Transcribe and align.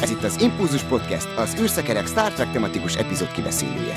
Ez 0.00 0.10
itt 0.10 0.22
az 0.22 0.40
Impulzus 0.40 0.82
Podcast, 0.82 1.28
az 1.36 1.56
űrszekerek 1.60 2.06
Star 2.06 2.32
Trek 2.32 2.52
tematikus 2.52 2.96
epizód 2.96 3.32
kibeszélője. 3.32 3.96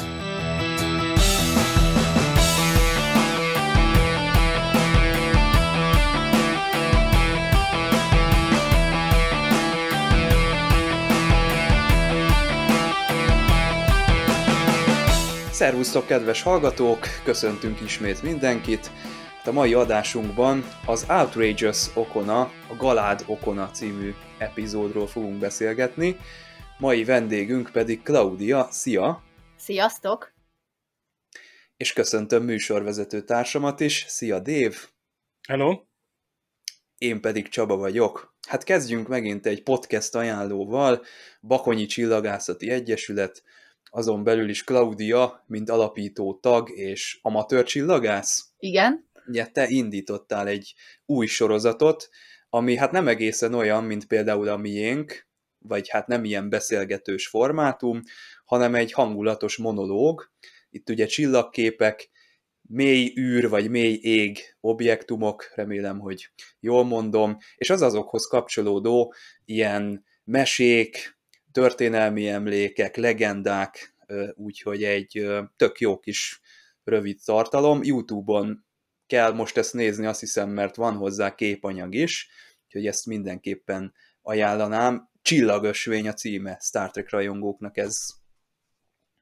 Szervusztok, 15.52 16.06
kedves 16.06 16.42
hallgatók! 16.42 17.08
Köszöntünk 17.24 17.82
ismét 17.82 18.24
mindenkit! 18.24 18.92
A 19.46 19.52
mai 19.52 19.74
adásunkban 19.74 20.64
az 20.86 21.06
Outrageous 21.10 21.86
Okona, 21.94 22.40
a 22.42 22.76
Galád 22.78 23.24
Okona 23.26 23.70
című 23.72 24.14
epizódról 24.42 25.08
fogunk 25.08 25.40
beszélgetni. 25.40 26.18
Mai 26.78 27.04
vendégünk 27.04 27.70
pedig 27.72 28.02
Claudia. 28.02 28.68
Szia! 28.72 29.24
Sziasztok! 29.58 30.34
És 31.78 31.94
köszöntöm 31.94 32.44
műsorvezető 32.44 33.22
társamat 33.22 33.80
is. 33.80 34.06
Szia, 34.08 34.40
Dév! 34.40 34.88
Hello! 35.48 35.84
Én 36.98 37.22
pedig 37.22 37.48
Csaba 37.48 37.76
vagyok. 37.76 38.36
Hát 38.48 38.64
kezdjünk 38.64 39.08
megint 39.08 39.46
egy 39.46 39.64
podcast 39.64 40.16
ajánlóval. 40.16 41.04
Bakonyi 41.42 41.86
Csillagászati 41.86 42.70
Egyesület, 42.70 43.44
azon 43.90 44.24
belül 44.24 44.50
is 44.50 44.64
Claudia, 44.64 45.44
mint 45.48 45.70
alapító 45.70 46.40
tag 46.40 46.70
és 46.70 47.20
amatőr 47.22 47.64
csillagász. 47.64 48.54
Igen. 48.58 49.10
Ugye 49.28 49.46
te 49.46 49.68
indítottál 49.68 50.48
egy 50.48 50.74
új 51.06 51.26
sorozatot, 51.26 52.10
ami 52.54 52.76
hát 52.76 52.92
nem 52.92 53.08
egészen 53.08 53.54
olyan, 53.54 53.84
mint 53.84 54.06
például 54.06 54.48
a 54.48 54.58
miénk, 54.58 55.28
vagy 55.58 55.90
hát 55.90 56.08
nem 56.08 56.24
ilyen 56.24 56.50
beszélgetős 56.50 57.28
formátum, 57.28 58.02
hanem 58.46 58.76
egy 58.76 58.92
hangulatos 58.92 59.58
monológ. 59.58 60.32
Itt 60.70 60.90
ugye 60.90 61.06
csillagképek, 61.06 62.10
mély 62.62 63.14
űr 63.20 63.50
vagy 63.50 63.70
mély 63.70 64.00
ég 64.02 64.40
objektumok, 64.60 65.52
remélem, 65.56 66.00
hogy 66.00 66.30
jól 66.60 66.84
mondom, 66.84 67.38
és 67.56 67.70
az 67.70 67.82
azokhoz 67.82 68.26
kapcsolódó 68.26 69.14
ilyen 69.46 70.06
mesék, 70.24 71.20
történelmi 71.52 72.28
emlékek, 72.28 72.96
legendák, 72.96 73.96
úgyhogy 74.34 74.84
egy 74.84 75.28
tök 75.56 75.80
jó 75.80 76.00
kis 76.00 76.42
rövid 76.84 77.20
tartalom. 77.26 77.84
YouTube-on 77.84 78.66
kell 79.12 79.32
most 79.32 79.58
ezt 79.58 79.74
nézni, 79.74 80.06
azt 80.06 80.20
hiszem, 80.20 80.50
mert 80.50 80.76
van 80.76 80.96
hozzá 80.96 81.36
képanyag 81.36 81.94
is, 81.94 82.30
úgyhogy 82.66 82.88
ezt 82.88 83.06
mindenképpen 83.06 83.94
ajánlanám. 84.22 85.10
Csillagösvény 85.22 86.08
a 86.08 86.14
címe 86.14 86.58
Star 86.62 86.92
Trek 86.92 87.10
rajongóknak 87.10 87.78
ez 87.78 87.96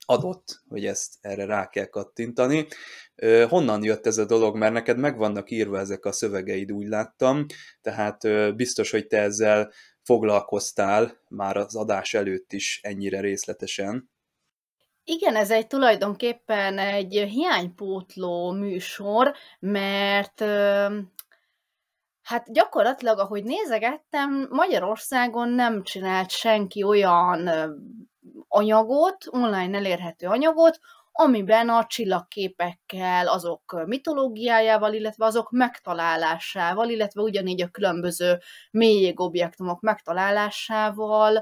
adott, 0.06 0.62
hogy 0.68 0.86
ezt 0.86 1.14
erre 1.22 1.46
rá 1.46 1.70
kell 1.70 1.86
kattintani. 1.86 2.68
Honnan 3.48 3.84
jött 3.84 4.06
ez 4.06 4.18
a 4.18 4.26
dolog? 4.26 4.58
Mert 4.58 4.74
neked 4.74 4.98
meg 4.98 5.18
vannak 5.18 5.52
írva 5.52 5.80
ezek 5.80 6.06
a 6.06 6.12
szövegeid, 6.12 6.72
úgy 6.72 6.88
láttam, 6.88 7.46
tehát 7.82 8.18
biztos, 8.56 8.92
hogy 8.92 9.08
te 9.08 9.18
ezzel 9.22 9.72
foglalkoztál 10.04 11.22
már 11.30 11.58
az 11.58 11.76
adás 11.76 12.14
előtt 12.14 12.54
is 12.54 12.80
ennyire 12.84 13.20
részletesen. 13.20 14.10
Igen, 15.12 15.36
ez 15.36 15.52
egy 15.52 15.68
tulajdonképpen 15.68 16.78
egy 16.78 17.14
hiánypótló 17.14 18.52
műsor, 18.52 19.34
mert 19.60 20.40
hát 22.22 22.52
gyakorlatilag, 22.52 23.20
ahogy 23.20 23.44
nézegettem, 23.44 24.48
Magyarországon 24.50 25.50
nem 25.50 25.84
csinált 25.84 26.30
senki 26.30 26.84
olyan 26.84 27.50
anyagot, 28.48 29.26
online 29.30 29.78
elérhető 29.78 30.28
anyagot, 30.28 30.80
amiben 31.12 31.70
a 31.70 31.86
csillagképekkel, 31.86 33.28
azok 33.28 33.84
mitológiájával, 33.86 34.94
illetve 34.94 35.26
azok 35.26 35.52
megtalálásával, 35.52 36.90
illetve 36.90 37.22
ugyanígy 37.22 37.62
a 37.62 37.68
különböző 37.68 38.38
mélyégobjektumok 38.72 39.82
megtalálásával 39.82 41.36
ö, 41.36 41.42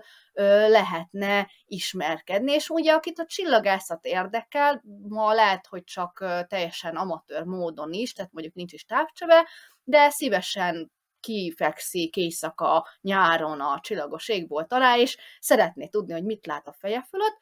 lehetne 0.67 1.49
ismerkedni. 1.65 2.51
És 2.51 2.69
ugye, 2.69 2.93
akit 2.93 3.19
a 3.19 3.25
csillagászat 3.25 4.05
érdekel, 4.05 4.83
ma 5.07 5.33
lehet, 5.33 5.67
hogy 5.67 5.83
csak 5.83 6.25
teljesen 6.47 6.95
amatőr 6.95 7.43
módon 7.43 7.93
is, 7.93 8.13
tehát 8.13 8.31
mondjuk 8.31 8.55
nincs 8.55 8.73
is 8.73 8.85
távcsöve, 8.85 9.47
de 9.83 10.09
szívesen 10.09 10.91
kifekszik 11.19 12.15
éjszaka 12.15 12.87
nyáron 13.01 13.59
a 13.59 13.79
csillagos 13.81 14.29
égbolt 14.29 14.73
alá, 14.73 14.97
és 14.97 15.17
szeretné 15.39 15.87
tudni, 15.87 16.13
hogy 16.13 16.23
mit 16.23 16.45
lát 16.45 16.67
a 16.67 16.73
feje 16.73 17.05
fölött, 17.09 17.37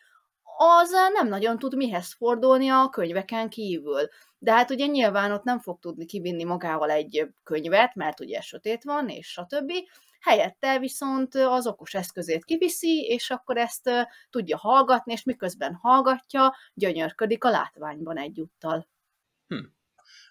az 0.58 0.90
nem 1.14 1.28
nagyon 1.28 1.60
tud 1.60 1.76
mihez 1.76 2.14
fordulni 2.14 2.70
a 2.70 2.90
könyveken 2.90 3.50
kívül. 3.50 4.10
De 4.38 4.52
hát 4.52 4.70
ugye 4.70 4.86
nyilván 4.86 5.32
ott 5.32 5.44
nem 5.44 5.60
fog 5.60 5.80
tudni 5.80 6.06
kivinni 6.06 6.44
magával 6.44 6.90
egy 6.90 7.28
könyvet, 7.44 7.96
mert 7.96 8.20
ugye 8.20 8.42
sötét 8.42 8.84
van, 8.84 9.10
és 9.10 9.28
stb. 9.28 9.72
Helyette 10.26 10.80
viszont 10.80 11.36
az 11.36 11.68
okos 11.68 11.94
eszközét 11.94 12.46
kiviszi, 12.46 13.02
és 13.02 13.30
akkor 13.30 13.58
ezt 13.58 13.90
tudja 14.30 14.58
hallgatni, 14.58 15.14
és 15.14 15.24
miközben 15.24 15.74
hallgatja, 15.74 16.56
gyönyörködik 16.74 17.44
a 17.44 17.50
látványban 17.50 18.18
egyúttal. 18.18 18.88
Hm. 19.48 19.66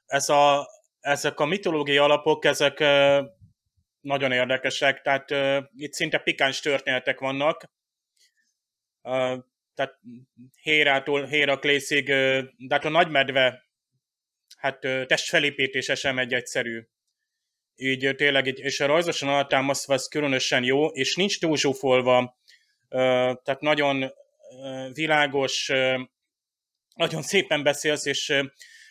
Ez 0.06 0.28
a, 0.28 0.66
ezek 1.00 1.40
a 1.40 1.44
mitológiai 1.44 1.98
alapok, 1.98 2.44
ezek 2.44 2.78
nagyon 4.00 4.32
érdekesek, 4.32 5.02
tehát 5.02 5.30
itt 5.76 5.92
szinte 5.92 6.18
pikáns 6.18 6.60
történetek 6.60 7.20
vannak 7.20 7.72
tehát 9.74 10.00
Hérától 10.62 11.24
Héraklészig, 11.26 12.06
de 12.56 12.68
hát 12.68 12.84
a 12.84 12.88
nagymedve 12.88 13.64
hát 14.56 14.78
testfelépítése 14.80 15.94
sem 15.94 16.18
egy 16.18 16.34
egyszerű. 16.34 16.86
Így 17.76 18.14
tényleg, 18.16 18.46
és 18.46 18.80
a 18.80 18.86
rajzosan 18.86 19.28
alátámasztva 19.28 19.94
ez 19.94 20.08
különösen 20.08 20.64
jó, 20.64 20.86
és 20.86 21.14
nincs 21.14 21.40
túl 21.40 21.56
zsúfolva, 21.56 22.38
tehát 22.88 23.60
nagyon 23.60 24.12
világos, 24.92 25.72
nagyon 26.94 27.22
szépen 27.22 27.62
beszélsz, 27.62 28.06
és 28.06 28.32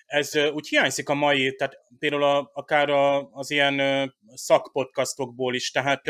ez 0.05 0.35
úgy 0.35 0.67
hiányzik 0.67 1.09
a 1.09 1.13
mai, 1.13 1.55
tehát 1.55 1.77
például 1.99 2.23
a, 2.23 2.51
akár 2.53 2.89
a, 2.89 3.29
az 3.31 3.51
ilyen 3.51 4.11
szakpodcastokból 4.33 5.55
is, 5.55 5.71
tehát 5.71 6.01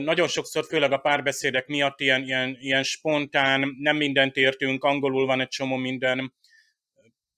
nagyon 0.00 0.28
sokszor, 0.28 0.64
főleg 0.64 0.92
a 0.92 0.98
párbeszédek 0.98 1.66
miatt 1.66 2.00
ilyen, 2.00 2.22
ilyen, 2.22 2.56
ilyen 2.60 2.82
spontán, 2.82 3.76
nem 3.78 3.96
mindent 3.96 4.36
értünk, 4.36 4.84
angolul 4.84 5.26
van 5.26 5.40
egy 5.40 5.48
csomó 5.48 5.76
minden. 5.76 6.34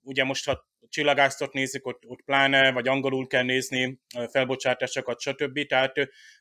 Ugye 0.02 0.24
most, 0.24 0.44
ha 0.44 0.67
csillagásztot 0.88 1.52
nézik, 1.52 1.86
ott, 1.86 2.02
ott 2.06 2.22
pláne, 2.24 2.72
vagy 2.72 2.88
angolul 2.88 3.26
kell 3.26 3.42
nézni 3.42 4.00
felbocsátásokat, 4.30 5.20
stb. 5.20 5.66
Tehát 5.66 5.94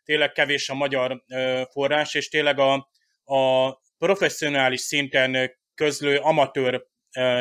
tényleg 0.03 0.31
kevés 0.31 0.69
a 0.69 0.73
magyar 0.73 1.23
forrás, 1.71 2.13
és 2.13 2.29
tényleg 2.29 2.59
a, 2.59 2.89
a 3.23 3.73
professzionális 3.97 4.81
szinten 4.81 5.51
közlő 5.75 6.17
amatőr 6.17 6.85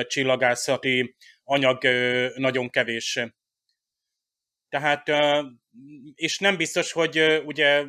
csillagászati 0.06 1.16
anyag 1.45 1.84
nagyon 2.34 2.71
kevés. 2.71 3.21
Tehát, 4.69 5.12
és 6.15 6.39
nem 6.39 6.56
biztos, 6.56 6.93
hogy 6.93 7.43
ugye 7.45 7.84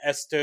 ezt 0.00 0.36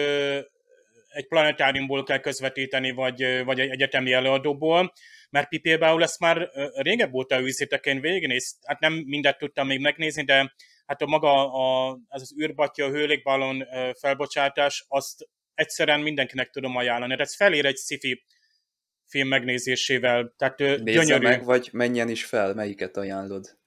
egy 1.15 1.27
planetáriumból 1.27 2.03
kell 2.03 2.19
közvetíteni, 2.19 2.91
vagy, 2.91 3.43
vagy 3.43 3.59
egy 3.59 3.69
egyetemi 3.69 4.13
előadóból, 4.13 4.93
mert 5.29 5.61
például 5.61 6.03
ezt 6.03 6.19
már 6.19 6.49
régebb 6.73 7.13
óta 7.13 7.39
őszítek, 7.39 7.85
én 7.85 8.01
végignéz, 8.01 8.57
hát 8.65 8.79
nem 8.79 8.93
mindet 8.93 9.37
tudtam 9.37 9.67
még 9.67 9.79
megnézni, 9.79 10.23
de 10.23 10.53
hát 10.85 11.01
a 11.01 11.06
maga 11.06 11.53
a, 11.53 11.97
ez 12.09 12.21
az 12.21 12.35
űrbatya, 12.41 12.85
a 12.85 12.89
hőlékballon 12.89 13.63
felbocsátás, 14.00 14.85
azt 14.88 15.27
egyszerűen 15.53 16.00
mindenkinek 16.00 16.50
tudom 16.50 16.75
ajánlani. 16.75 17.12
Tehát 17.12 17.27
ez 17.27 17.35
felér 17.35 17.65
egy 17.65 17.77
sci 17.77 18.23
film 19.06 19.27
megnézésével. 19.27 20.33
Tehát 20.38 20.57
Nézze 20.57 20.81
gyönyörű. 20.83 21.27
meg, 21.27 21.44
vagy 21.44 21.69
menjen 21.71 22.09
is 22.09 22.25
fel, 22.25 22.53
melyiket 22.53 22.97
ajánlod? 22.97 23.57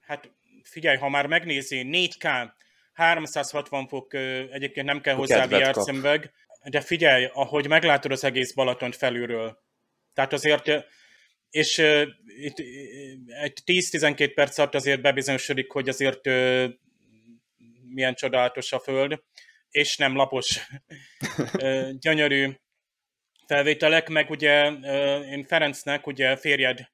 Hát 0.00 0.30
figyelj, 0.62 0.96
ha 0.96 1.08
már 1.08 1.26
megnézi 1.26 1.86
4K, 1.92 2.50
360 2.98 3.86
fok 3.86 4.14
egyébként 4.50 4.86
nem 4.86 5.00
kell 5.00 5.14
hozzá 5.14 5.46
VR 5.46 5.74
szemüveg, 5.74 6.32
de 6.64 6.80
figyelj, 6.80 7.28
ahogy 7.32 7.68
meglátod 7.68 8.12
az 8.12 8.24
egész 8.24 8.52
Balatont 8.52 8.96
felülről. 8.96 9.58
Tehát 10.12 10.32
azért, 10.32 10.70
és 11.50 11.78
itt 12.24 12.58
egy 13.26 13.58
10-12 13.66 14.32
perc 14.34 14.58
alatt 14.58 14.74
azért 14.74 15.00
bebizonyosodik, 15.00 15.70
hogy 15.70 15.88
azért 15.88 16.20
milyen 17.94 18.14
csodálatos 18.14 18.72
a 18.72 18.78
föld, 18.78 19.22
és 19.70 19.96
nem 19.96 20.16
lapos, 20.16 20.68
gyönyörű 21.98 22.50
felvételek, 23.46 24.08
meg 24.08 24.30
ugye 24.30 24.70
én 25.20 25.44
Ferencnek, 25.44 26.06
ugye 26.06 26.36
férjed 26.36 26.88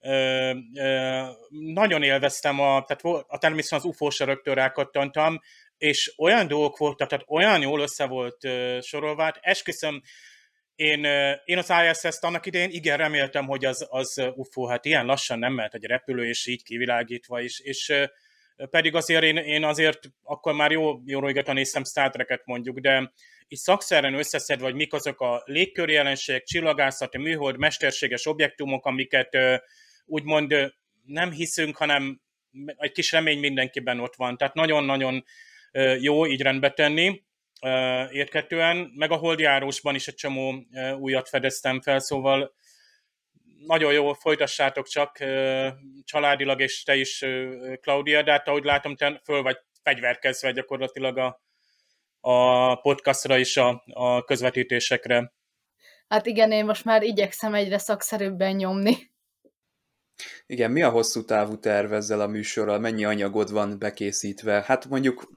Ö, 0.00 0.52
ö, 0.74 1.22
nagyon 1.50 2.02
élveztem 2.02 2.60
a, 2.60 2.84
tehát 2.86 3.24
a 3.28 3.38
természetesen 3.38 3.78
az 3.78 3.84
UFO-s 3.84 4.18
rögtön 4.18 4.54
rákattantam, 4.54 5.38
és 5.78 6.14
olyan 6.16 6.46
dolgok 6.46 6.76
voltak, 6.76 7.08
tehát 7.08 7.24
olyan 7.28 7.60
jól 7.60 7.80
össze 7.80 8.06
volt 8.06 8.44
uh, 8.44 8.80
sorolva, 8.80 9.22
hát 9.22 9.38
esküszöm, 9.40 10.02
én, 10.74 11.04
én 11.44 11.58
az 11.58 11.72
ISS-t 11.90 12.24
annak 12.24 12.46
idején 12.46 12.70
igen 12.70 12.96
reméltem, 12.96 13.46
hogy 13.46 13.64
az, 13.64 13.86
az 13.90 14.22
UFO, 14.34 14.66
hát 14.66 14.84
ilyen 14.84 15.06
lassan 15.06 15.38
nem 15.38 15.52
mehet 15.52 15.74
egy 15.74 15.84
repülő, 15.84 16.28
és 16.28 16.46
így 16.46 16.62
kivilágítva 16.62 17.40
is, 17.40 17.60
és 17.60 17.92
pedig 18.70 18.94
azért 18.94 19.22
én, 19.22 19.36
én 19.36 19.64
azért 19.64 19.98
akkor 20.22 20.54
már 20.54 20.70
jó, 20.70 21.00
jó 21.04 21.20
régóta 21.20 21.52
néztem 21.52 21.84
Star 21.84 22.10
Trek-et 22.10 22.42
mondjuk, 22.44 22.78
de 22.78 23.12
így 23.48 23.58
szakszerűen 23.58 24.14
összeszedve, 24.14 24.64
vagy 24.64 24.74
mik 24.74 24.92
azok 24.92 25.20
a 25.20 25.42
légköri 25.44 25.92
jelenségek, 25.92 26.42
csillagászati, 26.42 27.18
műhold, 27.18 27.58
mesterséges 27.58 28.26
objektumok, 28.26 28.86
amiket 28.86 29.36
úgymond 30.06 30.74
nem 31.04 31.30
hiszünk, 31.30 31.76
hanem 31.76 32.20
egy 32.76 32.92
kis 32.92 33.12
remény 33.12 33.38
mindenkiben 33.38 34.00
ott 34.00 34.14
van. 34.14 34.36
Tehát 34.36 34.54
nagyon-nagyon 34.54 35.24
jó 36.00 36.26
így 36.26 36.42
rendbe 36.42 36.70
tenni 36.70 37.24
érthetően, 38.10 38.92
meg 38.94 39.10
a 39.10 39.16
holdjárósban 39.16 39.94
is 39.94 40.08
egy 40.08 40.14
csomó 40.14 40.64
újat 40.98 41.28
fedeztem 41.28 41.80
fel, 41.80 41.98
szóval 41.98 42.54
nagyon 43.66 43.92
jó, 43.92 44.12
folytassátok 44.12 44.88
csak 44.88 45.18
családilag, 46.04 46.60
és 46.60 46.82
te 46.82 46.96
is, 46.96 47.24
Claudia, 47.80 48.22
de 48.22 48.30
hát 48.30 48.48
ahogy 48.48 48.64
látom, 48.64 48.96
te 48.96 49.20
föl 49.24 49.42
vagy 49.42 49.58
fegyverkezve 49.82 50.52
gyakorlatilag 50.52 51.18
a, 51.18 51.40
a 52.20 52.74
podcastra 52.74 53.38
és 53.38 53.56
a, 53.56 53.82
a 53.86 54.24
közvetítésekre. 54.24 55.32
Hát 56.08 56.26
igen, 56.26 56.52
én 56.52 56.64
most 56.64 56.84
már 56.84 57.02
igyekszem 57.02 57.54
egyre 57.54 57.78
szakszerűbben 57.78 58.56
nyomni. 58.56 59.09
Igen, 60.46 60.70
mi 60.70 60.82
a 60.82 60.90
hosszú 60.90 61.24
távú 61.24 61.58
terv 61.58 61.92
ezzel 61.92 62.20
a 62.20 62.26
műsorral? 62.26 62.78
Mennyi 62.78 63.04
anyagod 63.04 63.52
van 63.52 63.78
bekészítve? 63.78 64.62
Hát 64.66 64.88
mondjuk 64.88 65.28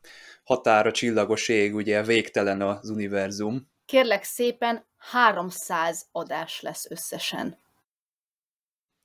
határa 0.43 0.91
csillagos 0.91 1.47
ég, 1.47 1.75
ugye 1.75 2.03
végtelen 2.03 2.61
az 2.61 2.89
univerzum. 2.89 3.71
Kérlek 3.85 4.23
szépen, 4.23 4.87
300 4.97 6.05
adás 6.11 6.61
lesz 6.61 6.85
összesen. 6.89 7.61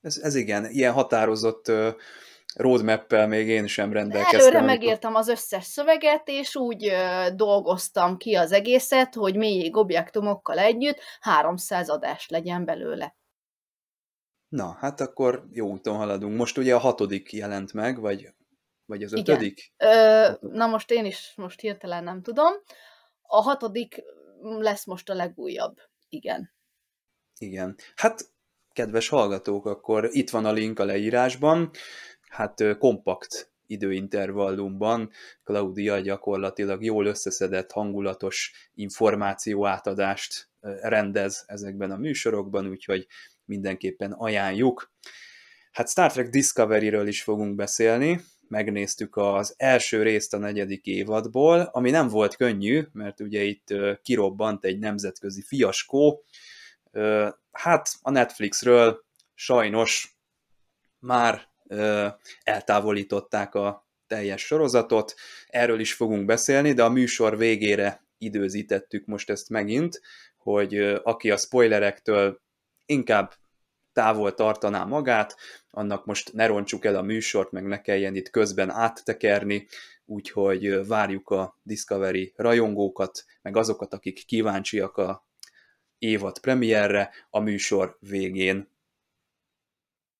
Ez, 0.00 0.16
ez 0.16 0.34
igen, 0.34 0.70
ilyen 0.70 0.92
határozott 0.92 1.68
uh, 1.68 1.88
roadmap-pel 2.54 3.26
még 3.26 3.48
én 3.48 3.66
sem 3.66 3.92
rendelkeztem. 3.92 4.40
Előre 4.40 4.60
megírtam 4.60 5.14
az 5.14 5.28
összes 5.28 5.64
szöveget, 5.64 6.28
és 6.28 6.56
úgy 6.56 6.86
uh, 6.86 7.26
dolgoztam 7.34 8.16
ki 8.16 8.34
az 8.34 8.52
egészet, 8.52 9.14
hogy 9.14 9.36
még 9.36 9.76
objektumokkal 9.76 10.58
együtt 10.58 11.00
300 11.20 11.88
adás 11.88 12.28
legyen 12.28 12.64
belőle. 12.64 13.17
Na, 14.48 14.76
hát 14.78 15.00
akkor 15.00 15.46
jó 15.50 15.70
úton 15.70 15.96
haladunk. 15.96 16.36
Most 16.36 16.58
ugye 16.58 16.74
a 16.74 16.78
hatodik 16.78 17.32
jelent 17.32 17.72
meg, 17.72 18.00
vagy, 18.00 18.28
vagy 18.86 19.02
az 19.02 19.12
ötödik? 19.12 19.72
Ö, 19.76 20.28
na 20.40 20.66
most 20.66 20.90
én 20.90 21.04
is 21.04 21.32
most 21.36 21.60
hirtelen 21.60 22.04
nem 22.04 22.22
tudom. 22.22 22.52
A 23.22 23.42
hatodik 23.42 24.02
lesz 24.40 24.84
most 24.84 25.10
a 25.10 25.14
legújabb. 25.14 25.76
Igen. 26.08 26.52
Igen. 27.38 27.76
Hát, 27.96 28.30
kedves 28.72 29.08
hallgatók, 29.08 29.66
akkor 29.66 30.08
itt 30.10 30.30
van 30.30 30.44
a 30.44 30.52
link 30.52 30.78
a 30.78 30.84
leírásban. 30.84 31.70
Hát 32.28 32.78
kompakt 32.78 33.52
időintervallumban 33.66 35.10
Claudia 35.44 36.00
gyakorlatilag 36.00 36.84
jól 36.84 37.06
összeszedett, 37.06 37.72
hangulatos 37.72 38.52
információ 38.74 39.66
átadást 39.66 40.50
rendez 40.80 41.44
ezekben 41.46 41.90
a 41.90 41.96
műsorokban, 41.96 42.66
úgyhogy 42.66 43.06
mindenképpen 43.48 44.12
ajánljuk. 44.12 44.92
Hát 45.72 45.88
Star 45.88 46.12
Trek 46.12 46.28
Discovery-ről 46.28 47.06
is 47.06 47.22
fogunk 47.22 47.54
beszélni, 47.54 48.20
megnéztük 48.48 49.16
az 49.16 49.54
első 49.56 50.02
részt 50.02 50.34
a 50.34 50.38
negyedik 50.38 50.86
évadból, 50.86 51.60
ami 51.60 51.90
nem 51.90 52.08
volt 52.08 52.36
könnyű, 52.36 52.82
mert 52.92 53.20
ugye 53.20 53.42
itt 53.42 53.74
kirobbant 54.02 54.64
egy 54.64 54.78
nemzetközi 54.78 55.42
fiaskó. 55.42 56.24
Hát 57.52 57.88
a 58.02 58.10
Netflixről 58.10 59.04
sajnos 59.34 60.18
már 60.98 61.48
eltávolították 62.42 63.54
a 63.54 63.88
teljes 64.06 64.42
sorozatot, 64.42 65.14
erről 65.46 65.80
is 65.80 65.92
fogunk 65.92 66.24
beszélni, 66.24 66.72
de 66.72 66.84
a 66.84 66.88
műsor 66.88 67.36
végére 67.36 68.06
időzítettük 68.18 69.06
most 69.06 69.30
ezt 69.30 69.48
megint, 69.48 70.00
hogy 70.36 70.78
aki 71.02 71.30
a 71.30 71.36
spoilerektől 71.36 72.40
inkább 72.88 73.34
távol 73.92 74.34
tartaná 74.34 74.84
magát, 74.84 75.36
annak 75.70 76.06
most 76.06 76.32
ne 76.32 76.46
roncsuk 76.46 76.84
el 76.84 76.96
a 76.96 77.02
műsort, 77.02 77.50
meg 77.50 77.66
ne 77.66 77.80
kelljen 77.80 78.14
itt 78.14 78.30
közben 78.30 78.70
áttekerni, 78.70 79.66
úgyhogy 80.04 80.86
várjuk 80.86 81.30
a 81.30 81.58
Discovery 81.62 82.32
rajongókat, 82.36 83.24
meg 83.42 83.56
azokat, 83.56 83.92
akik 83.92 84.24
kíváncsiak 84.26 84.96
a 84.96 85.26
évad 85.98 86.38
premierre 86.38 87.10
a 87.30 87.40
műsor 87.40 87.96
végén. 88.00 88.68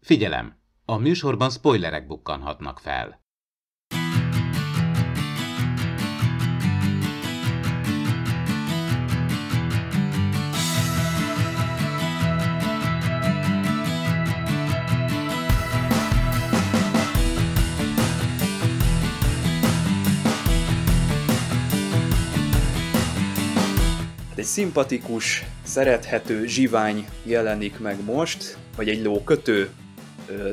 Figyelem! 0.00 0.56
A 0.84 0.96
műsorban 0.96 1.50
spoilerek 1.50 2.06
bukkanhatnak 2.06 2.78
fel. 2.78 3.22
Szimpatikus, 24.48 25.44
szerethető 25.64 26.46
zsivány 26.46 27.08
jelenik 27.22 27.78
meg 27.78 28.04
most, 28.04 28.58
vagy 28.76 28.88
egy 28.88 29.02
lókötő, 29.02 29.70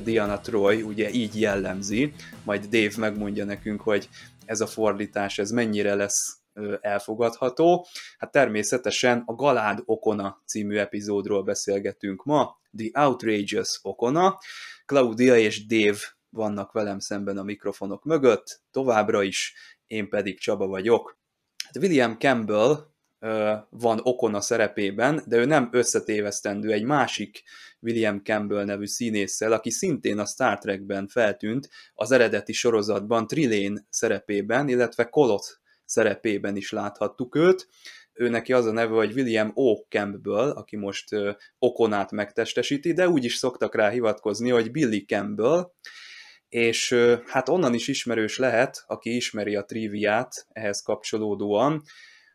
Diana 0.04 0.40
Troy 0.40 0.82
ugye 0.82 1.10
így 1.10 1.40
jellemzi, 1.40 2.14
majd 2.44 2.66
Dave 2.66 2.94
megmondja 2.98 3.46
nekünk, 3.46 3.82
hogy 3.82 4.10
ez 4.46 4.62
a 4.62 4.68
fordítás, 4.68 5.40
ez 5.40 5.52
mennyire 5.52 5.96
lesz 5.96 6.38
elfogadható. 6.82 7.88
Hát 8.18 8.32
természetesen 8.32 9.24
a 9.26 9.34
Galád 9.34 9.82
Okona 9.86 10.42
című 10.46 10.78
epizódról 10.78 11.44
beszélgetünk 11.44 12.24
ma, 12.24 12.60
The 12.78 13.06
Outrageous 13.06 13.80
Okona. 13.82 14.38
Claudia 14.86 15.38
és 15.38 15.66
Dave 15.66 16.00
vannak 16.30 16.72
velem 16.72 17.00
szemben 17.00 17.38
a 17.38 17.44
mikrofonok 17.44 18.04
mögött, 18.04 18.62
továbbra 18.72 19.24
is, 19.24 19.54
én 19.88 20.10
pedig 20.10 20.40
Csaba 20.40 20.68
vagyok. 20.68 21.18
Hát 21.64 21.84
William 21.84 22.16
Campbell 22.18 22.94
van 23.70 24.00
Okona 24.04 24.42
szerepében, 24.42 25.24
de 25.28 25.38
ő 25.38 25.46
nem 25.46 25.70
összetévesztendő 25.72 26.72
egy 26.72 26.84
másik 26.84 27.44
William 27.80 28.22
Campbell 28.24 28.66
nevű 28.66 28.86
színésszel, 28.86 29.52
aki 29.52 29.70
szintén 29.70 30.20
a 30.20 30.26
Star 30.26 30.58
Trekben 30.58 31.08
feltűnt 31.08 31.70
az 31.94 32.12
eredeti 32.12 32.54
sorozatban 32.54 33.28
Trilane 33.28 33.82
szerepében, 33.90 34.68
illetve 34.70 35.10
Kolot 35.10 35.60
szerepében 35.86 36.56
is 36.56 36.72
láthattuk 36.72 37.36
őt. 37.36 37.68
Ő 38.14 38.30
neki 38.30 38.54
az 38.54 38.66
a 38.66 38.72
neve, 38.72 38.94
hogy 38.94 39.14
William 39.14 39.52
O. 39.54 39.76
Campbell, 39.90 40.50
aki 40.50 40.76
most 40.76 41.10
Okonát 41.60 42.12
megtestesíti, 42.12 42.94
de 42.94 43.10
úgy 43.10 43.24
is 43.24 43.36
szoktak 43.36 43.76
rá 43.76 43.90
hivatkozni, 43.90 44.50
hogy 44.50 44.72
Billy 44.72 45.06
Campbell, 45.06 45.72
és 46.48 46.96
hát 47.26 47.50
onnan 47.50 47.74
is 47.74 47.88
ismerős 47.88 48.38
lehet, 48.38 48.84
aki 48.88 49.16
ismeri 49.16 49.56
a 49.56 49.66
triviát 49.66 50.48
ehhez 50.50 50.82
kapcsolódóan, 50.82 51.82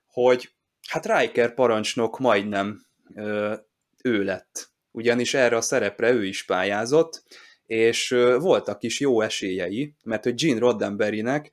hogy 0.07 0.55
Hát 0.91 1.07
Riker 1.07 1.55
parancsnok 1.55 2.19
majdnem 2.19 2.87
ö, 3.15 3.55
ő 4.03 4.25
lett, 4.25 4.71
ugyanis 4.91 5.35
erre 5.35 5.57
a 5.57 5.61
szerepre 5.61 6.11
ő 6.11 6.25
is 6.25 6.45
pályázott, 6.45 7.23
és 7.67 8.11
ö, 8.11 8.39
voltak 8.39 8.83
is 8.83 9.01
jó 9.01 9.21
esélyei, 9.21 9.95
mert 10.05 10.25
hogy 10.25 10.35
Gene 10.35 10.59
Roddenberrynek 10.59 11.53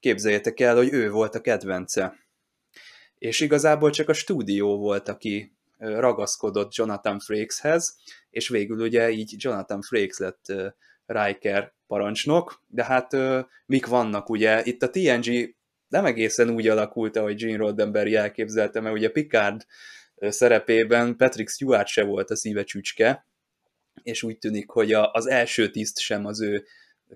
képzeljétek 0.00 0.60
el, 0.60 0.76
hogy 0.76 0.92
ő 0.92 1.10
volt 1.10 1.34
a 1.34 1.40
kedvence. 1.40 2.14
És 3.18 3.40
igazából 3.40 3.90
csak 3.90 4.08
a 4.08 4.12
stúdió 4.12 4.78
volt, 4.78 5.08
aki 5.08 5.52
ragaszkodott 5.78 6.74
Jonathan 6.74 7.18
Frakeshez, 7.18 7.96
és 8.30 8.48
végül 8.48 8.80
ugye 8.80 9.10
így 9.10 9.34
Jonathan 9.36 9.82
Frakes 9.82 10.18
lett 10.18 10.52
Riker 11.06 11.72
parancsnok, 11.86 12.62
de 12.68 12.84
hát 12.84 13.16
mik 13.66 13.86
vannak 13.86 14.28
ugye, 14.28 14.64
itt 14.64 14.82
a 14.82 14.90
TNG 14.90 15.54
nem 15.94 16.04
egészen 16.04 16.50
úgy 16.50 16.68
alakult, 16.68 17.16
ahogy 17.16 17.36
Gene 17.36 17.56
Roddenberry 17.56 18.14
elképzelte, 18.14 18.80
mert 18.80 18.94
ugye 18.94 19.10
Picard 19.10 19.66
szerepében 20.20 21.16
Patrick 21.16 21.50
Stewart 21.50 21.86
se 21.86 22.04
volt 22.04 22.30
a 22.30 22.36
szíve 22.36 22.64
csücske, 22.64 23.26
és 24.02 24.22
úgy 24.22 24.38
tűnik, 24.38 24.70
hogy 24.70 24.92
a, 24.92 25.10
az 25.12 25.26
első 25.26 25.70
tiszt 25.70 25.98
sem 25.98 26.26
az 26.26 26.40
ő 26.40 26.64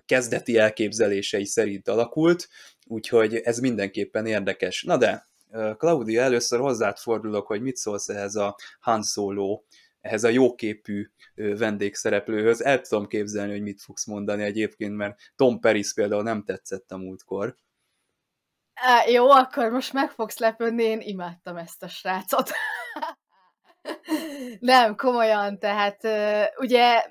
kezdeti 0.05 0.57
elképzelései 0.57 1.45
szerint 1.45 1.87
alakult, 1.87 2.49
úgyhogy 2.85 3.35
ez 3.35 3.59
mindenképpen 3.59 4.25
érdekes. 4.25 4.83
Na 4.83 4.97
de, 4.97 5.27
Claudia, 5.77 6.21
először 6.21 6.59
hozzád 6.59 6.97
fordulok, 6.97 7.47
hogy 7.47 7.61
mit 7.61 7.75
szólsz 7.75 8.09
ehhez 8.09 8.35
a 8.35 8.55
Han 8.79 9.03
Solo, 9.03 9.61
ehhez 10.01 10.23
a 10.23 10.29
jóképű 10.29 11.09
vendégszereplőhöz. 11.35 12.61
El 12.61 12.81
tudom 12.81 13.07
képzelni, 13.07 13.51
hogy 13.51 13.61
mit 13.61 13.81
fogsz 13.81 14.05
mondani 14.05 14.43
egyébként, 14.43 14.95
mert 14.95 15.19
Tom 15.35 15.59
Paris 15.59 15.93
például 15.93 16.23
nem 16.23 16.43
tetszett 16.43 16.91
a 16.91 16.97
múltkor. 16.97 17.55
Á, 18.81 19.07
jó, 19.07 19.29
akkor 19.29 19.71
most 19.71 19.93
meg 19.93 20.11
fogsz 20.11 20.37
lepődni, 20.37 20.83
én 20.83 20.99
imádtam 21.01 21.57
ezt 21.57 21.83
a 21.83 21.87
srácot. 21.87 22.49
Nem, 24.59 24.95
komolyan, 24.95 25.59
tehát 25.59 26.07
ugye, 26.57 27.03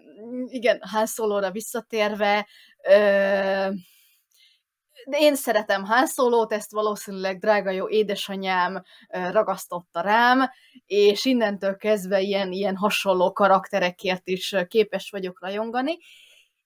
igen, 0.46 0.80
Han 0.82 1.06
Solo-ra 1.06 1.50
visszatérve, 1.50 2.46
én 5.10 5.34
szeretem 5.34 5.84
Han 5.84 6.06
Solo-t, 6.06 6.52
ezt 6.52 6.70
valószínűleg 6.70 7.38
drága 7.38 7.70
jó 7.70 7.88
édesanyám 7.88 8.82
ragasztotta 9.08 10.00
rám, 10.00 10.50
és 10.86 11.24
innentől 11.24 11.76
kezdve 11.76 12.20
ilyen, 12.20 12.52
ilyen 12.52 12.76
hasonló 12.76 13.32
karakterekért 13.32 14.28
is 14.28 14.54
képes 14.68 15.10
vagyok 15.10 15.40
rajongani, 15.40 15.98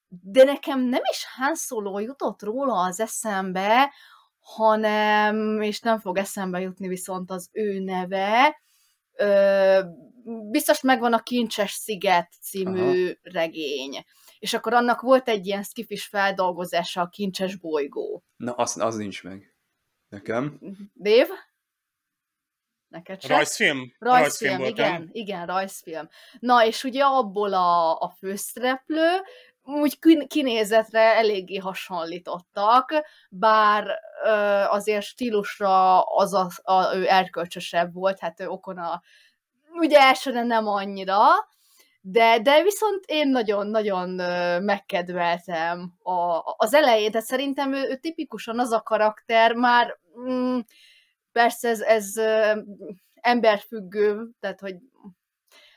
de 0.08 0.44
nekem 0.44 0.80
nem 0.80 1.02
is 1.10 1.26
Han 1.36 1.54
Solo 1.54 1.98
jutott 1.98 2.42
róla 2.42 2.82
az 2.82 3.00
eszembe, 3.00 3.92
hanem, 4.42 5.60
és 5.62 5.80
nem 5.80 5.98
fog 5.98 6.18
eszembe 6.18 6.60
jutni 6.60 6.88
viszont 6.88 7.30
az 7.30 7.48
ő 7.52 7.78
neve, 7.78 8.60
ö, 9.12 9.80
biztos 10.50 10.80
megvan 10.80 11.12
a 11.12 11.22
Kincses 11.22 11.72
Sziget 11.72 12.32
című 12.40 13.04
Aha. 13.04 13.14
regény. 13.22 14.04
És 14.38 14.54
akkor 14.54 14.72
annak 14.74 15.00
volt 15.00 15.28
egy 15.28 15.46
ilyen 15.46 15.62
skifis 15.62 16.06
feldolgozása, 16.06 17.00
a 17.00 17.08
Kincses 17.08 17.56
bolygó. 17.56 18.24
Na, 18.36 18.52
az, 18.52 18.76
az 18.76 18.96
nincs 18.96 19.22
meg. 19.22 19.56
Nekem. 20.08 20.58
Dave? 20.94 21.50
Neked 22.88 23.22
se? 23.22 23.28
Rajzfilm? 23.28 23.94
Rajzfilm, 23.98 24.58
rajzfilm 24.58 24.64
igen, 24.64 25.08
igen, 25.12 25.46
rajzfilm. 25.46 26.08
Na, 26.38 26.66
és 26.66 26.84
ugye 26.84 27.04
abból 27.04 27.54
a, 27.54 27.98
a 27.98 28.14
főszereplő, 28.18 29.20
úgy 29.64 29.98
kinézetre 30.26 31.00
eléggé 31.00 31.56
hasonlítottak, 31.56 32.92
bár 33.30 33.98
azért 34.68 35.04
stílusra 35.04 36.00
az 36.00 36.34
a, 36.34 36.48
a, 36.62 36.94
ő 36.94 37.08
erkölcsösebb 37.08 37.92
volt, 37.92 38.18
hát 38.18 38.40
ő 38.40 38.48
okon 38.48 38.78
a, 38.78 39.02
ugye 39.72 39.98
elsőre 39.98 40.42
nem 40.42 40.66
annyira, 40.66 41.18
de, 42.00 42.38
de 42.38 42.62
viszont 42.62 43.04
én 43.06 43.28
nagyon-nagyon 43.28 44.08
megkedveltem 44.62 45.94
a, 46.02 46.40
az 46.56 46.74
elején, 46.74 47.10
tehát 47.10 47.26
szerintem 47.26 47.72
ő, 47.72 47.88
ő 47.88 47.96
tipikusan 47.96 48.58
az 48.58 48.72
a 48.72 48.80
karakter, 48.80 49.54
már 49.54 49.98
mm, 50.28 50.58
persze 51.32 51.68
ez, 51.68 51.80
ez 51.80 52.12
emberfüggő, 53.14 54.30
tehát 54.40 54.60
hogy 54.60 54.76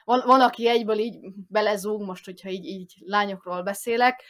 van, 0.05 0.21
van, 0.25 0.41
aki 0.41 0.67
egyből 0.67 0.97
így 0.97 1.17
belezúg, 1.47 2.01
most, 2.01 2.25
hogyha 2.25 2.49
így, 2.49 2.65
így 2.65 2.93
lányokról 2.99 3.63
beszélek. 3.63 4.23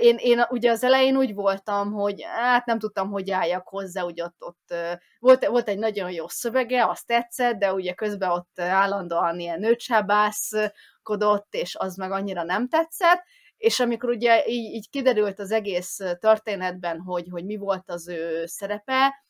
Én, 0.00 0.16
én 0.18 0.44
ugye 0.48 0.70
az 0.70 0.84
elején 0.84 1.16
úgy 1.16 1.34
voltam, 1.34 1.92
hogy 1.92 2.22
hát 2.22 2.66
nem 2.66 2.78
tudtam, 2.78 3.10
hogy 3.10 3.30
álljak 3.30 3.68
hozzá, 3.68 4.02
ugye 4.02 4.24
ott, 4.24 4.36
ott 4.38 4.74
volt, 5.18 5.46
volt 5.46 5.68
egy 5.68 5.78
nagyon 5.78 6.10
jó 6.10 6.28
szövege, 6.28 6.86
azt 6.86 7.06
tetszett, 7.06 7.56
de 7.56 7.72
ugye 7.72 7.92
közben 7.92 8.30
ott 8.30 8.60
állandóan 8.60 9.40
ilyen 9.40 9.58
nőcsábászkodott, 9.60 11.54
és 11.54 11.76
az 11.76 11.96
meg 11.96 12.10
annyira 12.10 12.42
nem 12.42 12.68
tetszett, 12.68 13.22
és 13.56 13.80
amikor 13.80 14.08
ugye 14.08 14.46
így, 14.46 14.74
így 14.74 14.90
kiderült 14.90 15.38
az 15.38 15.50
egész 15.50 15.96
történetben, 16.18 17.00
hogy, 17.00 17.28
hogy 17.30 17.44
mi 17.44 17.56
volt 17.56 17.90
az 17.90 18.08
ő 18.08 18.46
szerepe, 18.46 19.24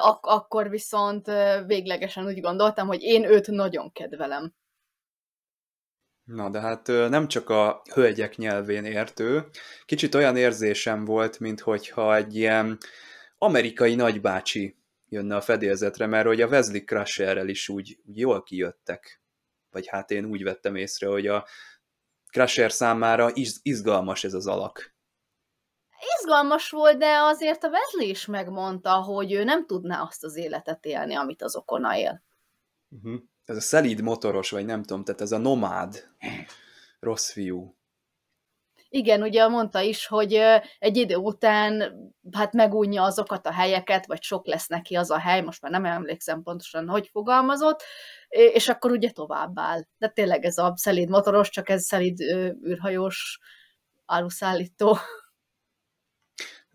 ak- 0.00 0.26
akkor 0.26 0.70
viszont 0.70 1.26
véglegesen 1.66 2.26
úgy 2.26 2.40
gondoltam, 2.40 2.86
hogy 2.86 3.02
én 3.02 3.24
őt 3.24 3.46
nagyon 3.46 3.92
kedvelem. 3.92 4.54
Na, 6.24 6.50
de 6.50 6.60
hát 6.60 6.86
nem 6.86 7.28
csak 7.28 7.50
a 7.50 7.82
hölgyek 7.94 8.36
nyelvén 8.36 8.84
értő, 8.84 9.48
kicsit 9.84 10.14
olyan 10.14 10.36
érzésem 10.36 11.04
volt, 11.04 11.38
mintha 11.38 12.16
egy 12.16 12.36
ilyen 12.36 12.78
amerikai 13.38 13.94
nagybácsi 13.94 14.76
jönne 15.08 15.36
a 15.36 15.40
fedélzetre, 15.40 16.06
mert 16.06 16.26
hogy 16.26 16.40
a 16.40 16.46
Wesley 16.46 16.84
Crusherrel 16.84 17.48
is 17.48 17.68
úgy, 17.68 17.98
úgy 18.04 18.18
jól 18.18 18.42
kijöttek. 18.42 19.22
Vagy 19.70 19.86
hát 19.86 20.10
én 20.10 20.24
úgy 20.24 20.42
vettem 20.42 20.74
észre, 20.74 21.06
hogy 21.06 21.26
a 21.26 21.46
Crusher 22.30 22.72
számára 22.72 23.30
izgalmas 23.62 24.24
ez 24.24 24.34
az 24.34 24.46
alak 24.46 24.95
izgalmas 26.18 26.70
volt, 26.70 26.98
de 26.98 27.18
azért 27.18 27.64
a 27.64 27.68
Wesley 27.68 28.08
is 28.08 28.26
megmondta, 28.26 29.02
hogy 29.02 29.32
ő 29.32 29.44
nem 29.44 29.66
tudná 29.66 30.02
azt 30.02 30.24
az 30.24 30.36
életet 30.36 30.84
élni, 30.84 31.14
amit 31.14 31.42
az 31.42 31.56
okona 31.56 31.96
él. 31.96 32.22
Uh-huh. 32.88 33.20
Ez 33.44 33.56
a 33.56 33.60
szelíd 33.60 34.00
motoros, 34.00 34.50
vagy 34.50 34.64
nem 34.64 34.82
tudom, 34.82 35.04
tehát 35.04 35.20
ez 35.20 35.32
a 35.32 35.38
nomád 35.38 36.08
rossz 37.00 37.32
fiú. 37.32 37.76
Igen, 38.88 39.22
ugye 39.22 39.48
mondta 39.48 39.80
is, 39.80 40.06
hogy 40.06 40.34
egy 40.78 40.96
idő 40.96 41.16
után 41.16 41.94
hát 42.32 42.52
megújja 42.52 43.02
azokat 43.02 43.46
a 43.46 43.52
helyeket, 43.52 44.06
vagy 44.06 44.22
sok 44.22 44.46
lesz 44.46 44.66
neki 44.66 44.94
az 44.94 45.10
a 45.10 45.18
hely, 45.18 45.40
most 45.40 45.62
már 45.62 45.70
nem 45.70 45.84
emlékszem 45.84 46.42
pontosan, 46.42 46.88
hogy 46.88 47.08
fogalmazott, 47.08 47.82
és 48.28 48.68
akkor 48.68 48.90
ugye 48.90 49.10
tovább 49.10 49.58
áll. 49.58 49.82
De 49.98 50.08
tényleg 50.08 50.44
ez 50.44 50.58
a 50.58 50.72
szelíd 50.76 51.08
motoros, 51.08 51.50
csak 51.50 51.68
ez 51.68 51.84
szelíd 51.84 52.20
űrhajós 52.66 53.38
áruszállító. 54.06 54.98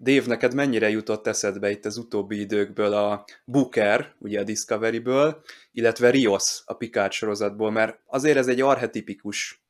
Dave, 0.02 0.26
neked 0.26 0.54
mennyire 0.54 0.90
jutott 0.90 1.28
eszedbe 1.28 1.70
itt 1.70 1.86
az 1.86 1.98
utóbbi 1.98 2.40
időkből 2.40 2.94
a 2.94 3.26
Booker, 3.46 4.16
ugye 4.20 4.40
a 4.40 4.44
Discovery-ből, 4.44 5.44
illetve 5.72 6.10
Rios 6.10 6.62
a 6.66 6.74
Picard 6.74 7.12
sorozatból, 7.12 7.72
mert 7.72 8.00
azért 8.06 8.38
ez 8.38 8.48
egy 8.48 8.62
arhetipikus 8.62 9.64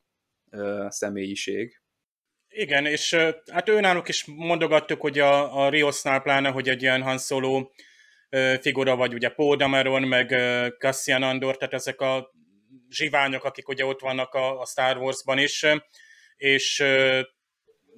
uh, 0.50 0.88
személyiség. 0.88 1.80
Igen, 2.48 2.86
és 2.86 3.14
hát 3.52 3.68
őnáluk 3.68 4.08
is 4.08 4.24
mondogattuk, 4.24 5.00
hogy 5.00 5.18
a, 5.18 5.64
a 5.64 5.68
Riosnál 5.68 6.20
pláne, 6.20 6.48
hogy 6.48 6.68
egy 6.68 6.82
ilyen 6.82 7.02
Han 7.02 7.18
Solo 7.18 7.70
figura, 8.60 8.96
vagy 8.96 9.14
ugye 9.14 9.28
Poe 9.28 9.56
Dameron, 9.56 10.02
meg 10.02 10.34
Cassian 10.78 11.22
Andor, 11.22 11.56
tehát 11.56 11.74
ezek 11.74 12.00
a 12.00 12.32
zsiványok, 12.88 13.44
akik 13.44 13.68
ugye 13.68 13.84
ott 13.84 14.00
vannak 14.00 14.34
a, 14.34 14.60
a 14.60 14.66
Star 14.66 14.96
Wars-ban 14.96 15.38
is, 15.38 15.66
és 16.36 16.84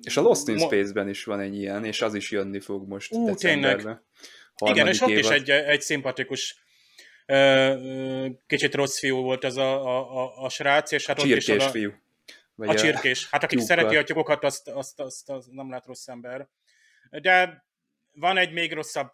és 0.03 0.17
a 0.17 0.21
Lost 0.21 0.49
in 0.49 0.59
Space-ben 0.59 1.09
is 1.09 1.25
van 1.25 1.41
egy 1.41 1.57
ilyen, 1.57 1.85
és 1.85 2.03
az 2.03 2.15
is 2.15 2.31
jönni 2.31 2.61
fog 2.61 2.89
most 2.89 3.13
Ú, 3.13 3.27
decemberben. 3.27 4.05
Igen, 4.65 4.87
és 4.87 5.01
ott 5.01 5.09
évad. 5.09 5.25
is 5.25 5.31
egy, 5.31 5.51
egy 5.51 5.81
szimpatikus 5.81 6.65
kicsit 8.47 8.75
rossz 8.75 8.99
fiú 8.99 9.23
volt 9.23 9.45
ez 9.45 9.57
a, 9.57 9.87
a, 9.87 10.23
a, 10.23 10.45
a 10.45 10.49
srác, 10.49 10.91
és 10.91 11.07
hát 11.07 11.19
a 11.19 11.23
ott 11.23 11.29
is 11.29 11.49
a, 11.49 11.61
fiú. 11.61 11.91
Vagy 12.55 12.69
a 12.69 12.75
csirkés. 12.75 13.29
Hát 13.31 13.43
aki 13.43 13.61
szereti 13.61 13.97
a 13.97 14.05
tyúkokat, 14.05 14.45
azt, 14.45 14.69
azt, 14.69 15.01
azt, 15.01 15.31
azt 15.31 15.51
nem 15.51 15.71
lát 15.71 15.87
rossz 15.87 16.09
ember. 16.09 16.49
De 17.11 17.65
van 18.15 18.37
egy 18.37 18.53
még 18.53 18.73
rosszabb, 18.73 19.11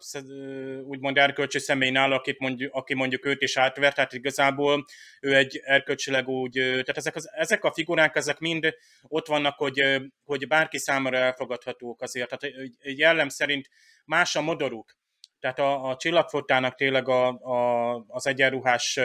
úgymond 0.83 1.17
erkölcsi 1.17 1.59
személy 1.59 1.89
nála, 1.89 2.15
akit 2.15 2.39
mondjuk, 2.39 2.73
aki 2.73 2.93
mondjuk 2.93 3.25
őt 3.25 3.41
is 3.41 3.57
átvert, 3.57 3.95
tehát 3.95 4.13
igazából 4.13 4.85
ő 5.21 5.35
egy 5.35 5.61
erkölcsileg 5.63 6.27
úgy, 6.27 6.51
tehát 6.51 6.97
ezek, 6.97 7.15
az, 7.15 7.29
ezek 7.33 7.63
a 7.63 7.73
figurák, 7.73 8.15
ezek 8.15 8.39
mind 8.39 8.75
ott 9.07 9.27
vannak, 9.27 9.57
hogy, 9.57 10.01
hogy 10.23 10.47
bárki 10.47 10.77
számára 10.77 11.17
elfogadhatók 11.17 12.01
azért. 12.01 12.29
Tehát 12.29 12.55
egy 12.79 12.97
jellem 12.97 13.29
szerint 13.29 13.69
más 14.05 14.35
a 14.35 14.41
modoruk. 14.41 14.95
Tehát 15.39 15.59
a, 15.59 15.89
a 15.89 15.95
csillagfotának 15.95 16.75
tényleg 16.75 17.07
a, 17.07 17.27
a, 17.27 17.93
az 18.07 18.27
egyenruhás 18.27 18.99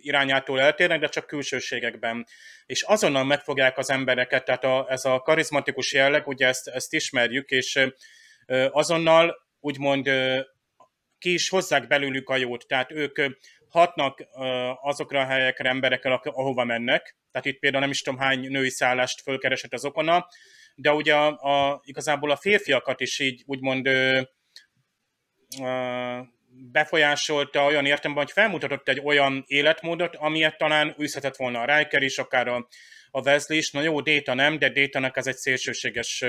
irányától 0.00 0.60
eltérnek, 0.60 1.00
de 1.00 1.08
csak 1.08 1.26
külsőségekben. 1.26 2.26
És 2.66 2.82
azonnal 2.82 3.24
megfogják 3.24 3.78
az 3.78 3.90
embereket, 3.90 4.44
tehát 4.44 4.64
a, 4.64 4.86
ez 4.88 5.04
a 5.04 5.20
karizmatikus 5.20 5.92
jelleg, 5.92 6.26
ugye 6.26 6.46
ezt, 6.46 6.68
ezt 6.68 6.92
ismerjük, 6.92 7.50
és 7.50 7.78
azonnal 8.70 9.36
úgymond 9.60 10.10
ki 11.18 11.32
is 11.32 11.48
hozzák 11.48 11.86
belőlük 11.86 12.28
a 12.28 12.36
jót, 12.36 12.66
tehát 12.66 12.92
ők 12.92 13.20
hatnak 13.68 14.26
azokra 14.80 15.20
a 15.20 15.26
helyekre, 15.26 15.68
emberekkel, 15.68 16.12
ahova 16.12 16.64
mennek, 16.64 17.16
tehát 17.30 17.46
itt 17.46 17.58
például 17.58 17.82
nem 17.82 17.92
is 17.92 18.02
tudom 18.02 18.18
hány 18.18 18.50
női 18.50 18.70
szállást 18.70 19.20
fölkeresett 19.20 19.72
az 19.72 19.84
okona, 19.84 20.26
de 20.74 20.92
ugye 20.92 21.14
a, 21.14 21.26
a, 21.26 21.80
igazából 21.84 22.30
a 22.30 22.36
férfiakat 22.36 23.00
is 23.00 23.18
így 23.18 23.42
úgymond 23.46 23.86
ö, 23.86 24.20
ö, 25.60 26.18
befolyásolta 26.72 27.64
olyan 27.64 27.86
értelemben, 27.86 28.24
hogy 28.24 28.32
felmutatott 28.32 28.88
egy 28.88 29.00
olyan 29.04 29.44
életmódot, 29.46 30.16
amilyet 30.16 30.58
talán 30.58 30.94
üzhetett 30.98 31.36
volna 31.36 31.60
a 31.60 31.76
Riker 31.76 32.02
is, 32.02 32.18
akár 32.18 32.48
a, 32.48 32.68
a 33.10 33.20
Wesley 33.20 33.58
is. 33.58 33.70
Na 33.70 33.82
jó, 33.82 34.00
Déta 34.00 34.34
nem, 34.34 34.58
de 34.58 34.68
Détanak 34.68 35.16
ez 35.16 35.26
egy 35.26 35.36
szélsőséges 35.36 36.24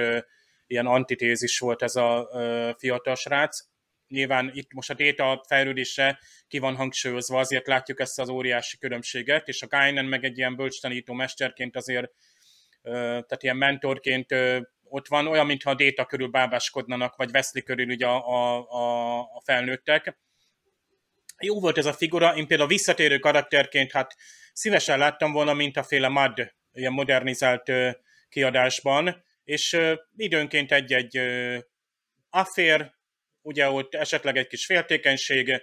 ilyen 0.69 0.85
antitézis 0.85 1.59
volt 1.59 1.81
ez 1.81 1.95
a 1.95 2.29
fiatal 2.77 3.15
srác. 3.15 3.59
Nyilván 4.07 4.51
itt 4.53 4.73
most 4.73 4.89
a 4.89 4.93
déta 4.93 5.43
fejlődése 5.47 6.19
ki 6.47 6.59
van 6.59 6.75
hangsúlyozva, 6.75 7.39
azért 7.39 7.67
látjuk 7.67 7.99
ezt 7.99 8.19
az 8.19 8.29
óriási 8.29 8.77
különbséget, 8.77 9.47
és 9.47 9.61
a 9.61 9.67
Guinan 9.67 10.05
meg 10.05 10.23
egy 10.23 10.37
ilyen 10.37 10.55
bölcstanító 10.55 11.13
mesterként 11.13 11.75
azért, 11.75 12.11
tehát 12.81 13.43
ilyen 13.43 13.57
mentorként 13.57 14.35
ott 14.83 15.07
van, 15.07 15.27
olyan, 15.27 15.45
mintha 15.45 15.69
a 15.69 15.75
déta 15.75 16.05
körül 16.05 16.27
bábáskodnanak, 16.27 17.15
vagy 17.15 17.29
Wesley 17.33 17.63
körül 17.63 17.89
ugye 17.89 18.05
a, 18.05 18.27
a, 18.59 19.19
a 19.19 19.41
felnőttek. 19.43 20.19
Jó 21.39 21.59
volt 21.59 21.77
ez 21.77 21.85
a 21.85 21.93
figura, 21.93 22.35
én 22.35 22.47
például 22.47 22.69
visszatérő 22.69 23.19
karakterként, 23.19 23.91
hát 23.91 24.15
szívesen 24.53 24.97
láttam 24.97 25.31
volna, 25.31 25.53
mint 25.53 25.77
a 25.77 25.83
féle 25.83 26.07
MAD, 26.07 26.53
ilyen 26.73 26.93
modernizált 26.93 27.71
kiadásban, 28.29 29.27
és 29.49 29.77
időnként 30.15 30.71
egy-egy 30.71 31.19
affér 32.29 32.91
ugye 33.41 33.69
ott 33.69 33.95
esetleg 33.95 34.37
egy 34.37 34.47
kis 34.47 34.65
féltékenység, 34.65 35.61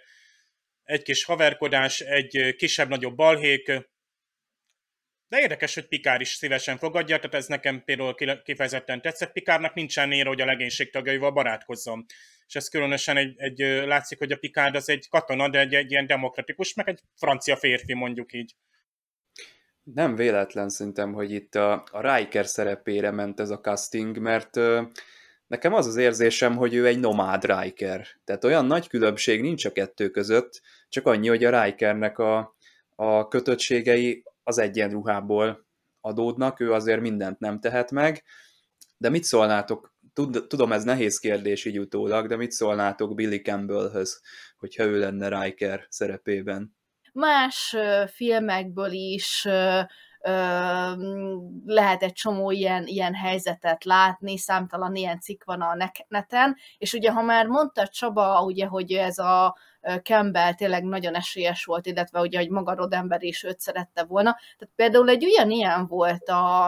egy 0.83 1.03
kis 1.03 1.25
haverkodás, 1.25 2.01
egy 2.01 2.55
kisebb-nagyobb 2.57 3.17
balhék, 3.17 3.73
de 5.29 5.41
érdekes, 5.41 5.75
hogy 5.75 5.89
Pikár 5.89 6.21
is 6.21 6.29
szívesen 6.29 6.79
fogadja, 6.79 7.17
tehát 7.17 7.35
ez 7.35 7.47
nekem 7.47 7.85
például 7.85 8.43
kifejezetten 8.43 9.03
tetszett. 9.03 9.33
Pikárnak 9.33 9.75
nincsen 9.75 10.09
néra, 10.09 10.29
hogy 10.29 10.41
a 10.41 10.45
legénység 10.45 10.91
tagjaival 10.91 11.31
barátkozzon. 11.31 12.05
És 12.47 12.55
ez 12.55 12.69
különösen 12.69 13.17
egy, 13.17 13.35
egy 13.37 13.59
látszik, 13.87 14.19
hogy 14.19 14.33
a 14.33 14.37
Pikárd 14.37 14.75
az 14.75 14.89
egy 14.89 15.09
katona, 15.09 15.49
de 15.49 15.59
egy, 15.59 15.75
egy 15.75 15.91
ilyen 15.91 16.07
demokratikus, 16.07 16.75
meg 16.75 16.89
egy 16.89 17.01
francia 17.17 17.57
férfi 17.57 17.95
mondjuk 17.95 18.33
így. 18.33 18.55
Nem 19.95 20.17
véletlen 20.17 20.69
szerintem, 20.69 21.13
hogy 21.13 21.33
itt 21.33 21.55
a, 21.55 21.85
a 21.91 22.15
Riker 22.15 22.47
szerepére 22.47 23.11
ment 23.11 23.41
ez 23.41 23.51
a 23.51 23.61
casting, 23.61 24.19
mert 24.19 24.61
nekem 25.47 25.73
az 25.73 25.87
az 25.87 25.97
érzésem, 25.97 26.57
hogy 26.57 26.75
ő 26.75 26.87
egy 26.87 27.01
nomád 27.01 27.45
Riker. 27.45 28.07
Tehát 28.25 28.45
olyan 28.45 28.67
nagy 28.67 28.89
különbség 28.89 29.41
nincs 29.41 29.65
a 29.65 29.73
kettő 29.73 30.11
között, 30.11 30.61
csak 30.89 31.07
annyi, 31.07 31.29
hogy 31.29 31.45
a 31.45 31.63
Rikernek 31.63 32.19
a, 32.19 32.57
a 32.95 33.29
kötöttségei 33.29 34.25
az 34.43 34.59
egyenruhából 34.59 35.67
adódnak, 36.01 36.61
ő 36.61 36.73
azért 36.73 37.01
mindent 37.01 37.39
nem 37.39 37.61
tehet 37.61 37.91
meg, 37.91 38.25
de 38.97 39.09
mit 39.09 39.25
szólnátok, 39.25 39.95
tud, 40.13 40.47
tudom 40.47 40.73
ez 40.73 40.85
nehéz 40.85 41.19
kérdés 41.19 41.65
így 41.65 41.79
utólag, 41.79 42.27
de 42.27 42.37
mit 42.37 42.53
szólnátok 42.53 43.15
Billy 43.15 43.39
Campbellhöz, 43.39 44.21
hogyha 44.57 44.85
ő 44.85 44.99
lenne 44.99 45.41
Riker 45.41 45.87
szerepében? 45.89 46.76
Más 47.17 47.77
filmekből 48.07 48.93
is 48.93 49.49
lehet 51.67 52.03
egy 52.03 52.13
csomó 52.13 52.51
ilyen, 52.51 52.87
ilyen 52.87 53.15
helyzetet 53.15 53.85
látni, 53.85 54.39
számtalan 54.39 54.95
ilyen 54.95 55.21
cikk 55.21 55.45
van 55.45 55.61
a 55.61 55.91
neten, 56.09 56.57
és 56.79 56.93
ugye 56.93 57.11
ha 57.11 57.23
már 57.23 57.47
mondta 57.47 57.89
Csaba, 57.89 58.43
ugye, 58.43 58.67
hogy 58.67 58.93
ez 58.93 59.19
a 59.19 59.57
Campbell 60.03 60.55
tényleg 60.55 60.85
nagyon 60.85 61.15
esélyes 61.15 61.65
volt, 61.65 61.87
illetve 61.87 62.21
ugye, 62.21 62.39
hogy 62.39 62.51
maga 62.51 62.75
Rodember 62.75 63.23
is 63.23 63.45
őt 63.45 63.61
szerette 63.61 64.05
volna. 64.05 64.33
Tehát 64.33 64.75
például 64.75 65.09
egy 65.09 65.25
ugyanilyen 65.25 65.87
volt 65.87 66.29
a, 66.29 66.67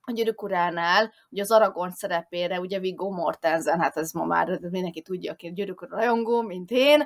a 0.00 0.12
gyűrűk 0.12 0.42
uránál, 0.42 1.12
ugye 1.30 1.42
az 1.42 1.50
Aragorn 1.50 1.90
szerepére, 1.90 2.60
ugye 2.60 2.78
Viggo 2.78 3.10
Mortensen, 3.10 3.80
hát 3.80 3.96
ez 3.96 4.12
ma 4.12 4.24
már 4.24 4.58
mindenki 4.60 5.02
tudja, 5.02 5.32
aki 5.32 5.52
gyűrűk 5.52 5.90
rajongó, 5.90 6.42
mint 6.42 6.70
én, 6.70 7.04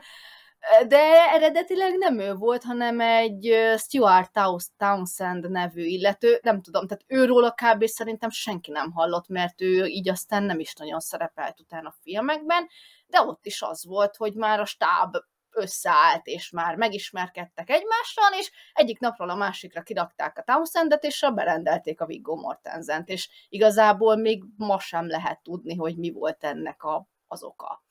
de 0.89 1.31
eredetileg 1.33 1.97
nem 1.97 2.19
ő 2.19 2.35
volt, 2.35 2.63
hanem 2.63 3.01
egy 3.01 3.55
Stuart 3.77 4.33
Townsend 4.77 5.51
nevű 5.51 5.85
illető, 5.85 6.39
nem 6.43 6.63
tudom, 6.63 6.87
tehát 6.87 7.05
őról 7.07 7.45
a 7.45 7.55
kb. 7.55 7.85
szerintem 7.85 8.31
senki 8.31 8.71
nem 8.71 8.93
hallott, 8.93 9.29
mert 9.29 9.61
ő 9.61 9.85
így 9.87 10.09
aztán 10.09 10.43
nem 10.43 10.59
is 10.59 10.75
nagyon 10.75 11.01
szerepelt 11.01 11.61
utána 11.61 11.89
a 11.89 11.97
filmekben, 12.03 12.69
de 13.07 13.21
ott 13.21 13.47
is 13.47 13.63
az 13.63 13.85
volt, 13.87 14.17
hogy 14.17 14.35
már 14.35 14.61
a 14.61 14.65
stáb 14.65 15.17
összeállt, 15.51 16.27
és 16.27 16.51
már 16.51 16.77
megismerkedtek 16.77 17.71
egymással, 17.71 18.39
és 18.39 18.51
egyik 18.73 18.99
napról 18.99 19.31
a 19.31 19.35
másikra 19.35 19.83
kirakták 19.83 20.39
a 20.39 20.43
Townsendet, 20.43 21.05
és 21.05 21.27
berendelték 21.35 22.01
a 22.01 22.07
Viggo 22.07 22.37
Mortensent, 22.37 23.09
és 23.09 23.29
igazából 23.49 24.17
még 24.17 24.45
ma 24.57 24.79
sem 24.79 25.07
lehet 25.07 25.43
tudni, 25.43 25.75
hogy 25.75 25.97
mi 25.97 26.11
volt 26.11 26.45
ennek 26.45 26.83
a, 26.83 27.09
az 27.27 27.43
oka. 27.43 27.83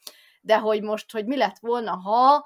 De 0.42 0.60
hogy 0.60 0.82
most, 0.82 1.12
hogy 1.12 1.26
mi 1.26 1.38
lett 1.38 1.58
volna, 1.60 1.96
ha 1.96 2.46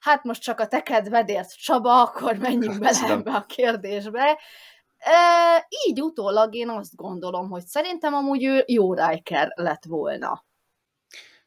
hát 0.00 0.24
most 0.24 0.42
csak 0.42 0.60
a 0.60 0.66
te 0.66 0.82
kedvedért, 0.82 1.62
Csaba, 1.62 2.02
akkor 2.02 2.36
menjünk 2.36 2.78
bele 2.78 3.08
ebbe 3.08 3.32
a 3.32 3.44
kérdésbe. 3.46 4.38
E, 4.98 5.12
így 5.86 6.02
utólag 6.02 6.54
én 6.54 6.68
azt 6.68 6.96
gondolom, 6.96 7.48
hogy 7.48 7.64
szerintem 7.64 8.14
amúgy 8.14 8.44
ő 8.44 8.64
jó 8.66 8.94
Riker 8.94 9.52
lett 9.54 9.84
volna. 9.84 10.44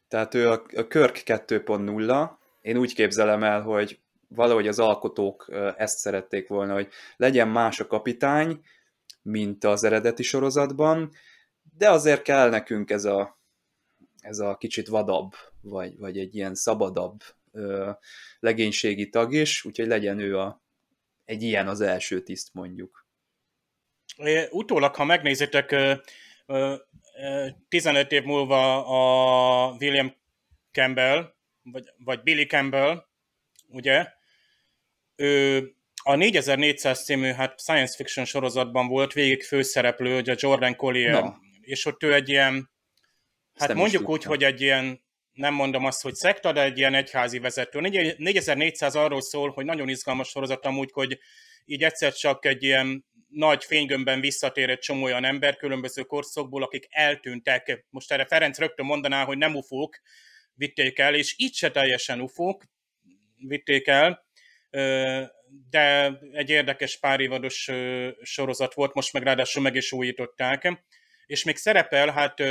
Tehát 0.08 0.34
ő 0.34 0.50
a, 0.50 0.64
a 0.76 0.88
Körk 0.88 1.22
2.0, 1.26 2.30
én 2.62 2.78
úgy 2.78 2.94
képzelem 2.94 3.44
el, 3.44 3.62
hogy 3.62 4.00
valahogy 4.28 4.68
az 4.68 4.80
alkotók 4.80 5.46
ezt 5.78 5.98
szerették 5.98 6.48
volna, 6.48 6.74
hogy 6.74 6.88
legyen 7.18 7.48
más 7.48 7.80
a 7.80 7.88
kapitány, 7.88 8.62
mint 9.22 9.64
az 9.64 9.84
eredeti 9.84 10.24
sorozatban, 10.24 11.12
de 11.78 11.90
azért 11.90 12.22
kell 12.22 12.50
nekünk 12.50 12.90
ez 12.90 13.06
a, 13.06 13.40
ez 14.20 14.40
a 14.40 14.58
kicsit 14.58 14.88
vadabb, 14.88 15.32
vagy, 15.62 15.98
vagy 15.98 16.18
egy 16.18 16.36
ilyen 16.36 16.56
szabadabb 16.56 17.20
legénységi 18.40 19.10
tag 19.10 19.34
is, 19.34 19.66
úgyhogy 19.66 19.88
legyen 19.88 20.20
ő 20.20 20.40
a, 20.40 20.64
egy 21.26 21.44
ilyen 21.44 21.68
az 21.68 21.82
első 21.82 22.22
tiszt 22.22 22.54
mondjuk. 22.54 23.08
Utólag, 24.50 24.96
ha 24.96 25.04
megnézitek, 25.04 25.72
ö, 25.72 25.94
ö, 26.46 26.76
15 27.68 28.12
év 28.12 28.24
múlva 28.24 28.86
a 28.86 29.76
William 29.80 30.16
Campbell, 30.72 31.34
vagy, 31.64 31.90
vagy 31.98 32.24
Billy 32.24 32.46
Campbell, 32.46 33.06
ugye, 33.68 34.08
ő 35.16 35.62
a 36.04 36.16
4400 36.16 37.04
című 37.04 37.32
hát 37.32 37.60
science 37.60 37.96
fiction 37.96 38.26
sorozatban 38.26 38.88
volt 38.88 39.14
végig 39.14 39.44
főszereplő, 39.44 40.14
hogy 40.14 40.30
a 40.30 40.36
Jordan 40.38 40.76
Collier, 40.76 41.24
no. 41.24 41.32
és 41.62 41.86
ott 41.86 42.04
ő 42.04 42.14
egy 42.14 42.30
ilyen, 42.30 42.72
hát 43.56 43.74
mondjuk 43.74 44.10
úgy, 44.10 44.24
hogy 44.24 44.44
egy 44.44 44.62
ilyen 44.62 45.03
nem 45.34 45.54
mondom 45.54 45.86
azt, 45.86 46.02
hogy 46.02 46.14
szekta, 46.14 46.52
de 46.52 46.64
egy 46.64 46.78
ilyen 46.78 46.94
egyházi 46.94 47.40
vezető. 47.40 47.80
4400 47.80 48.96
arról 48.96 49.22
szól, 49.22 49.50
hogy 49.52 49.66
nagyon 49.66 49.90
izgalmas 49.90 50.30
sorozat 50.30 50.66
amúgy, 50.66 50.90
hogy 50.94 51.20
így 51.66 51.84
egyszer 51.84 52.14
csak 52.14 52.46
egy 52.46 52.64
ilyen 52.64 53.06
nagy 53.28 53.64
fénygömbben 53.64 54.20
visszatér 54.20 54.70
egy 54.70 54.80
csomó 54.80 55.04
olyan 55.04 55.26
ember 55.26 55.56
különböző 55.56 56.02
korszakból, 56.04 56.64
akik 56.64 56.88
eltűntek. 56.90 57.86
Most 57.90 58.12
erre 58.12 58.26
Ferenc 58.26 58.60
rögtön 58.60 58.86
mondaná, 58.86 59.24
hogy 59.24 59.38
nem 59.38 59.56
ufók 59.56 60.02
vitték 60.54 61.00
el, 61.00 61.16
és 61.16 61.34
itt 61.38 61.54
se 61.54 61.72
teljesen 61.72 62.22
ufók 62.22 62.64
vitték 63.38 63.88
el, 63.88 64.26
de 65.70 66.18
egy 66.32 66.50
érdekes 66.50 67.00
pár 67.00 67.20
évados 67.20 67.72
sorozat 68.22 68.74
volt, 68.74 68.94
most 68.94 69.14
meg 69.14 69.24
ráadásul 69.24 69.62
meg 69.62 69.76
is 69.76 69.92
újították. 69.92 70.84
És 71.26 71.44
még 71.44 71.56
szerepel, 71.56 72.10
hát, 72.10 72.44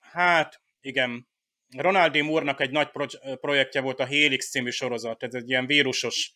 hát 0.00 0.62
igen, 0.80 1.28
Ronaldi 1.76 2.20
Moore-nak 2.20 2.60
egy 2.60 2.70
nagy 2.70 2.88
projektje 3.40 3.80
volt 3.80 4.00
a 4.00 4.04
Helix 4.04 4.50
című 4.50 4.70
sorozat, 4.70 5.22
ez 5.22 5.34
egy 5.34 5.48
ilyen 5.50 5.66
vírusos 5.66 6.34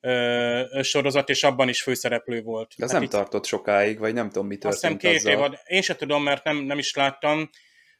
ö, 0.00 0.80
sorozat, 0.82 1.28
és 1.28 1.42
abban 1.42 1.68
is 1.68 1.82
főszereplő 1.82 2.42
volt. 2.42 2.74
De 2.76 2.84
ez 2.84 2.90
hát 2.90 3.00
nem 3.00 3.02
itt, 3.02 3.14
tartott 3.14 3.46
sokáig, 3.46 3.98
vagy 3.98 4.14
nem 4.14 4.28
tudom, 4.28 4.46
mi 4.46 4.56
történt 4.56 4.74
Azt 4.74 5.02
hiszem 5.02 5.12
két 5.12 5.34
azzal. 5.34 5.52
év, 5.52 5.58
én 5.66 5.82
sem 5.82 5.96
tudom, 5.96 6.22
mert 6.22 6.44
nem, 6.44 6.56
nem 6.56 6.78
is 6.78 6.94
láttam, 6.94 7.50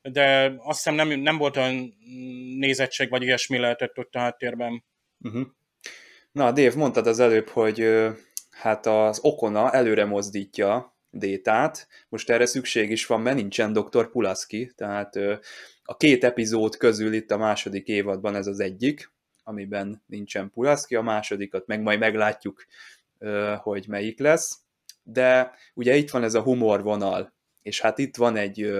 de 0.02 0.54
azt 0.58 0.76
hiszem 0.76 0.94
nem, 0.94 1.20
nem 1.20 1.36
volt 1.36 1.56
olyan 1.56 1.94
nézettség, 2.58 3.10
vagy 3.10 3.22
ilyesmi 3.22 3.58
lehetett 3.58 3.98
ott 3.98 4.14
a 4.14 4.18
háttérben. 4.18 4.84
Uh-huh. 5.18 5.46
Na, 6.32 6.52
Dave, 6.52 6.76
mondtad 6.76 7.06
az 7.06 7.20
előbb, 7.20 7.48
hogy 7.48 7.88
hát 8.50 8.86
az 8.86 9.18
Okona 9.22 9.72
előre 9.72 10.04
mozdítja 10.04 10.93
Détát, 11.16 11.88
most 12.08 12.30
erre 12.30 12.46
szükség 12.46 12.90
is 12.90 13.06
van, 13.06 13.20
mert 13.20 13.36
nincsen 13.36 13.72
Dr. 13.72 14.10
Pulaski, 14.10 14.72
tehát 14.76 15.16
a 15.84 15.96
két 15.96 16.24
epizód 16.24 16.76
közül 16.76 17.12
itt 17.12 17.30
a 17.30 17.36
második 17.36 17.86
évadban 17.88 18.34
ez 18.34 18.46
az 18.46 18.60
egyik, 18.60 19.12
amiben 19.44 20.02
nincsen 20.06 20.50
Pulaski, 20.50 20.94
a 20.94 21.02
másodikat 21.02 21.66
meg 21.66 21.82
majd 21.82 21.98
meglátjuk, 21.98 22.66
hogy 23.56 23.84
melyik 23.88 24.18
lesz. 24.18 24.58
De 25.02 25.50
ugye 25.74 25.96
itt 25.96 26.10
van 26.10 26.22
ez 26.22 26.34
a 26.34 26.42
humor 26.42 26.82
vonal, 26.82 27.32
és 27.62 27.80
hát 27.80 27.98
itt 27.98 28.16
van 28.16 28.36
egy 28.36 28.72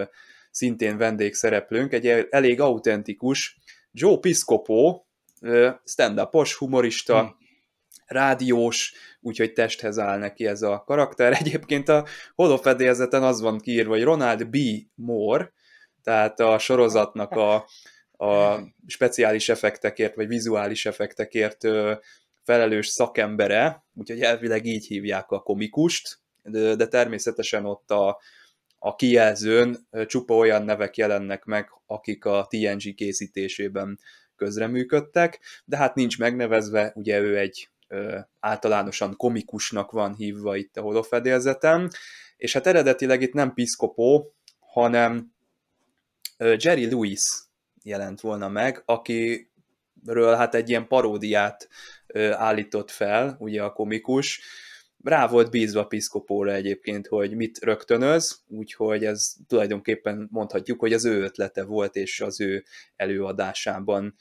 szintén 0.50 0.96
vendégszereplőnk, 0.96 1.92
egy 1.92 2.06
elég 2.30 2.60
autentikus 2.60 3.58
Joe 3.92 4.18
Piscopo, 4.18 5.02
stand-upos, 5.84 6.54
humorista, 6.54 7.20
hmm. 7.20 7.36
Rádiós, 8.14 8.92
úgyhogy 9.20 9.52
testhez 9.52 9.98
áll 9.98 10.18
neki 10.18 10.46
ez 10.46 10.62
a 10.62 10.82
karakter. 10.86 11.32
Egyébként 11.40 11.88
a 11.88 12.06
holofedélzeten 12.34 13.22
az 13.22 13.40
van 13.40 13.58
kiírva, 13.58 13.92
hogy 13.92 14.02
Ronald 14.02 14.46
B. 14.46 14.56
Moore, 14.94 15.52
tehát 16.02 16.40
a 16.40 16.58
sorozatnak 16.58 17.30
a, 17.30 17.54
a 18.26 18.60
speciális 18.86 19.48
effektekért, 19.48 20.14
vagy 20.14 20.26
vizuális 20.26 20.86
effektekért 20.86 21.58
felelős 22.42 22.86
szakembere, 22.86 23.84
úgyhogy 23.94 24.20
elvileg 24.20 24.64
így 24.64 24.86
hívják 24.86 25.30
a 25.30 25.40
komikust, 25.40 26.18
de, 26.42 26.74
de 26.74 26.86
természetesen 26.86 27.64
ott 27.66 27.90
a, 27.90 28.20
a 28.78 28.94
kijelzőn 28.94 29.88
csupa 30.06 30.34
olyan 30.34 30.64
nevek 30.64 30.96
jelennek 30.96 31.44
meg, 31.44 31.68
akik 31.86 32.24
a 32.24 32.46
TNG 32.48 32.94
készítésében 32.94 33.98
közreműködtek, 34.36 35.40
de 35.64 35.76
hát 35.76 35.94
nincs 35.94 36.18
megnevezve, 36.18 36.92
ugye 36.94 37.20
ő 37.20 37.38
egy 37.38 37.68
általánosan 38.40 39.16
komikusnak 39.16 39.90
van 39.90 40.14
hívva 40.14 40.56
itt 40.56 40.76
a 40.76 40.80
holofedélzeten, 40.80 41.90
és 42.36 42.52
hát 42.52 42.66
eredetileg 42.66 43.22
itt 43.22 43.32
nem 43.32 43.54
Piscopo, 43.54 44.24
hanem 44.58 45.32
Jerry 46.38 46.90
Lewis 46.90 47.22
jelent 47.82 48.20
volna 48.20 48.48
meg, 48.48 48.82
akiről 48.84 50.34
hát 50.34 50.54
egy 50.54 50.68
ilyen 50.68 50.86
paródiát 50.86 51.68
állított 52.32 52.90
fel, 52.90 53.36
ugye 53.38 53.62
a 53.62 53.72
komikus, 53.72 54.40
rá 55.04 55.28
volt 55.28 55.50
bízva 55.50 55.86
Piszkopóra 55.86 56.52
egyébként, 56.52 57.06
hogy 57.06 57.36
mit 57.36 57.58
rögtönöz, 57.58 58.42
úgyhogy 58.48 59.04
ez 59.04 59.34
tulajdonképpen 59.46 60.28
mondhatjuk, 60.30 60.80
hogy 60.80 60.92
az 60.92 61.04
ő 61.04 61.22
ötlete 61.22 61.64
volt, 61.64 61.96
és 61.96 62.20
az 62.20 62.40
ő 62.40 62.64
előadásában 62.96 64.14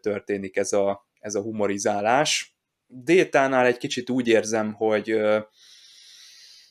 történik 0.00 0.56
ez 0.56 0.72
a, 0.72 1.06
ez 1.20 1.34
a 1.34 1.42
humorizálás. 1.42 2.55
Détánál 2.86 3.66
egy 3.66 3.78
kicsit 3.78 4.10
úgy 4.10 4.28
érzem, 4.28 4.72
hogy 4.72 5.10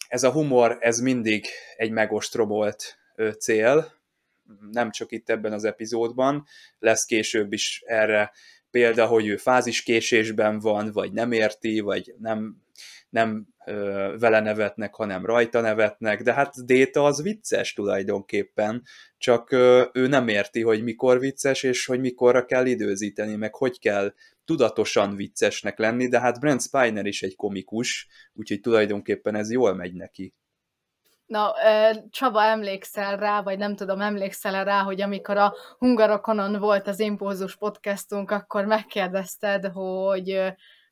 ez 0.07 0.23
a 0.23 0.31
humor, 0.31 0.77
ez 0.79 0.99
mindig 0.99 1.45
egy 1.77 1.91
megostrobolt 1.91 2.97
cél, 3.39 3.93
nem 4.71 4.91
csak 4.91 5.11
itt 5.11 5.29
ebben 5.29 5.53
az 5.53 5.63
epizódban, 5.63 6.45
lesz 6.79 7.05
később 7.05 7.53
is 7.53 7.83
erre 7.85 8.31
példa, 8.71 9.05
hogy 9.05 9.27
ő 9.27 9.37
fáziskésésben 9.37 10.59
van, 10.59 10.91
vagy 10.91 11.11
nem 11.11 11.31
érti, 11.31 11.79
vagy 11.79 12.13
nem, 12.17 12.64
nem 13.15 13.47
vele 14.19 14.39
nevetnek, 14.39 14.95
hanem 14.95 15.25
rajta 15.25 15.61
nevetnek, 15.61 16.21
de 16.21 16.33
hát 16.33 16.65
Déta 16.65 17.03
az 17.03 17.21
vicces 17.21 17.73
tulajdonképpen, 17.73 18.83
csak 19.17 19.51
ő 19.93 20.07
nem 20.07 20.27
érti, 20.27 20.61
hogy 20.61 20.83
mikor 20.83 21.19
vicces, 21.19 21.63
és 21.63 21.85
hogy 21.85 21.99
mikorra 21.99 22.45
kell 22.45 22.65
időzíteni, 22.65 23.35
meg 23.35 23.55
hogy 23.55 23.79
kell 23.79 24.13
tudatosan 24.45 25.15
viccesnek 25.15 25.79
lenni, 25.79 26.07
de 26.07 26.19
hát 26.19 26.39
Brent 26.39 26.61
Spiner 26.61 27.05
is 27.05 27.21
egy 27.21 27.35
komikus, 27.35 28.07
úgyhogy 28.33 28.59
tulajdonképpen 28.59 29.35
ez 29.35 29.51
jól 29.51 29.73
megy 29.73 29.93
neki. 29.93 30.33
Na, 31.25 31.53
Csaba, 32.09 32.43
emlékszel 32.43 33.17
rá, 33.17 33.41
vagy 33.41 33.57
nem 33.57 33.75
tudom, 33.75 34.01
emlékszel 34.01 34.63
rá, 34.63 34.81
hogy 34.81 35.01
amikor 35.01 35.37
a 35.37 35.53
Hungarokonon 35.77 36.59
volt 36.59 36.87
az 36.87 36.99
Impulzus 36.99 37.55
podcastunk, 37.55 38.31
akkor 38.31 38.65
megkérdezted, 38.65 39.65
hogy, 39.65 40.39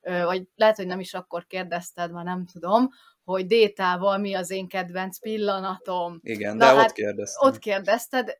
vagy 0.03 0.47
lehet, 0.55 0.75
hogy 0.75 0.87
nem 0.87 0.99
is 0.99 1.13
akkor 1.13 1.45
kérdezted, 1.45 2.11
már 2.11 2.23
nem 2.23 2.45
tudom, 2.45 2.89
hogy 3.23 3.45
Détával 3.45 4.17
mi 4.17 4.33
az 4.33 4.51
én 4.51 4.67
kedvenc 4.67 5.19
pillanatom. 5.19 6.19
Igen, 6.21 6.57
Na, 6.57 6.65
de 6.65 6.79
hát 6.79 6.89
ott 6.89 6.91
kérdeztem. 6.91 7.49
Ott 7.49 7.59
kérdezted, 7.59 8.35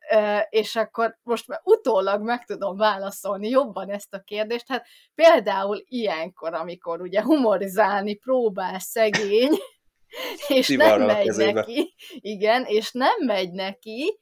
és 0.48 0.76
akkor 0.76 1.18
most 1.22 1.48
már 1.48 1.60
utólag 1.62 2.22
meg 2.22 2.44
tudom 2.44 2.76
válaszolni 2.76 3.48
jobban 3.48 3.90
ezt 3.90 4.14
a 4.14 4.20
kérdést. 4.20 4.68
Hát 4.68 4.86
például 5.14 5.84
ilyenkor, 5.88 6.54
amikor 6.54 7.00
ugye 7.00 7.22
humorizálni 7.22 8.14
próbál 8.14 8.78
szegény, 8.78 9.50
és 10.48 10.68
nem 10.68 11.02
megy 11.02 11.36
neki. 11.36 11.94
Igen, 12.14 12.64
és 12.64 12.92
nem 12.92 13.24
megy 13.26 13.52
neki, 13.52 14.18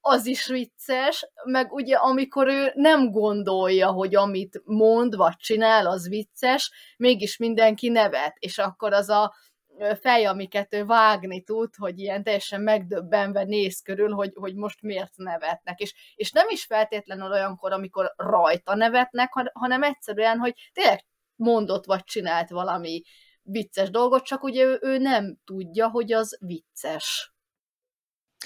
az 0.00 0.26
is 0.26 0.46
vicces, 0.46 1.28
meg 1.44 1.72
ugye 1.72 1.96
amikor 1.96 2.46
ő 2.46 2.72
nem 2.74 3.10
gondolja, 3.10 3.90
hogy 3.90 4.14
amit 4.14 4.62
mond 4.64 5.16
vagy 5.16 5.36
csinál, 5.36 5.86
az 5.86 6.08
vicces, 6.08 6.72
mégis 6.96 7.36
mindenki 7.36 7.88
nevet, 7.88 8.36
és 8.38 8.58
akkor 8.58 8.92
az 8.92 9.08
a 9.08 9.34
fej, 10.00 10.24
amiket 10.26 10.74
ő 10.74 10.84
vágni 10.84 11.42
tud, 11.42 11.74
hogy 11.76 11.98
ilyen 11.98 12.22
teljesen 12.22 12.60
megdöbbenve 12.60 13.44
néz 13.44 13.80
körül, 13.82 14.12
hogy, 14.12 14.32
hogy 14.34 14.54
most 14.54 14.82
miért 14.82 15.16
nevetnek. 15.16 15.80
És, 15.80 15.94
és 16.14 16.32
nem 16.32 16.48
is 16.48 16.64
feltétlenül 16.64 17.30
olyankor, 17.30 17.72
amikor 17.72 18.12
rajta 18.16 18.74
nevetnek, 18.74 19.32
hanem 19.52 19.82
egyszerűen, 19.82 20.38
hogy 20.38 20.70
tényleg 20.72 21.04
mondott 21.36 21.84
vagy 21.84 22.04
csinált 22.04 22.50
valami 22.50 23.02
vicces 23.42 23.90
dolgot, 23.90 24.24
csak 24.24 24.42
ugye 24.42 24.64
ő, 24.64 24.78
ő 24.82 24.98
nem 24.98 25.38
tudja, 25.44 25.88
hogy 25.88 26.12
az 26.12 26.38
vicces. 26.40 27.32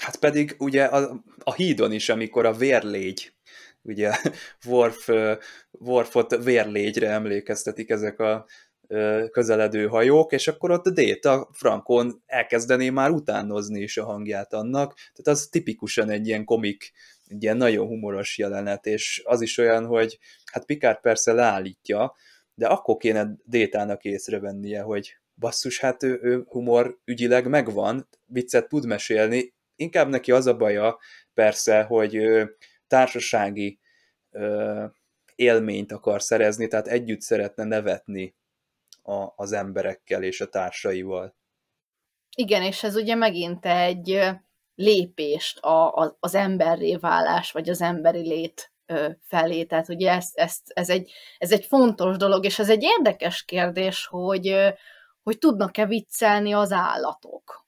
Hát 0.01 0.15
pedig 0.15 0.55
ugye 0.59 0.83
a, 0.83 1.23
a 1.43 1.53
hídon 1.53 1.91
is, 1.91 2.09
amikor 2.09 2.45
a 2.45 2.53
vérlégy, 2.53 3.33
ugye 3.81 4.11
Worf, 4.67 5.09
Worfot 5.71 6.43
vérlégyre 6.43 7.09
emlékeztetik 7.09 7.89
ezek 7.89 8.19
a 8.19 8.45
közeledő 9.31 9.87
hajók, 9.87 10.31
és 10.31 10.47
akkor 10.47 10.71
ott 10.71 10.89
Déta 10.89 11.49
Frankon 11.51 12.23
elkezdené 12.25 12.89
már 12.89 13.09
utánozni 13.09 13.81
is 13.81 13.97
a 13.97 14.05
hangját 14.05 14.53
annak, 14.53 14.93
tehát 14.95 15.39
az 15.39 15.47
tipikusan 15.51 16.09
egy 16.09 16.27
ilyen 16.27 16.45
komik, 16.45 16.91
egy 17.27 17.43
ilyen 17.43 17.57
nagyon 17.57 17.87
humoros 17.87 18.37
jelenet, 18.37 18.85
és 18.85 19.21
az 19.25 19.41
is 19.41 19.57
olyan, 19.57 19.85
hogy 19.85 20.19
hát 20.51 20.65
Picard 20.65 20.99
persze 20.99 21.33
leállítja, 21.33 22.15
de 22.55 22.67
akkor 22.67 22.97
kéne 22.97 23.35
Détának 23.45 24.03
észrevennie, 24.03 24.81
hogy 24.81 25.17
basszus, 25.35 25.79
hát 25.79 26.03
ő, 26.03 26.19
ő 26.21 26.43
humor 26.47 26.99
ügyileg 27.05 27.47
megvan, 27.47 28.07
viccet 28.25 28.67
tud 28.67 28.85
mesélni, 28.85 29.53
inkább 29.75 30.07
neki 30.07 30.31
az 30.31 30.47
a 30.47 30.57
baja 30.57 30.99
persze, 31.33 31.83
hogy 31.83 32.21
társasági 32.87 33.79
élményt 35.35 35.91
akar 35.91 36.21
szerezni, 36.21 36.67
tehát 36.67 36.87
együtt 36.87 37.21
szeretne 37.21 37.63
nevetni 37.63 38.35
a, 39.01 39.33
az 39.35 39.51
emberekkel 39.51 40.23
és 40.23 40.41
a 40.41 40.49
társaival. 40.49 41.35
Igen, 42.35 42.61
és 42.63 42.83
ez 42.83 42.95
ugye 42.95 43.15
megint 43.15 43.65
egy 43.65 44.19
lépést 44.75 45.59
a, 45.59 45.95
a, 45.95 46.17
az 46.19 46.35
emberré 46.35 46.95
válás, 46.95 47.51
vagy 47.51 47.69
az 47.69 47.81
emberi 47.81 48.27
lét 48.27 48.71
felé. 49.21 49.63
Tehát 49.63 49.89
ugye 49.89 50.11
ez, 50.11 50.29
ez, 50.33 50.57
ez, 50.65 50.89
egy, 50.89 51.11
ez 51.37 51.51
egy 51.51 51.65
fontos 51.65 52.17
dolog, 52.17 52.45
és 52.45 52.59
ez 52.59 52.69
egy 52.69 52.83
érdekes 52.83 53.43
kérdés, 53.43 54.05
hogy, 54.05 54.73
hogy 55.23 55.37
tudnak-e 55.37 55.85
viccelni 55.85 56.53
az 56.53 56.71
állatok. 56.71 57.65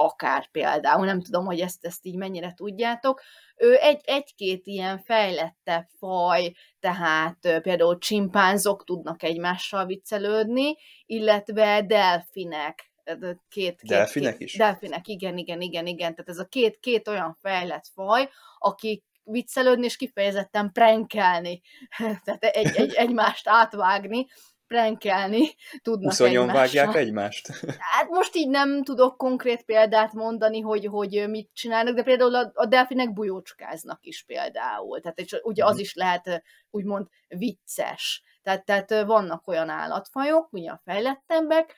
Akár 0.00 0.50
például, 0.50 1.06
nem 1.06 1.20
tudom, 1.20 1.44
hogy 1.44 1.60
ezt, 1.60 1.84
ezt 1.84 2.06
így 2.06 2.16
mennyire 2.16 2.52
tudjátok. 2.54 3.22
Ő 3.56 3.76
egy, 3.76 4.00
egy-két 4.04 4.66
ilyen 4.66 4.98
fejlettebb 4.98 5.86
faj, 5.98 6.52
tehát 6.80 7.38
például 7.40 7.98
csimpánzok 7.98 8.84
tudnak 8.84 9.22
egymással 9.22 9.86
viccelődni, 9.86 10.76
illetve 11.06 11.82
delfinek, 11.82 12.92
két, 13.04 13.40
két, 13.48 13.80
delfinek 13.84 14.36
két, 14.36 14.46
is? 14.46 14.56
Delfinek, 14.56 15.08
igen, 15.08 15.36
igen, 15.36 15.60
igen, 15.60 15.86
igen. 15.86 16.14
Tehát 16.14 16.28
ez 16.28 16.38
a 16.38 16.46
két, 16.46 16.78
két 16.80 17.08
olyan 17.08 17.36
fejlett 17.40 17.86
faj, 17.94 18.28
akik 18.58 19.04
viccelődni 19.22 19.84
és 19.84 19.96
kifejezetten 19.96 20.72
prankelni, 20.72 21.60
tehát 22.24 22.44
egy, 22.44 22.76
egy, 22.76 22.94
egymást 22.94 23.48
átvágni, 23.48 24.26
prankelni 24.68 25.54
tudnak 25.82 26.12
Uszonyon 26.12 26.46
vágják 26.46 26.94
egymást? 26.94 27.48
Hát 27.94 28.08
most 28.08 28.36
így 28.36 28.48
nem 28.48 28.82
tudok 28.82 29.16
konkrét 29.16 29.62
példát 29.62 30.12
mondani, 30.12 30.60
hogy, 30.60 30.86
hogy 30.86 31.24
mit 31.28 31.50
csinálnak, 31.52 31.94
de 31.94 32.02
például 32.02 32.34
a, 32.34 32.50
a 32.54 32.66
delfinek 32.66 33.12
bujócskáznak 33.12 33.98
is 34.02 34.24
például. 34.26 35.00
Tehát 35.00 35.18
és 35.18 35.40
ugye 35.42 35.64
az 35.64 35.72
mhm. 35.72 35.80
is 35.80 35.94
lehet 35.94 36.42
úgymond 36.70 37.06
vicces. 37.28 38.22
Tehát, 38.42 38.64
tehát 38.64 39.04
vannak 39.04 39.46
olyan 39.46 39.68
állatfajok, 39.68 40.52
ugye 40.52 40.70
a 40.70 40.80
fejlettebbek, 40.84 41.76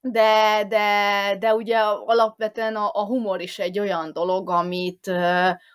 de, 0.00 0.64
de, 0.68 1.36
de 1.38 1.54
ugye 1.54 1.78
alapvetően 2.04 2.76
a, 2.76 2.90
a 2.92 3.04
humor 3.06 3.40
is 3.40 3.58
egy 3.58 3.78
olyan 3.78 4.12
dolog, 4.12 4.50
amit, 4.50 5.10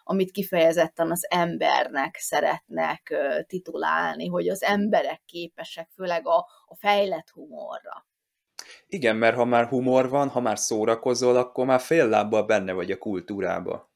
amit 0.04 0.32
kifejezetten 0.32 1.12
az 1.12 1.28
embernek 1.30 2.16
szeretnek 2.20 3.14
titulálni, 3.48 4.28
hogy 4.28 4.50
az 4.50 4.64
emberek 4.64 5.22
képesek 5.26 5.90
főleg 5.96 6.28
a, 6.28 6.38
a 6.66 6.76
fejlett 6.76 7.30
humorra. 7.30 8.06
Igen, 8.88 9.16
mert 9.16 9.36
ha 9.36 9.46
már 9.46 9.68
humor 9.68 10.10
van, 10.10 10.30
ha 10.30 10.40
már 10.40 10.60
szórakozol, 10.60 11.38
akkor 11.38 11.66
már 11.66 11.80
fél 11.80 12.08
lábbal 12.08 12.44
benne 12.44 12.72
vagy 12.72 12.92
a 12.92 12.98
kultúrába. 12.98 13.92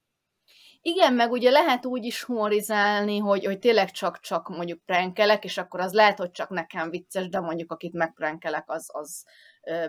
Igen, 0.82 1.13
meg 1.13 1.32
ugye 1.32 1.50
lehet 1.50 1.86
úgy 1.86 2.06
is 2.06 2.24
humorizálni, 2.24 3.18
hogy, 3.18 3.46
hogy 3.46 3.60
tényleg 3.60 3.92
csak-csak 3.92 4.50
mondjuk 4.50 4.86
prankelek, 4.86 5.44
és 5.44 5.58
akkor 5.58 5.80
az 5.80 5.94
lehet, 5.94 6.18
hogy 6.18 6.32
csak 6.32 6.50
nekem 6.50 6.90
vicces, 6.90 7.30
de 7.30 7.40
mondjuk 7.40 7.72
akit 7.72 7.94
megprankelek, 7.94 8.63
az, 8.68 8.90
az 8.94 9.26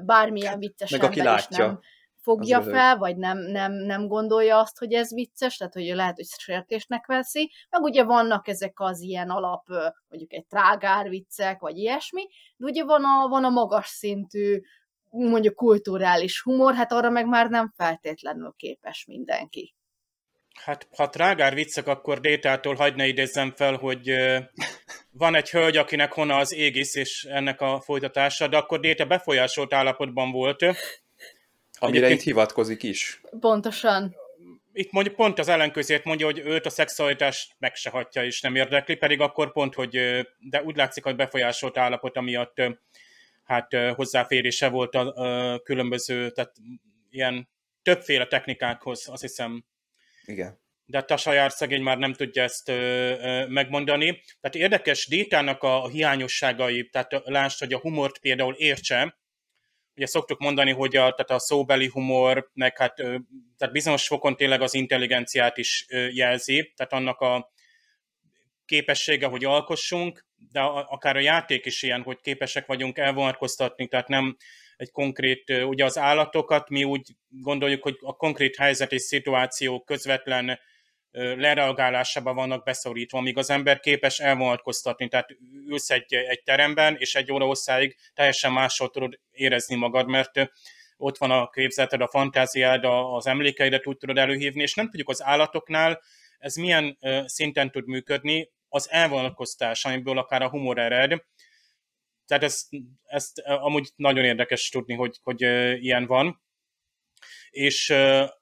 bármilyen 0.02 0.58
vicces 0.58 0.90
meg 0.90 1.02
aki 1.02 1.22
látja, 1.22 1.66
nem 1.66 1.80
fogja 2.28 2.62
fel, 2.62 2.96
vagy 2.96 3.16
nem, 3.16 3.38
nem, 3.38 3.72
nem 3.72 4.06
gondolja 4.06 4.58
azt, 4.58 4.78
hogy 4.78 4.92
ez 4.92 5.14
vicces, 5.14 5.56
tehát 5.56 5.72
hogy 5.72 5.84
lehet, 5.84 6.16
hogy 6.16 6.26
sértésnek 6.38 7.06
veszi, 7.06 7.52
meg 7.70 7.82
ugye 7.82 8.04
vannak 8.04 8.48
ezek 8.48 8.80
az 8.80 9.00
ilyen 9.00 9.30
alap, 9.30 9.68
mondjuk 10.08 10.32
egy 10.32 10.46
trágár 10.46 11.08
viccek, 11.08 11.60
vagy 11.60 11.76
ilyesmi, 11.76 12.28
de 12.56 12.66
ugye 12.66 12.84
van 12.84 13.04
a, 13.04 13.28
van 13.28 13.44
a 13.44 13.48
magas 13.48 13.86
szintű, 13.86 14.60
mondjuk 15.10 15.54
kulturális 15.54 16.42
humor, 16.42 16.74
hát 16.74 16.92
arra 16.92 17.10
meg 17.10 17.26
már 17.26 17.48
nem 17.50 17.72
feltétlenül 17.76 18.54
képes 18.56 19.04
mindenki. 19.04 19.74
Hát, 20.64 20.86
ha 20.96 21.08
trágár 21.08 21.54
viccek, 21.54 21.86
akkor 21.86 22.20
Détától 22.20 22.74
hagyd 22.74 22.96
ne 22.96 23.06
idézzem 23.06 23.52
fel, 23.56 23.74
hogy 23.74 24.12
van 25.10 25.34
egy 25.34 25.50
hölgy, 25.50 25.76
akinek 25.76 26.12
hona 26.12 26.36
az 26.36 26.54
égisz, 26.54 26.94
és 26.94 27.24
ennek 27.24 27.60
a 27.60 27.80
folytatása, 27.80 28.48
de 28.48 28.56
akkor 28.56 28.80
Déta 28.80 29.06
befolyásolt 29.06 29.74
állapotban 29.74 30.30
volt. 30.30 30.62
Amire 30.62 30.76
Egyébként, 31.80 32.20
itt 32.20 32.26
hivatkozik 32.26 32.82
is. 32.82 33.20
Pontosan. 33.40 34.16
Itt 34.72 34.92
mondjuk 34.92 35.14
pont 35.14 35.38
az 35.38 35.48
ellenközét 35.48 36.04
mondja, 36.04 36.26
hogy 36.26 36.38
őt 36.38 36.66
a 36.66 36.70
szexualitás 36.70 37.54
meg 37.58 37.74
se 37.74 37.90
hatja 37.90 38.24
és 38.24 38.40
nem 38.40 38.54
érdekli, 38.54 38.94
pedig 38.94 39.20
akkor 39.20 39.52
pont, 39.52 39.74
hogy 39.74 39.90
de 40.38 40.62
úgy 40.62 40.76
látszik, 40.76 41.04
hogy 41.04 41.16
befolyásolt 41.16 41.78
állapot, 41.78 42.16
amiatt 42.16 42.62
hát 43.44 43.76
hozzáférése 43.94 44.68
volt 44.68 44.94
a, 44.94 45.60
különböző, 45.64 46.30
tehát 46.30 46.52
ilyen 47.10 47.48
többféle 47.82 48.26
technikákhoz, 48.26 49.08
azt 49.08 49.22
hiszem 49.22 49.64
igen. 50.28 50.60
De 50.86 51.04
a 51.08 51.16
saját 51.16 51.50
szegény 51.50 51.82
már 51.82 51.98
nem 51.98 52.12
tudja 52.12 52.42
ezt 52.42 52.68
ö, 52.68 52.72
ö, 52.74 53.46
megmondani. 53.46 54.22
Tehát 54.40 54.56
érdekes 54.56 55.06
Détának 55.06 55.62
a 55.62 55.88
hiányosságai, 55.88 56.88
tehát 56.88 57.22
lásd, 57.24 57.58
hogy 57.58 57.72
a 57.72 57.78
humort 57.78 58.18
például 58.18 58.54
értse, 58.54 59.18
ugye 59.98 60.06
szoktuk 60.06 60.38
mondani, 60.38 60.72
hogy 60.72 60.96
a, 60.96 61.00
tehát 61.00 61.30
a 61.30 61.38
szóbeli 61.38 61.86
humor, 61.86 62.50
meg 62.54 62.78
hát 62.78 62.94
tehát 63.56 63.72
bizonyos 63.72 64.06
fokon 64.06 64.36
tényleg 64.36 64.60
az 64.60 64.74
intelligenciát 64.74 65.58
is 65.58 65.86
jelzi, 66.10 66.72
tehát 66.76 66.92
annak 66.92 67.20
a 67.20 67.52
képessége, 68.64 69.26
hogy 69.26 69.44
alkossunk, 69.44 70.26
de 70.52 70.60
akár 70.60 71.16
a 71.16 71.20
játék 71.20 71.66
is 71.66 71.82
ilyen, 71.82 72.02
hogy 72.02 72.20
képesek 72.20 72.66
vagyunk 72.66 72.98
elvonatkoztatni, 72.98 73.86
tehát 73.86 74.08
nem 74.08 74.36
egy 74.78 74.90
konkrét, 74.90 75.62
ugye 75.64 75.84
az 75.84 75.98
állatokat 75.98 76.68
mi 76.68 76.84
úgy 76.84 77.10
gondoljuk, 77.28 77.82
hogy 77.82 77.96
a 78.00 78.12
konkrét 78.12 78.56
helyzet 78.56 78.92
és 78.92 79.02
szituáció 79.02 79.82
közvetlen 79.82 80.58
lereagálásában 81.10 82.34
vannak 82.34 82.64
beszorítva, 82.64 83.20
míg 83.20 83.36
az 83.36 83.50
ember 83.50 83.80
képes 83.80 84.18
elvonatkoztatni, 84.18 85.08
tehát 85.08 85.28
ülsz 85.66 85.90
egy, 85.90 86.14
egy 86.14 86.42
teremben, 86.42 86.96
és 86.98 87.14
egy 87.14 87.32
óra 87.32 87.44
hosszáig 87.44 87.96
teljesen 88.14 88.52
máshol 88.52 88.90
tudod 88.90 89.20
érezni 89.30 89.76
magad, 89.76 90.08
mert 90.08 90.50
ott 90.96 91.18
van 91.18 91.30
a 91.30 91.48
képzeted, 91.48 92.00
a 92.00 92.08
fantáziád, 92.08 92.84
az 92.84 93.26
emlékeidet 93.26 93.86
úgy 93.86 93.96
tudod 93.96 94.18
előhívni, 94.18 94.62
és 94.62 94.74
nem 94.74 94.88
tudjuk 94.90 95.08
az 95.08 95.22
állatoknál 95.22 96.00
ez 96.38 96.54
milyen 96.54 96.98
szinten 97.24 97.70
tud 97.70 97.86
működni, 97.86 98.50
az 98.68 98.90
elvonatkoztás, 98.90 99.84
amiből 99.84 100.18
akár 100.18 100.42
a 100.42 100.48
humor 100.48 100.78
ered, 100.78 101.22
tehát 102.28 102.44
ezt, 102.44 102.68
ezt 103.04 103.38
amúgy 103.44 103.88
nagyon 103.96 104.24
érdekes 104.24 104.68
tudni, 104.68 104.94
hogy, 104.94 105.18
hogy 105.22 105.40
ilyen 105.82 106.06
van. 106.06 106.42
És 107.50 107.94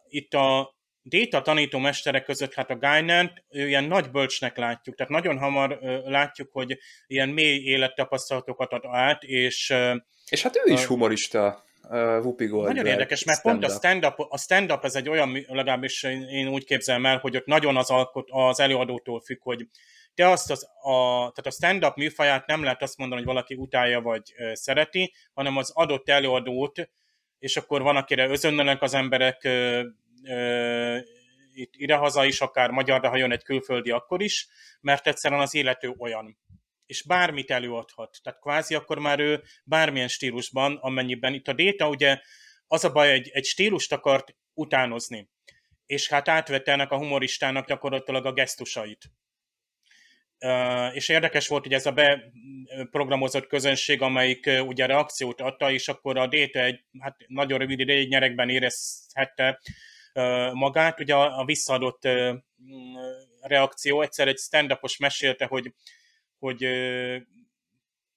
itt 0.09 0.35
a 0.35 0.75
Déta 1.09 1.43
tanító 1.43 1.79
mesterek 1.79 2.25
között, 2.25 2.55
hát 2.55 2.71
a 2.71 2.77
Guinant 2.77 3.45
ilyen 3.49 3.85
nagy 3.85 4.11
bölcsnek 4.11 4.57
látjuk, 4.57 4.97
tehát 4.97 5.13
nagyon 5.13 5.39
hamar 5.39 5.79
látjuk, 6.05 6.53
hogy 6.53 6.79
ilyen 7.07 7.29
mély 7.29 7.59
élettapasztalatokat 7.63 8.73
ad 8.73 8.85
át, 8.87 9.23
és... 9.23 9.75
És 10.29 10.43
hát 10.43 10.57
ő 10.57 10.73
is 10.73 10.85
humorista, 10.85 11.65
Whoopi 11.91 12.47
Goldberg. 12.47 12.77
Nagyon 12.77 12.93
érdekes, 12.93 13.25
mert 13.25 13.39
stand-up. 13.39 13.61
pont 13.61 13.75
a 13.75 13.79
stand-up, 13.79 14.27
a 14.33 14.39
stand-up 14.39 14.85
ez 14.85 14.95
egy 14.95 15.09
olyan, 15.09 15.45
legalábbis 15.47 16.03
én 16.31 16.49
úgy 16.49 16.65
képzelem 16.65 17.07
el, 17.07 17.19
hogy 17.19 17.37
ott 17.37 17.47
nagyon 17.47 17.77
az, 17.77 17.91
alkot, 17.91 18.29
az 18.31 18.61
előadótól 18.61 19.21
függ, 19.21 19.39
hogy 19.43 19.69
de 20.15 20.27
azt 20.27 20.51
az, 20.51 20.69
a, 20.83 20.99
tehát 21.17 21.47
a 21.47 21.51
stand-up 21.51 21.97
műfaját 21.97 22.47
nem 22.47 22.63
lehet 22.63 22.83
azt 22.83 22.99
mondani, 22.99 23.21
hogy 23.21 23.31
valaki 23.31 23.55
utálja 23.55 24.01
vagy 24.01 24.35
szereti, 24.53 25.15
hanem 25.33 25.57
az 25.57 25.71
adott 25.75 26.09
előadót, 26.09 26.89
és 27.39 27.57
akkor 27.57 27.83
van, 27.83 27.97
akire 27.97 28.29
özönlenek 28.29 28.83
az 28.83 28.95
emberek 28.95 29.45
ö, 29.45 29.83
ö, 30.25 30.99
itt 31.53 31.73
idehaza 31.77 32.25
is, 32.25 32.41
akár 32.41 32.71
magyarra, 32.71 33.09
ha 33.09 33.17
jön 33.17 33.33
egy 33.33 33.43
külföldi, 33.43 33.91
akkor 33.91 34.23
is, 34.23 34.49
mert 34.81 35.07
egyszerűen 35.07 35.41
az 35.41 35.55
élető 35.55 35.95
olyan. 35.99 36.39
És 36.87 37.03
bármit 37.03 37.51
előadhat. 37.51 38.19
Tehát 38.23 38.41
kvázi 38.41 38.75
akkor 38.75 38.99
már 38.99 39.19
ő 39.19 39.43
bármilyen 39.65 40.09
stílusban, 40.09 40.77
amennyiben 40.77 41.35
itt 41.35 41.49
a 41.49 41.53
Déta 41.53 41.89
ugye 41.89 42.21
az 42.67 42.85
a 42.85 42.93
baj, 42.93 43.13
egy, 43.13 43.31
egy 43.33 43.45
stílust 43.45 43.93
akart 43.93 44.37
utánozni. 44.55 45.29
És 45.87 46.09
hát 46.09 46.29
átvette 46.29 46.73
ennek 46.73 46.91
a 46.91 46.97
humoristának 46.97 47.67
gyakorlatilag 47.67 48.27
a 48.27 48.33
gesztusait 48.33 49.11
és 50.93 51.09
érdekes 51.09 51.49
volt, 51.49 51.63
hogy 51.63 51.73
ez 51.73 51.87
a 51.87 51.93
beprogramozott 51.93 53.47
közönség, 53.47 54.03
amelyik 54.03 54.51
ugye 54.67 54.87
reakciót 54.87 55.41
adta, 55.41 55.71
és 55.71 55.89
akkor 55.89 56.19
a 56.19 56.27
Data 56.27 56.61
egy 56.61 56.85
hát 56.99 57.17
nagyon 57.27 57.59
rövid 57.59 57.81
ideig 57.81 58.09
nyerekben 58.09 58.49
érezhette 58.49 59.61
magát. 60.53 61.01
Ugye 61.01 61.15
a, 61.15 61.39
a 61.39 61.45
visszaadott 61.45 62.09
reakció, 63.41 64.03
egyszer 64.03 64.29
egy 64.29 64.39
stand 64.39 64.79
mesélte, 64.99 65.45
hogy, 65.45 65.73
hogy 66.39 66.67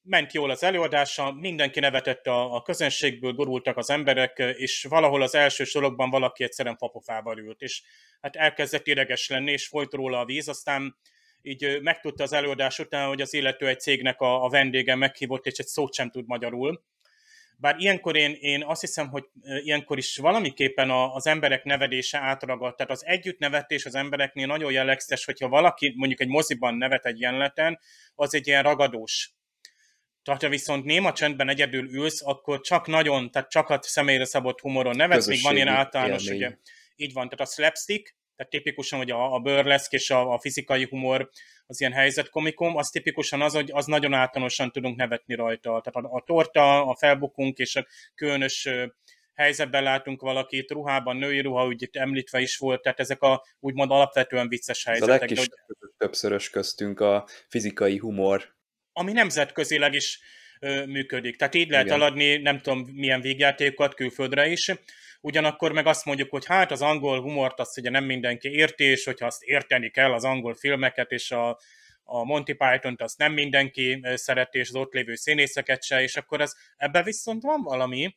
ment 0.01 0.34
jól 0.34 0.49
az 0.49 0.63
előadása, 0.63 1.32
mindenki 1.32 1.79
nevetett 1.79 2.27
a, 2.27 2.55
a 2.55 2.62
közönségből, 2.62 3.34
gurultak 3.34 3.77
az 3.77 3.89
emberek, 3.89 4.38
és 4.58 4.86
valahol 4.89 5.21
az 5.21 5.36
első 5.36 5.63
sorokban 5.63 6.10
valaki 6.10 6.43
egyszerűen 6.43 6.77
papofával 6.77 7.38
ült, 7.38 7.62
és 7.62 7.82
hát 8.21 8.36
elkezdett 8.36 8.88
ideges 8.88 9.29
lenni, 9.29 9.51
és 9.51 9.67
folyt 9.67 9.93
róla 9.93 10.19
a 10.19 10.25
víz, 10.25 10.47
aztán 10.47 10.95
így 11.41 11.79
megtudta 11.82 12.23
az 12.23 12.34
előadás 12.34 12.79
után, 12.79 13.08
hogy 13.08 13.21
az 13.21 13.34
illető 13.34 13.67
egy 13.67 13.79
cégnek 13.79 14.21
a, 14.21 14.43
a 14.43 14.49
vendége 14.49 14.95
meghívott, 14.95 15.45
és 15.45 15.58
egy 15.58 15.65
szót 15.65 15.93
sem 15.93 16.10
tud 16.10 16.27
magyarul. 16.27 16.84
Bár 17.62 17.76
ilyenkor 17.78 18.15
én, 18.15 18.38
én 18.39 18.63
azt 18.63 18.82
hiszem, 18.82 19.10
hogy 19.10 19.24
ilyenkor 19.41 19.98
is 19.98 20.17
valamiképpen 20.17 20.89
a, 20.89 21.13
az 21.13 21.28
emberek 21.28 21.63
nevedése 21.63 22.17
átragadt. 22.17 22.78
Tehát 22.78 22.91
az 22.91 23.06
együttnevetés 23.06 23.86
az 23.86 23.95
embereknél 23.95 24.48
nagyon 24.48 24.72
jellegzetes, 24.72 25.26
hogyha 25.26 25.48
valaki 25.48 25.93
mondjuk 25.98 26.19
egy 26.19 26.28
moziban 26.28 26.76
nevet 26.76 27.06
egy 27.06 27.19
jelenleten, 27.19 27.80
az 28.15 28.34
egy 28.34 28.48
ilyen 28.48 28.63
ragadós. 28.63 29.34
Tehát 30.24 30.41
ha 30.41 30.50
viszont 30.50 30.84
néma 30.84 31.13
csendben 31.13 31.50
egyedül 31.50 31.93
ülsz, 31.93 32.26
akkor 32.26 32.62
csak 32.62 32.88
nagyon, 32.88 33.32
tehát 33.32 33.50
csak 33.50 33.69
a 33.69 33.80
személyre 33.82 34.26
szabott 34.26 34.60
humoron 34.60 34.95
nevetsz, 34.95 35.28
még 35.28 35.41
van 35.41 35.56
ilyen 35.56 35.67
általános, 35.67 36.24
élmény. 36.24 36.38
ugye, 36.38 36.56
így 36.95 37.13
van, 37.13 37.30
tehát 37.30 37.48
a 37.48 37.52
slapstick, 37.52 38.17
tehát 38.39 38.54
tipikusan, 38.54 38.99
hogy 38.99 39.12
a, 39.12 39.34
a 39.34 39.39
burleszk 39.39 39.91
és 39.91 40.10
a, 40.10 40.34
a 40.34 40.39
fizikai 40.39 40.88
humor 40.89 41.30
az 41.67 41.82
ilyen 41.82 41.93
helyzetkomikum, 41.93 42.75
az 42.75 42.89
tipikusan 42.89 43.41
az, 43.41 43.54
hogy 43.54 43.69
az 43.73 43.86
nagyon 43.86 44.13
általánosan 44.13 44.71
tudunk 44.71 44.97
nevetni 44.97 45.36
rajta. 45.36 45.82
Tehát 45.84 46.12
a, 46.12 46.15
a 46.15 46.23
torta, 46.25 46.86
a 46.86 46.95
felbukunk 46.95 47.58
és 47.58 47.75
a 47.75 47.86
különös 48.15 48.69
helyzetben 49.34 49.84
látunk 49.84 50.21
valakit, 50.21 50.71
ruhában, 50.71 51.17
női 51.17 51.41
ruha, 51.41 51.65
úgy 51.65 51.82
itt 51.82 51.95
említve 51.95 52.39
is 52.39 52.58
volt, 52.58 52.82
tehát 52.82 52.99
ezek 52.99 53.21
a 53.21 53.43
úgymond 53.60 53.91
alapvetően 53.91 54.47
vicces 54.47 54.86
helyzetek. 54.86 55.21
Ez 55.21 55.21
a 55.21 55.25
legkis 55.25 55.39
hogy... 55.39 55.89
többszörös 55.97 56.49
köztünk 56.49 56.99
a 56.99 57.28
fizikai 57.47 57.97
humor. 57.97 58.56
Ami 58.93 59.12
nemzetközileg 59.12 59.93
is 59.93 60.19
ö, 60.60 60.86
működik. 60.86 61.36
Tehát 61.36 61.56
így 61.56 61.69
lehet 61.69 61.86
Igen. 61.86 62.02
aladni, 62.02 62.38
nem 62.38 62.62
tudom 62.62 62.89
milyen 62.93 63.21
végjátékokat 63.21 63.93
külföldre 63.93 64.47
is, 64.47 64.71
ugyanakkor 65.21 65.71
meg 65.71 65.88
azt 65.88 66.05
mondjuk, 66.05 66.29
hogy 66.29 66.45
hát 66.45 66.71
az 66.71 66.82
angol 66.82 67.21
humort 67.21 67.60
azt 67.60 67.77
ugye 67.77 67.89
nem 67.89 68.03
mindenki 68.03 68.49
érti, 68.49 68.84
és 68.84 69.05
hogyha 69.05 69.25
azt 69.25 69.43
érteni 69.43 69.89
kell 69.89 70.13
az 70.13 70.23
angol 70.23 70.53
filmeket, 70.53 71.12
és 71.12 71.32
a, 71.32 71.60
a 72.03 72.23
Monty 72.23 72.53
Python-t 72.53 73.01
azt 73.01 73.17
nem 73.17 73.34
mindenki 73.34 74.01
szereti, 74.13 74.58
és 74.58 74.69
az 74.69 74.75
ott 74.75 74.93
lévő 74.93 75.15
színészeket 75.15 75.84
se, 75.84 76.01
és 76.01 76.15
akkor 76.15 76.41
ez, 76.41 76.55
ebben 76.77 77.03
viszont 77.03 77.43
van 77.43 77.62
valami, 77.62 78.15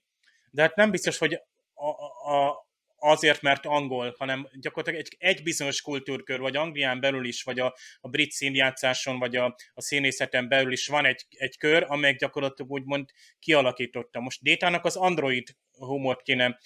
de 0.51 0.63
hát 0.63 0.77
nem 0.77 0.91
biztos, 0.91 1.19
hogy 1.19 1.41
a, 1.75 1.89
a, 2.33 2.67
azért, 3.03 3.43
mert 3.43 3.67
angol, 3.67 4.15
hanem 4.19 4.49
gyakorlatilag 4.53 5.07
egy, 5.07 5.17
egy 5.19 5.43
bizonyos 5.43 5.83
kultúrkör, 5.83 6.41
vagy 6.41 6.57
Anglián 6.57 7.01
belül 7.01 7.27
is, 7.27 7.43
vagy 7.43 7.61
a, 7.61 7.75
a 8.01 8.09
brit 8.09 8.31
színjátszáson, 8.31 9.19
vagy 9.19 9.37
a, 9.37 9.57
a 9.75 9.83
színészeten 9.83 10.49
belül 10.49 10.73
is 10.73 10.87
van 10.87 11.05
egy, 11.05 11.27
egy 11.31 11.59
kör, 11.59 11.85
amely 11.89 12.15
gyakorlatilag 12.15 12.71
úgymond 12.71 13.11
kialakította. 13.39 14.21
Most 14.21 14.43
Détának 14.43 14.85
az 14.85 14.97
Android 14.97 15.49
humort 15.71 16.23
kéne 16.23 16.59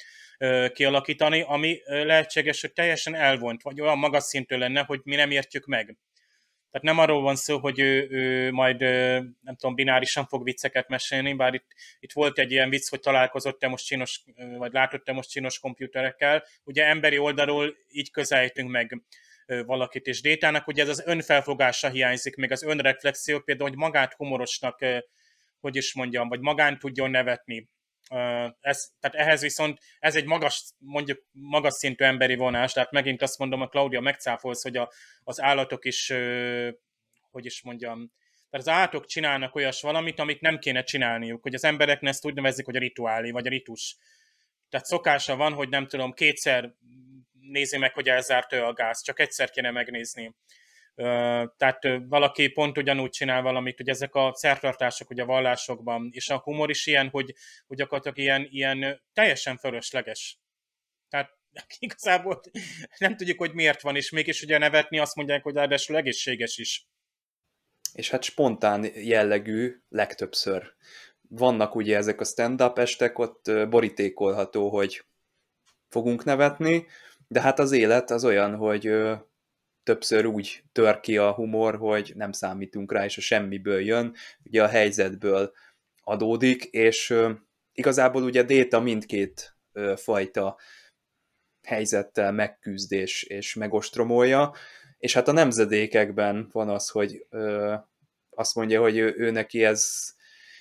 kialakítani, 0.72 1.44
ami 1.46 1.80
lehetséges, 1.84 2.60
hogy 2.60 2.72
teljesen 2.72 3.14
elvont, 3.14 3.62
vagy 3.62 3.80
olyan 3.80 3.98
magas 3.98 4.24
szintű 4.24 4.56
lenne, 4.56 4.82
hogy 4.82 5.00
mi 5.04 5.14
nem 5.14 5.30
értjük 5.30 5.66
meg. 5.66 5.96
Tehát 6.70 6.96
nem 6.96 7.04
arról 7.04 7.22
van 7.22 7.36
szó, 7.36 7.58
hogy 7.58 7.78
ő, 7.78 8.06
ő 8.10 8.52
majd, 8.52 8.80
nem 9.40 9.56
tudom, 9.56 9.74
binárisan 9.74 10.26
fog 10.26 10.44
vicceket 10.44 10.88
mesélni, 10.88 11.32
bár 11.32 11.54
itt, 11.54 11.66
itt 12.00 12.12
volt 12.12 12.38
egy 12.38 12.52
ilyen 12.52 12.70
vicc, 12.70 12.88
hogy 12.88 13.00
találkozott-e 13.00 13.68
most 13.68 13.86
csinos, 13.86 14.22
vagy 14.58 14.72
látott-e 14.72 15.12
most 15.12 15.30
csinos 15.30 15.58
komputerekkel. 15.58 16.44
Ugye 16.64 16.86
emberi 16.86 17.18
oldalról 17.18 17.76
így 17.90 18.10
közelítünk 18.10 18.70
meg 18.70 19.02
valakit, 19.46 20.06
és 20.06 20.20
Détának 20.20 20.66
ugye 20.66 20.82
ez 20.82 20.88
az 20.88 21.02
önfelfogása 21.06 21.88
hiányzik, 21.88 22.36
még 22.36 22.52
az 22.52 22.62
önreflexió, 22.62 23.40
például, 23.40 23.68
hogy 23.68 23.78
magát 23.78 24.14
humorosnak, 24.14 24.84
hogy 25.60 25.76
is 25.76 25.94
mondjam, 25.94 26.28
vagy 26.28 26.40
magán 26.40 26.78
tudjon 26.78 27.10
nevetni. 27.10 27.68
Ez, 28.60 28.90
tehát 29.00 29.16
ehhez 29.16 29.40
viszont 29.40 29.78
ez 29.98 30.16
egy 30.16 30.24
magas, 30.24 30.64
mondjuk 30.78 31.22
magas 31.30 31.74
szintű 31.74 32.04
emberi 32.04 32.34
vonás, 32.34 32.72
tehát 32.72 32.90
megint 32.90 33.22
azt 33.22 33.38
mondom, 33.38 33.60
a 33.60 33.68
Claudia 33.68 34.00
megcáfolsz, 34.00 34.62
hogy 34.62 34.76
a, 34.76 34.92
az 35.24 35.40
állatok 35.40 35.84
is, 35.84 36.12
hogy 37.30 37.44
is 37.44 37.62
mondjam, 37.62 38.12
tehát 38.50 38.66
az 38.66 38.68
állatok 38.68 39.06
csinálnak 39.06 39.54
olyas 39.54 39.80
valamit, 39.80 40.18
amit 40.18 40.40
nem 40.40 40.58
kéne 40.58 40.82
csinálniuk, 40.82 41.42
hogy 41.42 41.54
az 41.54 41.64
embereknek 41.64 42.12
ezt 42.12 42.26
úgy 42.26 42.34
nevezik, 42.34 42.64
hogy 42.64 42.76
a 42.76 42.80
rituálé, 42.80 43.30
vagy 43.30 43.46
a 43.46 43.50
ritus. 43.50 43.96
Tehát 44.68 44.86
szokása 44.86 45.36
van, 45.36 45.52
hogy 45.52 45.68
nem 45.68 45.86
tudom, 45.86 46.12
kétszer 46.12 46.74
nézi 47.40 47.78
meg, 47.78 47.94
hogy 47.94 48.08
elzárt 48.08 48.52
a 48.52 48.72
gáz, 48.72 49.02
csak 49.02 49.20
egyszer 49.20 49.50
kéne 49.50 49.70
megnézni 49.70 50.34
tehát 51.56 51.80
valaki 52.08 52.48
pont 52.48 52.78
ugyanúgy 52.78 53.10
csinál 53.10 53.42
valamit, 53.42 53.76
hogy 53.76 53.88
ezek 53.88 54.14
a 54.14 54.32
szertartások 54.34 55.10
ugye 55.10 55.22
a 55.22 55.26
vallásokban, 55.26 56.08
és 56.12 56.28
a 56.28 56.38
humor 56.38 56.70
is 56.70 56.86
ilyen, 56.86 57.08
hogy, 57.08 57.34
hogy 57.66 57.76
gyakorlatilag 57.76 58.18
ilyen, 58.18 58.46
ilyen 58.50 59.02
teljesen 59.12 59.56
fölösleges. 59.56 60.38
Tehát 61.08 61.30
igazából 61.78 62.40
nem 62.98 63.16
tudjuk, 63.16 63.38
hogy 63.38 63.52
miért 63.52 63.80
van, 63.80 63.96
és 63.96 64.10
mégis 64.10 64.42
ugye 64.42 64.58
nevetni 64.58 64.98
azt 64.98 65.14
mondják, 65.14 65.42
hogy 65.42 65.54
ráadásul 65.54 65.96
egészséges 65.96 66.58
is. 66.58 66.86
És 67.92 68.10
hát 68.10 68.22
spontán 68.22 68.84
jellegű 68.94 69.76
legtöbbször. 69.88 70.74
Vannak 71.28 71.74
ugye 71.74 71.96
ezek 71.96 72.20
a 72.20 72.24
stand-up 72.24 72.78
estek, 72.78 73.18
ott 73.18 73.50
borítékolható, 73.68 74.68
hogy 74.68 75.04
fogunk 75.88 76.24
nevetni, 76.24 76.86
de 77.28 77.40
hát 77.40 77.58
az 77.58 77.72
élet 77.72 78.10
az 78.10 78.24
olyan, 78.24 78.56
hogy 78.56 78.92
többször 79.86 80.26
úgy 80.26 80.62
tör 80.72 81.00
ki 81.00 81.16
a 81.16 81.32
humor, 81.32 81.76
hogy 81.76 82.12
nem 82.14 82.32
számítunk 82.32 82.92
rá, 82.92 83.04
és 83.04 83.16
a 83.16 83.20
semmiből 83.20 83.80
jön, 83.80 84.14
ugye 84.44 84.62
a 84.62 84.68
helyzetből 84.68 85.52
adódik, 86.02 86.64
és 86.64 87.14
igazából 87.72 88.22
ugye 88.22 88.42
Déta 88.42 88.80
mindkét 88.80 89.56
fajta 89.96 90.56
helyzettel 91.62 92.32
megküzd 92.32 92.92
és, 92.92 93.54
megostromolja, 93.54 94.52
és 94.98 95.14
hát 95.14 95.28
a 95.28 95.32
nemzedékekben 95.32 96.48
van 96.52 96.68
az, 96.68 96.88
hogy 96.88 97.26
ö, 97.30 97.74
azt 98.30 98.54
mondja, 98.54 98.80
hogy 98.80 98.96
ő, 98.96 99.14
ő 99.16 99.30
neki 99.30 99.64
ez, 99.64 100.12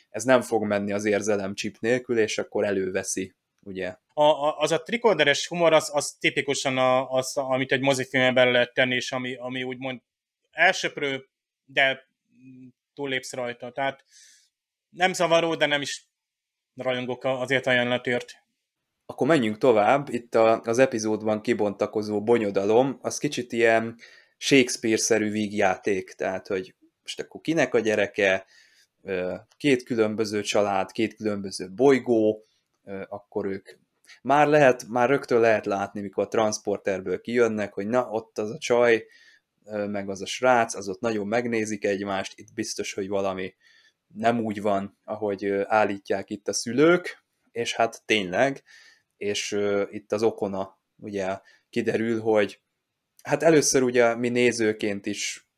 ez 0.09 0.23
nem 0.23 0.41
fog 0.41 0.63
menni 0.63 0.91
az 0.91 1.05
érzelemcsip 1.05 1.77
nélkül, 1.79 2.19
és 2.19 2.37
akkor 2.37 2.65
előveszi, 2.65 3.35
ugye. 3.65 3.95
A, 4.13 4.23
a, 4.23 4.57
az 4.57 4.71
a 4.71 4.81
trikorderes 4.81 5.47
humor, 5.47 5.73
az, 5.73 5.89
az 5.93 6.11
tipikusan 6.19 6.77
a, 6.77 7.09
az, 7.09 7.37
amit 7.37 7.71
egy 7.71 7.81
mozifilmben 7.81 8.51
lehet 8.51 8.73
tenni, 8.73 8.95
és 8.95 9.11
ami, 9.11 9.35
ami 9.35 9.63
úgymond 9.63 10.01
elsöprő, 10.51 11.29
de 11.65 12.07
túllépsz 12.93 13.33
rajta. 13.33 13.71
Tehát 13.71 14.03
nem 14.89 15.13
zavaró, 15.13 15.55
de 15.55 15.65
nem 15.65 15.81
is 15.81 16.09
rajongok 16.75 17.23
azért 17.23 17.65
a 17.65 17.71
jelenetért. 17.71 18.43
Akkor 19.05 19.27
menjünk 19.27 19.57
tovább. 19.57 20.09
Itt 20.09 20.35
a, 20.35 20.61
az 20.61 20.79
epizódban 20.79 21.41
kibontakozó 21.41 22.23
bonyodalom, 22.23 22.99
az 23.01 23.17
kicsit 23.17 23.51
ilyen 23.51 23.97
Shakespeare-szerű 24.37 25.29
vígjáték, 25.29 26.11
tehát, 26.11 26.47
hogy 26.47 26.75
most 27.01 27.19
akkor 27.19 27.41
kinek 27.41 27.73
a 27.73 27.79
gyereke, 27.79 28.45
két 29.57 29.83
különböző 29.83 30.41
család, 30.41 30.91
két 30.91 31.15
különböző 31.15 31.71
bolygó, 31.71 32.45
akkor 33.07 33.45
ők 33.45 33.69
már 34.21 34.47
lehet, 34.47 34.87
már 34.87 35.09
rögtön 35.09 35.39
lehet 35.39 35.65
látni, 35.65 36.01
mikor 36.01 36.23
a 36.23 36.27
transporterből 36.27 37.21
kijönnek, 37.21 37.73
hogy 37.73 37.87
na, 37.87 38.09
ott 38.09 38.37
az 38.37 38.49
a 38.49 38.57
csaj, 38.57 39.05
meg 39.87 40.09
az 40.09 40.21
a 40.21 40.25
srác, 40.25 40.75
az 40.75 40.89
ott 40.89 40.99
nagyon 40.99 41.27
megnézik 41.27 41.85
egymást, 41.85 42.39
itt 42.39 42.53
biztos, 42.53 42.93
hogy 42.93 43.07
valami 43.07 43.53
nem 44.13 44.39
úgy 44.39 44.61
van, 44.61 44.97
ahogy 45.03 45.45
állítják 45.65 46.29
itt 46.29 46.47
a 46.47 46.53
szülők, 46.53 47.23
és 47.51 47.75
hát 47.75 48.01
tényleg, 48.05 48.63
és 49.17 49.59
itt 49.89 50.11
az 50.11 50.23
okona 50.23 50.79
ugye 50.97 51.39
kiderül, 51.69 52.21
hogy 52.21 52.61
hát 53.23 53.43
először 53.43 53.83
ugye 53.83 54.15
mi 54.15 54.29
nézőként 54.29 55.05
is 55.05 55.49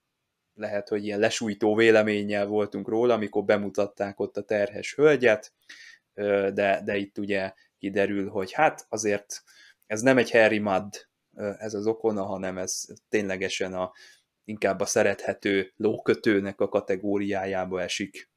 lehet, 0.54 0.90
hogy 0.90 1.06
ilyen 1.06 1.20
lesújtó 1.20 1.76
véleménnyel 1.76 2.46
voltunk 2.46 2.88
róla, 2.88 3.14
amikor 3.14 3.44
bemutatták 3.44 4.20
ott 4.20 4.38
a 4.38 4.44
terhes 4.44 4.96
hölgyet, 4.96 5.54
de, 6.54 6.82
de 6.84 6.96
itt 6.96 7.18
ugye 7.18 7.54
kiderül, 7.78 8.30
hogy 8.30 8.52
hát 8.52 8.86
azért 8.90 9.44
ez 9.86 10.02
nem 10.02 10.18
egy 10.18 10.32
Harry 10.32 10.60
Mudd, 10.60 10.94
ez 11.58 11.74
az 11.74 11.88
okona, 11.88 12.24
hanem 12.24 12.58
ez 12.58 12.86
ténylegesen 13.10 13.74
a, 13.74 13.92
inkább 14.44 14.80
a 14.80 14.86
szerethető 14.86 15.74
lókötőnek 15.76 16.62
a 16.62 16.70
kategóriájába 16.70 17.82
esik. 17.82 18.30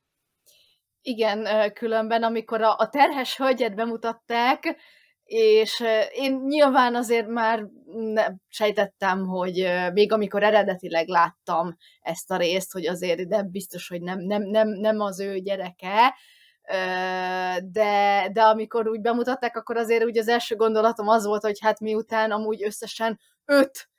Igen, 1.02 1.72
különben 1.72 2.22
amikor 2.22 2.62
a, 2.62 2.76
a 2.78 2.88
terhes 2.88 3.36
hölgyet 3.36 3.74
bemutatták, 3.74 4.76
és 5.24 5.84
én 6.12 6.40
nyilván 6.46 6.94
azért 6.94 7.26
már 7.26 7.66
sejtettem, 8.48 9.26
hogy 9.26 9.68
még 9.92 10.12
amikor 10.12 10.42
eredetileg 10.42 11.08
láttam 11.08 11.76
ezt 12.00 12.30
a 12.30 12.36
részt, 12.36 12.72
hogy 12.72 12.86
azért 12.86 13.28
de 13.28 13.42
biztos, 13.42 13.88
hogy 13.88 14.02
nem, 14.02 14.18
nem, 14.20 14.42
nem, 14.42 14.68
nem 14.68 15.00
az 15.00 15.20
ő 15.20 15.38
gyereke, 15.38 16.14
de, 17.72 18.28
de 18.32 18.42
amikor 18.42 18.88
úgy 18.88 19.00
bemutatták, 19.00 19.56
akkor 19.56 19.76
azért 19.76 20.04
úgy 20.04 20.18
az 20.18 20.28
első 20.28 20.56
gondolatom 20.56 21.08
az 21.08 21.24
volt, 21.24 21.42
hogy 21.42 21.58
hát 21.60 21.80
miután 21.80 22.30
amúgy 22.30 22.62
összesen 22.62 23.20
öt 23.44 23.90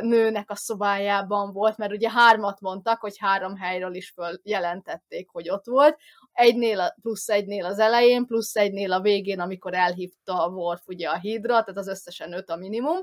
nőnek 0.00 0.50
a 0.50 0.54
szobájában 0.54 1.52
volt, 1.52 1.76
mert 1.76 1.92
ugye 1.92 2.10
hármat 2.10 2.60
mondtak, 2.60 3.00
hogy 3.00 3.18
három 3.18 3.56
helyről 3.56 3.94
is 3.94 4.10
följelentették, 4.14 5.28
hogy 5.30 5.50
ott 5.50 5.66
volt. 5.66 5.96
Egynél, 6.32 6.94
plusz 7.02 7.28
egynél 7.28 7.64
az 7.64 7.78
elején, 7.78 8.26
plusz 8.26 8.56
egynél 8.56 8.92
a 8.92 9.00
végén, 9.00 9.40
amikor 9.40 9.74
elhívta 9.74 10.44
a 10.44 10.48
Worf 10.48 10.86
ugye 10.86 11.08
a 11.08 11.18
hídra, 11.18 11.48
tehát 11.48 11.76
az 11.76 11.88
összesen 11.88 12.32
öt 12.32 12.50
a 12.50 12.56
minimum. 12.56 12.98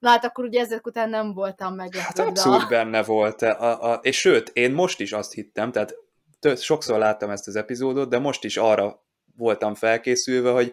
Na 0.00 0.08
hát 0.08 0.24
akkor 0.24 0.44
ugye 0.44 0.60
ezek 0.60 0.86
után 0.86 1.10
nem 1.10 1.32
voltam 1.32 1.74
meglepődve. 1.74 2.22
Hát 2.22 2.28
abszolút 2.28 2.68
benne 2.68 3.02
volt. 3.02 3.42
A, 3.42 3.92
a, 3.92 3.98
és 4.02 4.18
sőt, 4.18 4.48
én 4.48 4.72
most 4.72 5.00
is 5.00 5.12
azt 5.12 5.32
hittem, 5.32 5.72
tehát 5.72 5.94
tört, 6.44 6.60
sokszor 6.60 6.98
láttam 6.98 7.30
ezt 7.30 7.46
az 7.46 7.56
epizódot, 7.56 8.08
de 8.08 8.18
most 8.18 8.44
is 8.44 8.56
arra 8.56 9.02
voltam 9.36 9.74
felkészülve, 9.74 10.50
hogy 10.50 10.72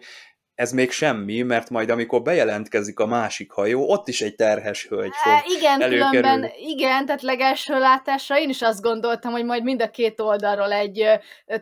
ez 0.54 0.72
még 0.72 0.90
semmi, 0.90 1.42
mert 1.42 1.70
majd 1.70 1.90
amikor 1.90 2.22
bejelentkezik 2.22 2.98
a 2.98 3.06
másik 3.06 3.50
hajó, 3.50 3.90
ott 3.90 4.08
is 4.08 4.20
egy 4.20 4.34
terhes 4.34 4.86
hölgy 4.88 5.14
fog 5.14 5.32
Há, 5.32 5.42
Igen, 5.56 5.80
előkerülni. 5.82 6.16
különben, 6.16 6.50
igen, 6.56 7.06
tehát 7.06 7.22
legelső 7.22 7.78
látásra 7.78 8.38
én 8.38 8.48
is 8.48 8.62
azt 8.62 8.82
gondoltam, 8.82 9.32
hogy 9.32 9.44
majd 9.44 9.62
mind 9.62 9.82
a 9.82 9.90
két 9.90 10.20
oldalról 10.20 10.72
egy 10.72 11.04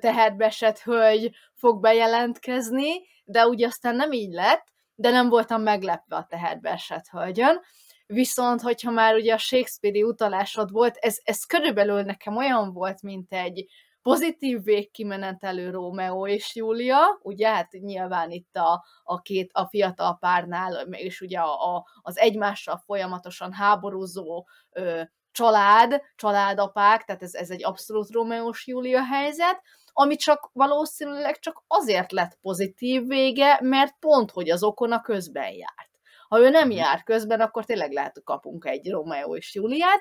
teherbeesett 0.00 0.80
hölgy 0.80 1.30
fog 1.54 1.80
bejelentkezni, 1.80 2.90
de 3.24 3.46
úgy 3.46 3.64
aztán 3.64 3.96
nem 3.96 4.12
így 4.12 4.32
lett, 4.32 4.64
de 4.94 5.10
nem 5.10 5.28
voltam 5.28 5.62
meglepve 5.62 6.16
a 6.16 6.26
teherbeesett 6.28 7.08
hölgyön. 7.10 7.60
Viszont, 8.06 8.60
hogyha 8.60 8.90
már 8.90 9.14
ugye 9.14 9.34
a 9.34 9.38
Shakespeare-i 9.38 10.02
utalásod 10.02 10.70
volt, 10.70 10.96
ez, 10.96 11.18
ez 11.22 11.44
körülbelül 11.44 12.02
nekem 12.02 12.36
olyan 12.36 12.72
volt, 12.72 13.02
mint 13.02 13.32
egy 13.32 13.66
pozitív 14.02 14.62
végkimenetelő 14.62 15.70
Rómeó 15.70 16.26
és 16.26 16.54
Júlia, 16.54 17.18
ugye, 17.22 17.48
hát 17.48 17.72
nyilván 17.72 18.30
itt 18.30 18.56
a, 18.56 18.84
a 19.02 19.20
két, 19.20 19.50
a 19.52 19.66
fiatal 19.66 20.18
párnál, 20.18 20.86
és 20.90 21.20
ugye 21.20 21.38
a, 21.38 21.74
a, 21.74 21.86
az 22.02 22.18
egymással 22.18 22.82
folyamatosan 22.86 23.52
háborúzó 23.52 24.46
ö, 24.70 25.02
család, 25.32 26.02
családapák, 26.16 27.04
tehát 27.04 27.22
ez, 27.22 27.34
ez 27.34 27.50
egy 27.50 27.64
abszolút 27.64 28.10
Rómeós 28.10 28.66
Júlia 28.66 29.04
helyzet, 29.04 29.60
ami 29.92 30.16
csak 30.16 30.50
valószínűleg 30.52 31.38
csak 31.38 31.64
azért 31.66 32.12
lett 32.12 32.38
pozitív 32.40 33.06
vége, 33.06 33.58
mert 33.62 33.96
pont, 33.98 34.30
hogy 34.30 34.50
az 34.50 34.62
okona 34.62 35.00
közben 35.00 35.52
járt. 35.52 35.90
Ha 36.28 36.40
ő 36.40 36.48
nem 36.48 36.68
mhm. 36.68 36.76
jár 36.76 37.02
közben, 37.02 37.40
akkor 37.40 37.64
tényleg 37.64 37.92
lehet, 37.92 38.14
hogy 38.14 38.22
kapunk 38.22 38.64
egy 38.64 38.90
Rómeó 38.90 39.36
és 39.36 39.54
Júliát, 39.54 40.00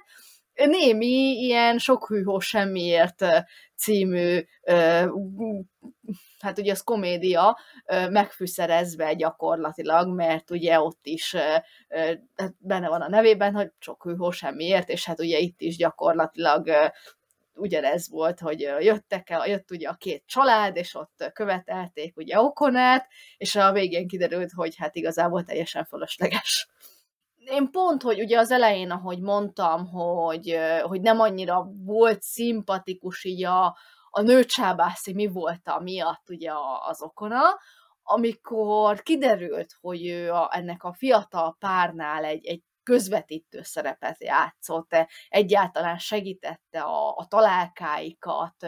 némi 0.68 1.38
ilyen 1.42 1.78
sok 1.78 2.08
hűhó 2.08 2.40
semmiért 2.40 3.26
című, 3.76 4.46
hát 6.40 6.58
ugye 6.58 6.72
az 6.72 6.82
komédia 6.82 7.60
megfűszerezve 8.10 9.14
gyakorlatilag, 9.14 10.16
mert 10.16 10.52
ugye 10.52 10.82
ott 10.82 11.00
is 11.06 11.36
hát 12.36 12.56
benne 12.58 12.90
van 12.90 13.02
a 13.02 13.10
nevében, 13.10 13.54
hogy 13.54 13.72
sok 13.80 14.04
hűhó 14.04 14.32
semmiért, 14.32 14.90
és 14.90 15.06
hát 15.06 15.20
ugye 15.20 15.38
itt 15.38 15.62
is 15.62 15.78
gyakorlatilag 15.78 16.70
ugyanez 17.54 18.10
volt, 18.10 18.40
hogy 18.40 18.60
jöttek 18.60 19.30
el, 19.30 19.48
jött 19.48 19.72
ugye 19.72 19.88
a 19.88 19.94
két 19.94 20.24
család, 20.26 20.76
és 20.76 20.96
ott 20.96 21.30
követelték 21.34 22.18
ugye 22.18 22.40
Okonát, 22.40 23.08
és 23.38 23.56
a 23.56 23.72
végén 23.72 24.08
kiderült, 24.08 24.52
hogy 24.52 24.76
hát 24.78 24.96
igazából 24.96 25.44
teljesen 25.44 25.86
fölösleges 25.86 26.68
én 27.46 27.72
pont, 27.72 28.02
hogy 28.02 28.22
ugye 28.22 28.40
az 28.40 28.52
elején, 28.52 28.92
ahogy 28.92 29.20
mondtam, 29.20 29.88
hogy, 29.88 30.58
hogy 30.82 31.02
nem 31.02 31.20
annyira 31.20 31.68
volt 31.86 32.22
szimpatikus 32.22 33.24
így 33.24 33.44
a, 33.44 33.78
a 34.10 34.22
nőcsábászi 34.22 35.14
mi 35.14 35.28
volt 35.28 35.80
miatt 35.80 36.30
ugye 36.30 36.52
az 36.88 37.02
okona, 37.02 37.42
amikor 38.04 39.02
kiderült, 39.02 39.78
hogy 39.82 40.08
ő 40.08 40.32
a, 40.32 40.50
ennek 40.54 40.84
a 40.84 40.94
fiatal 40.94 41.56
párnál 41.60 42.24
egy, 42.24 42.46
egy 42.46 42.64
közvetítő 42.84 43.62
szerepet 43.62 44.24
játszott, 44.24 44.96
egyáltalán 45.28 45.98
segítette 45.98 46.82
a, 46.82 47.16
a 47.16 47.26
találkáikat 47.28 48.68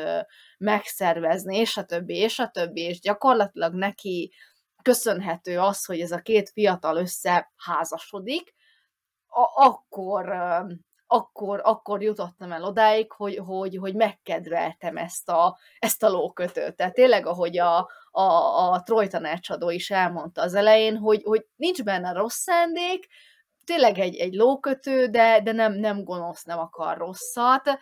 megszervezni, 0.58 1.58
és 1.58 1.78
a 1.78 1.84
többi, 1.84 2.16
és 2.16 2.40
a 2.40 2.48
többi, 2.48 2.82
és 2.82 3.00
gyakorlatilag 3.00 3.74
neki 3.74 4.34
köszönhető 4.82 5.60
az, 5.60 5.86
hogy 5.86 6.00
ez 6.00 6.12
a 6.12 6.22
két 6.22 6.50
fiatal 6.50 6.98
összeházasodik, 6.98 8.54
a, 9.32 9.66
akkor, 9.66 10.30
akkor, 11.08 11.62
akkor 11.64 12.02
jutottam 12.02 12.52
el 12.52 12.64
odáig, 12.64 13.12
hogy, 13.12 13.38
hogy, 13.46 13.78
hogy 13.78 13.96
megkedveltem 13.96 14.98
ezt 14.98 15.30
a, 15.30 15.58
ezt 15.80 16.04
a 16.04 16.10
lókötőt. 16.10 16.76
Tehát 16.76 16.94
tényleg, 16.94 17.26
ahogy 17.26 17.58
a, 17.58 17.90
a, 18.12 18.22
a 18.72 18.82
Troy 18.84 19.08
tanácsadó 19.08 19.70
is 19.70 19.90
elmondta 19.90 20.42
az 20.42 20.54
elején, 20.54 20.98
hogy, 20.98 21.24
hogy 21.24 21.46
nincs 21.56 21.84
benne 21.84 22.12
rossz 22.12 22.38
szándék, 22.38 23.08
tényleg 23.64 24.00
egy, 24.00 24.16
egy 24.16 24.34
lókötő, 24.34 25.06
de, 25.06 25.42
de 25.42 25.52
nem, 25.52 25.74
nem 25.74 26.04
gonosz, 26.04 26.44
nem 26.44 26.60
akar 26.60 26.98
rosszat. 26.98 27.80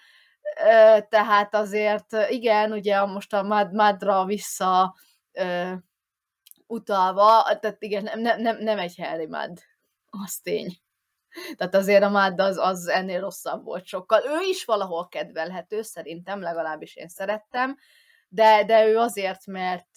Tehát 1.10 1.56
azért 1.56 2.16
igen, 2.30 2.72
ugye 2.72 3.06
most 3.06 3.34
a 3.34 3.44
Mad 3.44 3.74
Madra 3.74 4.26
vissza 4.26 4.96
utalva, 6.68 7.58
tehát 7.60 7.78
igen, 7.80 8.20
nem, 8.20 8.42
nem, 8.42 8.58
nem 8.58 8.80
egy 8.80 8.96
Harry 8.98 9.28
Mad, 9.28 9.60
az 10.10 10.36
tény. 10.36 10.78
Tehát 11.56 11.76
azért 11.76 12.04
a 12.04 12.10
Mád 12.10 12.40
az, 12.40 12.58
az 12.58 12.88
ennél 12.88 13.20
rosszabb 13.20 13.64
volt 13.64 13.86
sokkal. 13.86 14.22
Ő 14.26 14.40
is 14.50 14.66
valahol 14.66 15.08
kedvelhető, 15.08 15.82
szerintem, 15.82 16.42
legalábbis 16.42 16.96
én 16.96 17.08
szerettem, 17.08 17.78
de, 18.28 18.64
de 18.66 18.88
ő 18.88 18.98
azért, 18.98 19.46
mert 19.46 19.90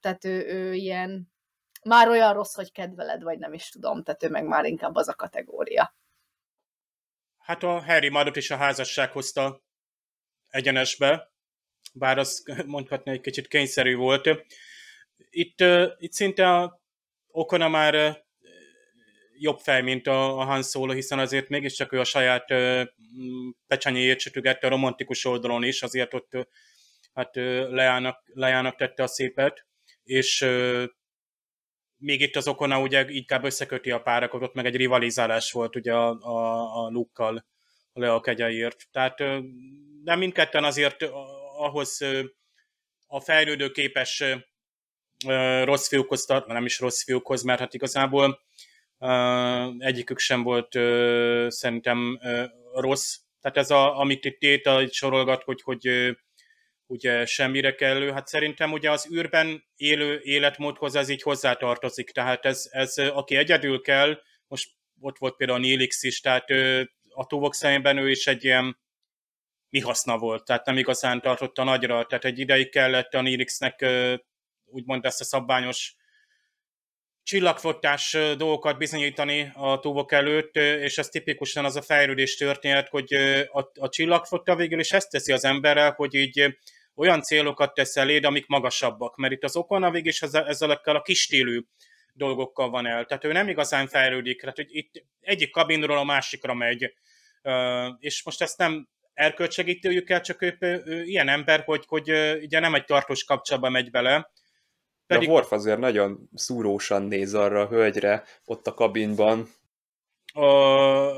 tehát 0.00 0.24
ő, 0.24 0.46
ő 0.46 0.74
ilyen 0.74 1.32
már 1.84 2.08
olyan 2.08 2.32
rossz, 2.32 2.54
hogy 2.54 2.72
kedveled, 2.72 3.22
vagy 3.22 3.38
nem 3.38 3.52
is 3.52 3.68
tudom, 3.68 4.02
tehát 4.02 4.22
ő 4.22 4.28
meg 4.28 4.44
már 4.44 4.64
inkább 4.64 4.94
az 4.94 5.08
a 5.08 5.14
kategória. 5.14 5.96
Hát 7.38 7.62
a 7.62 7.84
Harry 7.84 8.08
Madot 8.08 8.36
is 8.36 8.50
a 8.50 8.56
házasság 8.56 9.10
hozta 9.12 9.62
egyenesbe, 10.48 11.32
bár 11.92 12.18
az 12.18 12.44
mondhatni 12.66 13.10
egy 13.10 13.20
kicsit 13.20 13.48
kényszerű 13.48 13.96
volt. 13.96 14.28
Itt, 15.30 15.60
itt 15.96 16.12
szinte 16.12 16.54
a 16.54 16.82
Okona 17.26 17.68
már 17.68 18.23
jobb 19.38 19.58
fej, 19.58 19.82
mint 19.82 20.06
a, 20.06 20.38
a 20.38 20.44
Han 20.44 20.62
Solo, 20.62 20.92
hiszen 20.92 21.18
azért 21.18 21.48
mégiscsak 21.48 21.92
ő 21.92 22.00
a 22.00 22.04
saját 22.04 22.46
pecsányéjét 23.66 24.20
sütögette 24.20 24.66
a 24.66 24.70
romantikus 24.70 25.24
oldalon 25.24 25.64
is, 25.64 25.82
azért 25.82 26.14
ott 26.14 26.48
hát 27.12 27.34
leának, 27.70 28.22
leának 28.26 28.76
tette 28.76 29.02
a 29.02 29.06
szépet, 29.06 29.66
és 30.04 30.46
még 31.96 32.20
itt 32.20 32.36
az 32.36 32.48
Okona 32.48 32.80
ugye 32.80 33.04
inkább 33.08 33.44
összeköti 33.44 33.90
a 33.90 34.02
párakat, 34.02 34.42
ott 34.42 34.54
meg 34.54 34.66
egy 34.66 34.76
rivalizálás 34.76 35.52
volt 35.52 35.76
ugye 35.76 35.92
a, 35.92 36.18
a, 36.20 36.84
a 36.84 36.88
Lukkal, 36.88 37.46
a 37.92 38.00
Lea 38.00 38.20
kegyeiért. 38.20 38.88
Tehát 38.90 39.16
de 40.02 40.16
mindketten 40.16 40.64
azért 40.64 41.02
ahhoz 41.56 42.00
a 43.06 43.20
fejlődő 43.20 43.70
képes 43.70 44.24
rossz 45.64 45.88
fiúkhoz, 45.88 46.26
nem 46.46 46.64
is 46.64 46.78
rossz 46.78 47.04
fiúkhoz, 47.04 47.42
mert 47.42 47.60
hát 47.60 47.74
igazából 47.74 48.42
egyikük 49.78 50.18
sem 50.18 50.42
volt 50.42 50.72
szerintem 51.52 52.20
rossz. 52.74 53.16
Tehát 53.40 53.56
ez, 53.56 53.70
a, 53.70 53.98
amit 53.98 54.24
itt 54.24 54.38
Téta 54.38 54.86
sorolgat, 54.90 55.42
hogy, 55.42 55.62
hogy 55.62 56.14
ugye 56.86 57.26
semmire 57.26 57.74
kellő, 57.74 58.10
hát 58.10 58.26
szerintem 58.26 58.72
ugye 58.72 58.90
az 58.90 59.08
űrben 59.12 59.64
élő 59.76 60.20
életmódhoz 60.22 60.94
ez 60.94 61.08
így 61.08 61.22
hozzátartozik, 61.22 62.10
tehát 62.10 62.44
ez, 62.44 62.68
ez 62.70 62.98
aki 62.98 63.36
egyedül 63.36 63.80
kell, 63.80 64.20
most 64.46 64.70
ott 65.00 65.18
volt 65.18 65.36
például 65.36 65.58
a 65.58 65.62
Nilix 65.62 66.02
is, 66.02 66.20
tehát 66.20 66.50
a 67.08 67.26
Tuvok 67.26 67.54
szemében 67.54 67.98
ő 67.98 68.10
is 68.10 68.26
egy 68.26 68.44
ilyen 68.44 68.78
mi 69.68 69.80
haszna 69.80 70.18
volt, 70.18 70.44
tehát 70.44 70.66
nem 70.66 70.76
igazán 70.76 71.20
tartotta 71.20 71.64
nagyra, 71.64 72.04
tehát 72.04 72.24
egy 72.24 72.38
ideig 72.38 72.70
kellett 72.70 73.14
a 73.14 73.20
Nilixnek 73.20 73.84
úgymond 74.64 75.04
ezt 75.04 75.20
a 75.20 75.24
szabványos 75.24 75.94
csillagfotás 77.24 78.16
dolgokat 78.36 78.78
bizonyítani 78.78 79.50
a 79.54 79.80
túbok 79.80 80.12
előtt, 80.12 80.56
és 80.56 80.98
ez 80.98 81.08
tipikusan 81.08 81.64
az 81.64 81.76
a 81.76 81.82
fejlődés 81.82 82.36
történet, 82.36 82.88
hogy 82.88 83.14
a, 83.52 83.70
a 83.74 83.88
csillagfotta 83.88 84.56
végül 84.56 84.78
is 84.78 84.92
ezt 84.92 85.10
teszi 85.10 85.32
az 85.32 85.44
emberrel, 85.44 85.92
hogy 85.92 86.14
így 86.14 86.56
olyan 86.94 87.22
célokat 87.22 87.74
tesz 87.74 87.96
eléd, 87.96 88.24
amik 88.24 88.46
magasabbak, 88.46 89.16
mert 89.16 89.32
itt 89.32 89.44
az 89.44 89.56
okon 89.56 89.82
a 89.82 89.90
végül 89.90 90.08
is 90.08 90.22
ezzel 90.22 90.80
a 90.82 91.02
kistélő 91.02 91.64
dolgokkal 92.12 92.70
van 92.70 92.86
el. 92.86 93.04
Tehát 93.04 93.24
ő 93.24 93.32
nem 93.32 93.48
igazán 93.48 93.86
fejlődik, 93.86 94.40
tehát 94.40 94.56
hogy 94.56 94.68
itt 94.70 95.04
egyik 95.20 95.50
kabinról 95.50 95.98
a 95.98 96.04
másikra 96.04 96.54
megy, 96.54 96.94
és 97.98 98.24
most 98.24 98.42
ezt 98.42 98.58
nem 98.58 98.88
erkölcsegítőjük 99.14 100.10
el, 100.10 100.20
csak 100.20 100.42
ő, 100.42 100.56
ő, 100.60 100.82
ő 100.84 101.02
ilyen 101.02 101.28
ember, 101.28 101.62
hogy, 101.64 101.84
hogy 101.86 102.10
ugye 102.42 102.58
nem 102.58 102.74
egy 102.74 102.84
tartós 102.84 103.24
kapcsolatba 103.24 103.68
megy 103.68 103.90
bele, 103.90 104.30
pedig... 105.06 105.28
De 105.28 105.32
a 105.32 105.36
Worf 105.36 105.52
azért 105.52 105.78
nagyon 105.78 106.28
szúrósan 106.34 107.02
néz 107.02 107.34
arra 107.34 107.60
a 107.60 107.68
hölgyre 107.68 108.24
ott 108.44 108.66
a 108.66 108.74
kabinban. 108.74 109.48
A, 110.32 110.44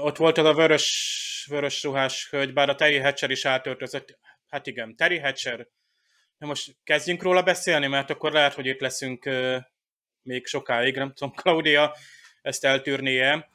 ott 0.01 0.17
volt 0.17 0.39
az 0.39 0.45
a 0.45 0.55
vörös, 0.55 1.47
vörös 1.51 1.83
ruhás 1.83 2.29
hölgy, 2.31 2.53
bár 2.53 2.69
a 2.69 2.75
Terry 2.75 2.99
Hatcher 2.99 3.31
is 3.31 3.45
átöltözött. 3.45 4.19
Hát 4.49 4.67
igen, 4.67 4.97
Terry 4.97 5.19
Hatcher. 5.19 5.69
Na 6.39 6.47
most 6.47 6.77
kezdjünk 6.85 7.23
róla 7.23 7.43
beszélni, 7.43 7.87
mert 7.87 8.11
akkor 8.11 8.33
lehet, 8.33 8.55
hogy 8.55 8.67
itt 8.67 8.81
leszünk 8.81 9.31
még 10.23 10.47
sokáig, 10.47 10.97
nem 10.97 11.13
tudom, 11.13 11.35
Claudia 11.35 11.97
ezt 12.43 12.65
eltűrnie. 12.65 13.51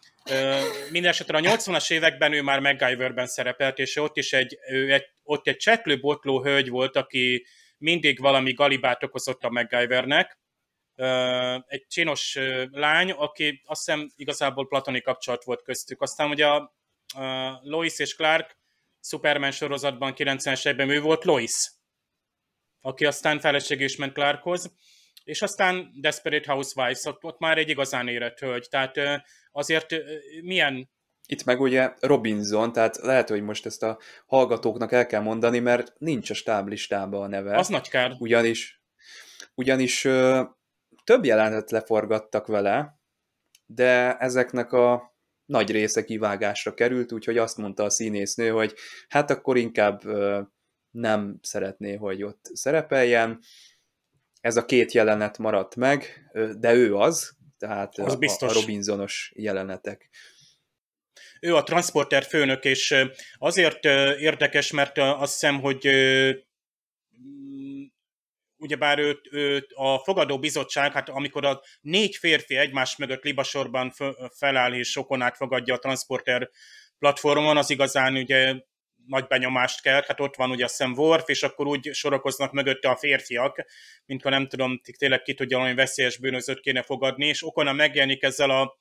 Mindenesetre 0.91 1.37
a 1.37 1.41
80-as 1.41 1.91
években 1.91 2.33
ő 2.33 2.41
már 2.41 2.59
MacGyverben 2.59 3.27
szerepelt, 3.27 3.79
és 3.79 3.95
ott 3.95 4.17
is 4.17 4.33
egy, 4.33 4.57
ő 4.69 4.93
egy, 4.93 5.05
ott 5.23 5.47
egy 5.47 5.57
csetlő 5.57 5.99
botló 5.99 6.43
hölgy 6.43 6.69
volt, 6.69 6.95
aki 6.95 7.45
mindig 7.81 8.19
valami 8.19 8.53
galibát 8.53 9.03
okozott 9.03 9.43
a 9.43 9.49
MacGyvernek. 9.49 10.39
Egy 11.65 11.85
csinos 11.87 12.37
lány, 12.71 13.11
aki 13.11 13.61
azt 13.65 13.85
hiszem 13.85 14.07
igazából 14.15 14.67
platoni 14.67 15.01
kapcsolat 15.01 15.43
volt 15.43 15.61
köztük. 15.63 16.01
Aztán 16.01 16.29
ugye 16.29 16.47
a 16.47 16.71
Lois 17.63 17.99
és 17.99 18.15
Clark 18.15 18.57
Superman 19.01 19.51
sorozatban 19.51 20.13
90-es 20.15 20.67
évben 20.67 20.89
ő 20.89 21.01
volt 21.01 21.23
Lois, 21.23 21.71
aki 22.81 23.05
aztán 23.05 23.39
feleségül 23.39 23.85
is 23.85 23.95
ment 23.95 24.13
Clarkhoz, 24.13 24.73
és 25.23 25.41
aztán 25.41 25.91
Desperate 25.93 26.51
Housewives, 26.51 27.05
ott, 27.05 27.23
ott 27.23 27.39
már 27.39 27.57
egy 27.57 27.69
igazán 27.69 28.07
érett 28.07 28.39
hölgy, 28.39 28.67
tehát 28.69 29.23
azért 29.51 29.95
milyen 30.41 30.89
itt 31.31 31.43
meg 31.43 31.61
ugye 31.61 31.93
Robinson, 31.99 32.73
tehát 32.73 32.97
lehet, 32.97 33.29
hogy 33.29 33.41
most 33.41 33.65
ezt 33.65 33.83
a 33.83 33.99
hallgatóknak 34.25 34.91
el 34.91 35.05
kell 35.05 35.21
mondani, 35.21 35.59
mert 35.59 35.93
nincs 35.97 36.29
a 36.29 36.33
stáblistában 36.33 37.23
a 37.23 37.27
neve. 37.27 37.57
Az 37.57 37.67
nagy 37.67 37.89
kár. 37.89 38.15
Ugyanis, 38.19 38.83
ugyanis 39.55 40.05
ö, 40.05 40.43
több 41.03 41.25
jelenetet 41.25 41.71
leforgattak 41.71 42.47
vele, 42.47 42.99
de 43.65 44.17
ezeknek 44.17 44.71
a 44.71 45.15
nagy 45.45 45.71
része 45.71 46.03
kivágásra 46.03 46.73
került, 46.73 47.11
úgyhogy 47.11 47.37
azt 47.37 47.57
mondta 47.57 47.83
a 47.83 47.89
színésznő, 47.89 48.49
hogy 48.49 48.73
hát 49.07 49.29
akkor 49.29 49.57
inkább 49.57 50.05
ö, 50.05 50.41
nem 50.89 51.39
szeretné, 51.41 51.95
hogy 51.95 52.23
ott 52.23 52.49
szerepeljen. 52.53 53.39
Ez 54.41 54.57
a 54.57 54.65
két 54.65 54.91
jelenet 54.91 55.37
maradt 55.37 55.75
meg, 55.75 56.31
de 56.57 56.73
ő 56.73 56.95
az, 56.95 57.37
tehát 57.57 57.97
az 57.97 58.13
a, 58.13 58.17
biztos. 58.17 58.55
a 58.55 58.59
Robinsonos 58.59 59.31
jelenetek. 59.35 60.09
Ő 61.43 61.55
a 61.55 61.63
transporter 61.63 62.23
főnök, 62.23 62.63
és 62.63 62.95
azért 63.37 63.85
érdekes, 64.19 64.71
mert 64.71 64.97
azt 64.97 65.31
hiszem, 65.31 65.59
hogy 65.59 65.87
mm, 67.21 67.83
ugyebár 68.57 68.99
őt, 68.99 69.27
őt 69.31 69.71
a 69.73 69.99
fogadó 69.99 70.39
bizottság, 70.39 70.93
hát 70.93 71.09
amikor 71.09 71.45
a 71.45 71.61
négy 71.81 72.15
férfi 72.15 72.57
egymás 72.57 72.97
mögött 72.97 73.23
libasorban 73.23 73.93
feláll 74.37 74.73
és 74.73 74.91
sokon 74.91 75.21
át 75.21 75.35
fogadja 75.35 75.73
a 75.73 75.79
transporter 75.79 76.49
platformon, 76.99 77.57
az 77.57 77.69
igazán 77.69 78.15
ugye 78.15 78.55
nagy 79.05 79.27
benyomást 79.27 79.81
kell, 79.81 80.03
hát 80.07 80.19
ott 80.19 80.35
van 80.35 80.49
ugye 80.49 80.63
a 80.63 80.67
szem 80.67 80.93
Worf, 80.93 81.29
és 81.29 81.43
akkor 81.43 81.67
úgy 81.67 81.89
sorakoznak 81.93 82.51
mögötte 82.51 82.89
a 82.89 82.95
férfiak, 82.95 83.65
mintha 84.05 84.29
nem 84.29 84.47
tudom, 84.47 84.81
tényleg 84.97 85.21
ki 85.21 85.33
tudja 85.33 85.57
valami 85.57 85.75
veszélyes 85.75 86.17
bűnözőt 86.17 86.59
kéne 86.59 86.81
fogadni, 86.81 87.27
és 87.27 87.43
Okona 87.43 87.73
megjelenik 87.73 88.23
ezzel 88.23 88.49
a 88.49 88.79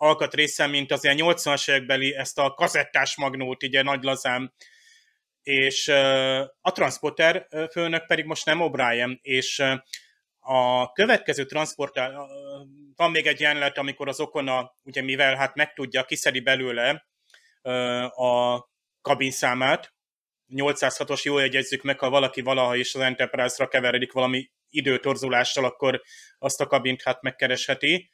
alkatrészen, 0.00 0.70
mint 0.70 0.92
az 0.92 1.04
ilyen 1.04 1.16
80-as 1.20 1.70
évekbeli 1.70 2.14
ezt 2.14 2.38
a 2.38 2.54
kazettás 2.54 3.16
magnót, 3.16 3.62
ugye 3.62 3.82
nagy 3.82 4.02
lazám, 4.02 4.52
és 5.42 5.88
a 6.60 6.72
transporter 6.72 7.46
főnök 7.70 8.06
pedig 8.06 8.24
most 8.24 8.44
nem 8.44 8.58
O'Brien, 8.62 9.18
és 9.20 9.62
a 10.38 10.92
következő 10.92 11.44
transporter, 11.44 12.12
van 12.96 13.10
még 13.10 13.26
egy 13.26 13.40
jelenet, 13.40 13.78
amikor 13.78 14.08
az 14.08 14.20
Okona, 14.20 14.76
ugye 14.82 15.02
mivel 15.02 15.34
hát 15.34 15.54
megtudja, 15.54 16.04
kiszedi 16.04 16.40
belőle 16.40 17.06
a 18.14 18.64
kabinszámát, 19.00 19.94
806-os, 20.54 21.22
jól 21.22 21.40
jegyezzük 21.40 21.82
meg, 21.82 21.98
ha 21.98 22.10
valaki 22.10 22.40
valaha 22.40 22.76
is 22.76 22.94
az 22.94 23.00
Enterprise-ra 23.00 23.68
keveredik 23.68 24.12
valami 24.12 24.50
időtorzulással, 24.70 25.64
akkor 25.64 26.02
azt 26.38 26.60
a 26.60 26.66
kabint 26.66 27.02
hát 27.02 27.22
megkeresheti, 27.22 28.10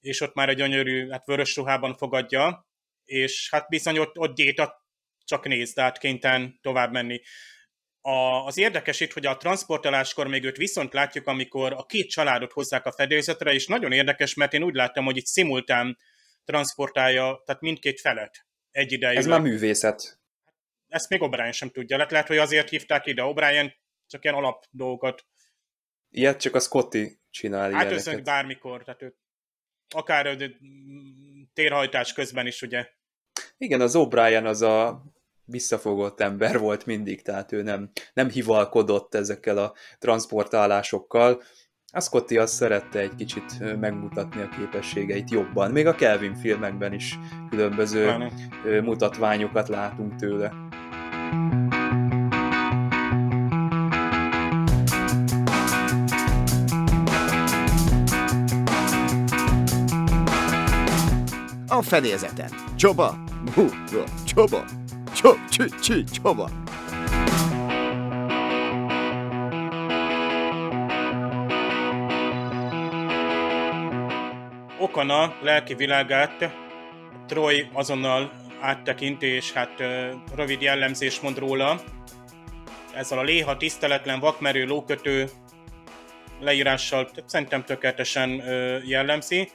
és 0.00 0.20
ott 0.20 0.34
már 0.34 0.48
egy 0.48 0.56
gyönyörű, 0.56 1.08
hát 1.08 1.26
vörös 1.26 1.56
ruhában 1.56 1.94
fogadja, 1.94 2.68
és 3.04 3.48
hát 3.50 3.68
bizony 3.68 3.98
ott, 3.98 4.18
ott 4.18 4.34
Déta 4.34 4.86
csak 5.24 5.46
néz, 5.46 5.72
tehát 5.72 5.98
kénytelen 5.98 6.58
tovább 6.62 6.92
menni. 6.92 7.20
A, 8.00 8.46
az 8.46 8.58
érdekes 8.58 9.00
itt, 9.00 9.12
hogy 9.12 9.26
a 9.26 9.36
transportoláskor 9.36 10.26
még 10.26 10.44
őt 10.44 10.56
viszont 10.56 10.92
látjuk, 10.92 11.26
amikor 11.26 11.72
a 11.72 11.86
két 11.86 12.10
családot 12.10 12.52
hozzák 12.52 12.86
a 12.86 12.92
fedélzetre, 12.92 13.52
és 13.52 13.66
nagyon 13.66 13.92
érdekes, 13.92 14.34
mert 14.34 14.52
én 14.52 14.62
úgy 14.62 14.74
láttam, 14.74 15.04
hogy 15.04 15.16
itt 15.16 15.26
szimultán 15.26 15.98
transportálja, 16.44 17.42
tehát 17.44 17.60
mindkét 17.60 18.00
felet 18.00 18.46
idejű. 18.70 19.16
Ez 19.16 19.26
már 19.26 19.40
művészet. 19.40 20.20
Ezt 20.88 21.08
még 21.08 21.20
O'Brien 21.22 21.52
sem 21.52 21.70
tudja. 21.70 21.96
Lehet, 21.96 22.12
lehet, 22.12 22.26
hogy 22.26 22.38
azért 22.38 22.68
hívták 22.68 23.06
ide 23.06 23.22
O'Brien, 23.26 23.72
csak 24.06 24.24
ilyen 24.24 24.36
alap 24.36 24.64
dolgokat. 24.70 25.26
Ilyet 26.08 26.40
csak 26.40 26.54
a 26.54 26.60
Scotty 26.60 27.20
csinál 27.30 27.72
Hát 27.72 28.22
bármikor, 28.22 28.84
tehát 28.84 29.02
őt 29.02 29.16
akár 29.94 30.36
térhajtás 31.54 32.12
közben 32.12 32.46
is, 32.46 32.62
ugye. 32.62 32.86
Igen, 33.58 33.80
az 33.80 33.94
O'Brien 33.96 34.44
az 34.44 34.62
a 34.62 35.04
visszafogott 35.44 36.20
ember 36.20 36.58
volt 36.58 36.86
mindig, 36.86 37.22
tehát 37.22 37.52
ő 37.52 37.62
nem, 37.62 37.90
nem 38.12 38.28
hivalkodott 38.28 39.14
ezekkel 39.14 39.58
a 39.58 39.74
transportálásokkal. 39.98 41.42
A 41.92 42.00
Scotty 42.00 42.36
azt 42.36 42.54
szerette 42.54 42.98
egy 42.98 43.14
kicsit 43.14 43.76
megmutatni 43.80 44.42
a 44.42 44.48
képességeit 44.48 45.30
jobban. 45.30 45.70
Még 45.70 45.86
a 45.86 45.94
Kelvin 45.94 46.34
filmekben 46.34 46.92
is 46.92 47.18
különböző 47.50 48.04
Pláne. 48.04 48.80
mutatványokat 48.80 49.68
látunk 49.68 50.16
tőle. 50.16 50.69
A 61.80 61.82
fedélzeten. 61.82 62.50
Csoba! 62.76 63.18
Bú, 63.54 63.68
csoba! 64.26 64.64
Csob, 65.14 65.36
csi, 65.48 65.64
csi, 65.82 66.04
csoba! 66.04 66.48
Okana 74.78 75.34
lelki 75.42 75.74
világát 75.74 76.56
Troy 77.26 77.68
azonnal 77.72 78.30
áttekinti, 78.60 79.26
és 79.26 79.52
hát 79.52 79.82
rövid 80.34 80.60
jellemzés 80.60 81.20
mond 81.20 81.38
róla. 81.38 81.80
Ezzel 82.94 83.18
a 83.18 83.22
léha, 83.22 83.56
tiszteletlen, 83.56 84.20
vakmerő, 84.20 84.64
lókötő 84.64 85.28
leírással 86.40 87.10
szerintem 87.26 87.64
tökéletesen 87.64 88.30
jellemzi. 88.84 89.48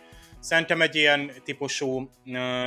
Szerintem 0.46 0.82
egy 0.82 0.96
ilyen 0.96 1.32
típusú 1.44 2.10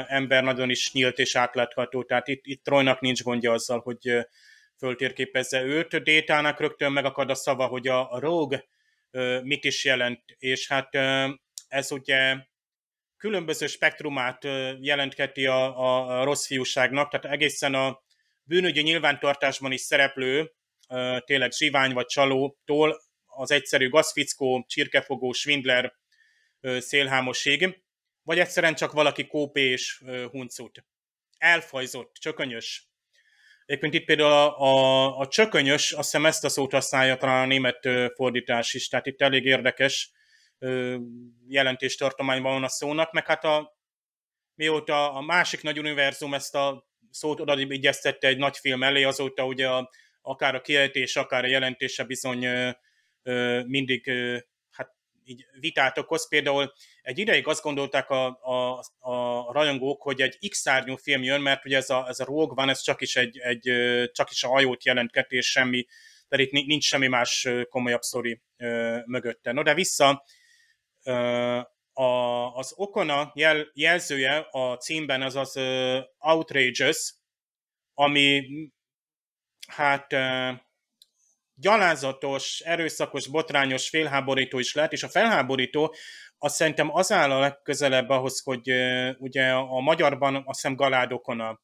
ember 0.07 0.43
nagyon 0.43 0.71
is 0.71 0.93
nyílt 0.93 1.19
és 1.19 1.37
átlátható, 1.37 2.03
tehát 2.03 2.29
itt, 2.29 2.41
itt 2.45 2.65
Troynak 2.65 3.01
nincs 3.01 3.23
gondja 3.23 3.53
azzal, 3.53 3.81
hogy 3.81 4.27
föltérképezze 4.79 5.63
őt. 5.63 6.03
Détának 6.03 6.61
rögtön 6.61 6.93
megakad 6.93 7.31
a 7.31 7.35
szava, 7.35 7.67
hogy 7.67 7.89
a, 7.89 8.13
a 8.13 8.19
rogue 8.19 8.65
mit 9.43 9.65
is 9.65 9.85
jelent, 9.85 10.23
és 10.39 10.69
hát 10.69 10.95
ez 11.69 11.93
ugye 11.93 12.37
különböző 13.17 13.67
spektrumát 13.67 14.45
jelentketi 14.81 15.47
a, 15.47 16.19
a 16.19 16.25
rossz 16.25 16.47
fiúságnak, 16.47 17.11
tehát 17.11 17.37
egészen 17.37 17.75
a 17.75 18.03
bűnügyi 18.43 18.83
nyilvántartásban 18.83 19.73
is 19.73 19.81
szereplő, 19.81 20.53
tényleg 21.25 21.53
zsivány 21.53 21.93
vagy 21.93 22.07
csalótól 22.07 23.01
az 23.27 23.51
egyszerű 23.51 23.89
gazfickó, 23.89 24.65
csirkefogó, 24.69 25.33
svindler, 25.33 25.93
szélhámoség, 26.79 27.83
vagy 28.23 28.39
egyszerűen 28.39 28.75
csak 28.75 28.93
valaki 28.93 29.27
kópé 29.27 29.71
és 29.71 30.03
huncut. 30.31 30.85
Elfajzott, 31.39 32.17
csökönyös. 32.21 32.89
Egyébként 33.67 33.95
itt 33.95 34.05
például 34.05 34.33
a, 34.33 34.59
a, 34.61 35.19
a 35.19 35.27
csökönyös, 35.27 35.93
azt 35.93 36.11
hiszem 36.11 36.27
ezt 36.27 36.45
a 36.45 36.49
szót 36.49 36.73
használja 36.73 37.17
talán 37.17 37.43
a 37.43 37.47
német 37.47 37.89
fordítás 38.15 38.75
is, 38.75 38.89
tehát 38.89 39.07
itt 39.07 39.21
elég 39.21 39.45
érdekes 39.45 40.13
jelentéstartományban 41.49 42.53
van 42.53 42.65
a 42.65 42.69
szónak, 42.69 43.13
meg 43.13 43.27
hát 43.27 43.45
a, 43.45 43.79
mióta 44.55 45.13
a 45.13 45.21
másik 45.21 45.63
nagy 45.63 45.79
univerzum 45.79 46.35
ezt 46.35 46.55
a 46.55 46.89
szót 47.11 47.41
odavigyeztette 47.41 48.29
egy 48.29 48.39
nagy 48.39 48.57
film 48.57 48.83
elé, 48.83 49.03
azóta 49.03 49.45
ugye 49.47 49.69
a, 49.69 49.91
akár 50.23 50.55
a 50.55 50.61
kiejtés, 50.61 51.17
akár 51.17 51.45
a 51.45 51.49
jelentése 51.49 52.05
bizony 52.05 52.45
ö, 52.45 52.71
ö, 53.23 53.63
mindig 53.67 54.07
ö, 54.07 54.39
így 55.29 55.47
vitát 55.61 55.99
okoz. 55.99 56.29
Például 56.29 56.73
egy 57.03 57.19
ideig 57.19 57.47
azt 57.47 57.63
gondolták 57.63 58.11
a, 58.11 58.27
a, 58.27 58.85
a 58.99 59.53
rajongók, 59.53 60.03
hogy 60.03 60.21
egy 60.21 60.49
X-szárnyú 60.49 60.97
film 60.97 61.23
jön, 61.23 61.41
mert 61.41 61.65
ugye 61.65 61.77
ez 61.77 61.91
a, 61.91 62.09
ez 62.09 62.21
a 62.21 62.25
Rogue 62.25 62.55
van, 62.55 62.69
ez 62.69 62.81
csak 62.81 63.01
is, 63.01 63.17
egy, 63.17 63.39
egy, 63.39 63.71
csak 64.13 64.31
is 64.31 64.45
a 64.45 64.49
hajót 64.49 64.85
jelentket, 64.85 65.31
és 65.31 65.51
semmi, 65.51 65.87
de 66.29 66.41
itt 66.41 66.51
nincs 66.51 66.85
semmi 66.85 67.07
más 67.07 67.49
komolyabb 67.69 68.03
sztori 68.03 68.43
mögötte. 69.05 69.53
No, 69.53 69.63
de 69.63 69.75
vissza 69.75 70.25
a, 71.99 72.55
az 72.55 72.73
Okona 72.77 73.33
jel, 73.35 73.71
jelzője 73.75 74.47
a 74.51 74.77
címben 74.77 75.23
az 75.23 75.37
az 75.37 75.57
uh, 75.57 75.99
outrageous, 76.19 77.15
ami 77.95 78.47
hát 79.67 80.13
uh, 80.13 80.61
gyalázatos, 81.61 82.61
erőszakos, 82.61 83.27
botrányos, 83.27 83.89
félháborító 83.89 84.59
is 84.59 84.75
lehet, 84.75 84.93
és 84.93 85.03
a 85.03 85.09
felháborító 85.09 85.95
azt 86.39 86.55
szerintem 86.55 86.95
az 86.95 87.13
áll 87.13 87.31
a 87.31 87.41
legközelebb 87.41 88.09
ahhoz, 88.09 88.43
hogy 88.43 88.73
ugye 89.19 89.51
a 89.53 89.81
magyarban 89.81 90.35
azt 90.35 90.45
hiszem 90.47 90.77
Galád 90.77 91.13
Okona, 91.13 91.61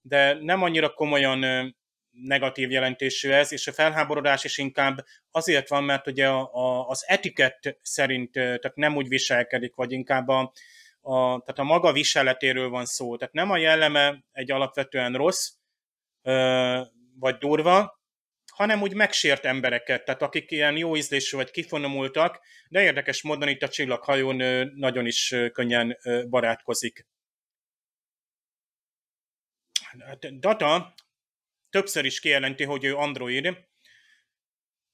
de 0.00 0.34
nem 0.40 0.62
annyira 0.62 0.88
komolyan 0.88 1.74
negatív 2.10 2.70
jelentésű 2.70 3.30
ez, 3.30 3.52
és 3.52 3.66
a 3.66 3.72
felháborodás 3.72 4.44
is 4.44 4.58
inkább 4.58 5.04
azért 5.30 5.68
van, 5.68 5.84
mert 5.84 6.06
ugye 6.06 6.28
a, 6.28 6.88
az 6.88 7.04
etikett 7.06 7.78
szerint 7.82 8.32
tehát 8.32 8.74
nem 8.74 8.96
úgy 8.96 9.08
viselkedik, 9.08 9.74
vagy 9.74 9.92
inkább 9.92 10.28
a, 10.28 10.52
a, 11.00 11.40
tehát 11.40 11.58
a 11.58 11.62
maga 11.62 11.92
viseletéről 11.92 12.68
van 12.68 12.84
szó. 12.84 13.16
Tehát 13.16 13.34
nem 13.34 13.50
a 13.50 13.56
jelleme 13.56 14.24
egy 14.32 14.50
alapvetően 14.50 15.12
rossz, 15.12 15.50
vagy 17.18 17.36
durva, 17.38 18.02
hanem 18.54 18.82
úgy 18.82 18.94
megsért 18.94 19.44
embereket, 19.44 20.04
tehát 20.04 20.22
akik 20.22 20.50
ilyen 20.50 20.76
jó 20.76 20.96
ízlésű 20.96 21.36
vagy 21.36 21.50
kifonomultak, 21.50 22.40
de 22.68 22.82
érdekes 22.82 23.22
módon 23.22 23.48
itt 23.48 23.62
a 23.62 23.68
csillaghajón 23.68 24.70
nagyon 24.74 25.06
is 25.06 25.34
könnyen 25.52 25.98
barátkozik. 26.28 27.06
Data 30.38 30.94
többször 31.70 32.04
is 32.04 32.20
kijelenti, 32.20 32.64
hogy 32.64 32.84
ő 32.84 32.96
android. 32.96 33.56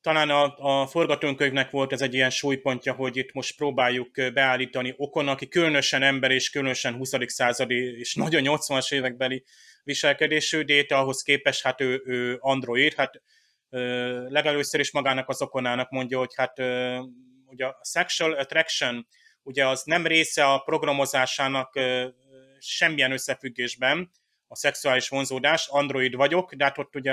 Talán 0.01 0.31
a, 0.31 0.57
a 0.57 0.87
forgatókönyvnek 0.87 1.71
volt 1.71 1.93
ez 1.93 2.01
egy 2.01 2.15
ilyen 2.15 2.31
súlypontja, 2.31 2.93
hogy 2.93 3.17
itt 3.17 3.33
most 3.33 3.57
próbáljuk 3.57 4.11
beállítani 4.33 4.95
Okon, 4.97 5.29
aki 5.29 5.49
különösen 5.49 6.03
ember 6.03 6.31
és 6.31 6.51
különösen 6.51 6.95
20. 6.95 7.11
századi 7.27 7.99
és 7.99 8.15
nagyon 8.15 8.43
80-as 8.45 8.93
évekbeli 8.93 9.45
viselkedésű, 9.85 10.63
de 10.63 10.95
ahhoz 10.95 11.23
képest 11.23 11.63
hát 11.63 11.81
ő, 11.81 12.03
ő 12.05 12.37
android, 12.41 12.95
hát 12.95 13.23
legelőször 14.29 14.81
is 14.81 14.93
magának 14.93 15.29
az 15.29 15.43
okonának 15.43 15.91
mondja, 15.91 16.19
hogy 16.19 16.35
hát 16.35 16.59
ugye 17.47 17.67
a 17.67 17.81
sexual 17.85 18.33
attraction 18.33 19.07
ugye 19.43 19.67
az 19.67 19.83
nem 19.85 20.07
része 20.07 20.45
a 20.45 20.59
programozásának 20.59 21.79
semmilyen 22.59 23.13
összefüggésben, 23.13 24.11
a 24.47 24.57
szexuális 24.57 25.09
vonzódás, 25.09 25.69
android 25.69 26.15
vagyok, 26.15 26.55
de 26.55 26.65
hát 26.65 26.79
ott 26.79 26.97
ugye 26.97 27.13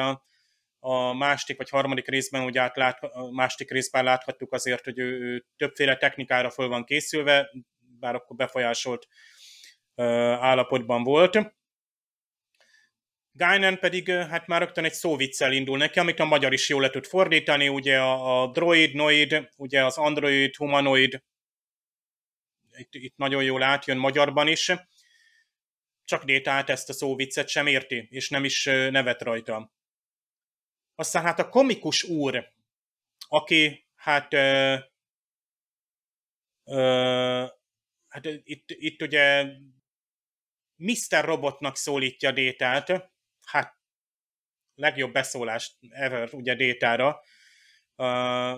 a, 0.80 1.14
második 1.14 1.58
vagy 1.58 1.70
harmadik 1.70 2.08
részben, 2.08 2.43
ugye 2.43 2.62
átlát, 2.62 3.03
a 3.03 3.32
második 3.32 3.72
részben 3.72 4.03
láthattuk 4.03 4.53
azért, 4.53 4.84
hogy 4.84 4.99
ő, 4.99 5.20
ő 5.20 5.45
többféle 5.58 5.97
technikára 5.97 6.49
föl 6.49 6.68
van 6.68 6.84
készülve, 6.84 7.49
bár 7.99 8.16
akkor 8.16 8.36
befolyásolt 8.36 9.08
állapotban 10.39 11.03
volt. 11.03 11.57
Guinan 13.38 13.79
pedig 13.79 14.11
hát 14.11 14.47
már 14.47 14.61
rögtön 14.61 14.83
egy 14.83 14.93
szóviccel 14.93 15.51
indul 15.51 15.77
neki, 15.77 15.99
amit 15.99 16.19
a 16.19 16.25
magyar 16.25 16.53
is 16.53 16.69
jól 16.69 16.81
le 16.81 16.89
tud 16.89 17.05
fordítani, 17.05 17.67
ugye 17.67 17.99
a, 17.99 18.41
a 18.41 18.51
droid, 18.51 18.93
noid, 18.93 19.49
ugye 19.55 19.85
az 19.85 19.97
android, 19.97 20.55
humanoid, 20.55 21.23
itt, 22.77 22.93
itt 22.93 23.17
nagyon 23.17 23.43
jól 23.43 23.63
átjön 23.63 23.97
magyarban 23.97 24.47
is 24.47 24.71
csak 26.03 26.23
Détát 26.23 26.69
ezt 26.69 26.89
a 26.89 26.93
szóviccet 26.93 27.47
sem 27.47 27.67
érti, 27.67 28.07
és 28.09 28.29
nem 28.29 28.43
is 28.43 28.63
nevet 28.65 29.21
rajta. 29.21 29.71
Aztán 30.95 31.23
hát 31.23 31.39
a 31.39 31.49
komikus 31.49 32.03
úr, 32.03 32.51
aki 33.27 33.88
hát, 33.95 34.33
ö, 34.33 34.75
ö, 36.63 37.45
hát 38.07 38.25
itt, 38.25 38.65
itt 38.67 39.01
ugye 39.01 39.45
Mr. 40.75 41.25
Robotnak 41.25 41.77
szólítja 41.77 42.31
Détát, 42.31 43.11
hát 43.48 43.76
legjobb 44.76 45.12
beszólást 45.12 45.74
ever 45.89 46.30
ugye 46.32 46.56
Détára. 46.56 47.22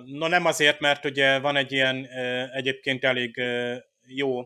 No 0.06 0.28
nem 0.28 0.46
azért, 0.46 0.80
mert 0.80 1.06
ugye 1.06 1.40
van 1.40 1.56
egy 1.56 1.72
ilyen 1.72 2.06
egyébként 2.54 3.04
elég 3.04 3.42
jó 4.06 4.42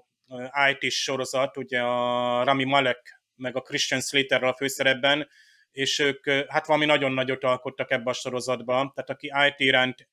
it 0.70 0.92
sorozat, 0.92 1.58
ugye 1.58 1.82
a 1.82 2.44
Rami 2.44 2.64
Malek 2.64 3.22
meg 3.36 3.56
a 3.56 3.62
Christian 3.62 4.02
Slater 4.02 4.44
a 4.44 4.54
főszerepben, 4.54 5.30
és 5.72 6.00
ők 6.00 6.30
hát 6.48 6.68
valami 6.68 6.86
nagyon 6.86 7.12
nagyot 7.12 7.44
alkottak 7.44 7.92
ebbe 7.92 8.10
a 8.10 8.14
sorozatba, 8.14 8.74
tehát 8.74 9.10
aki 9.10 9.32
IT 9.48 9.60
iránt 9.60 10.10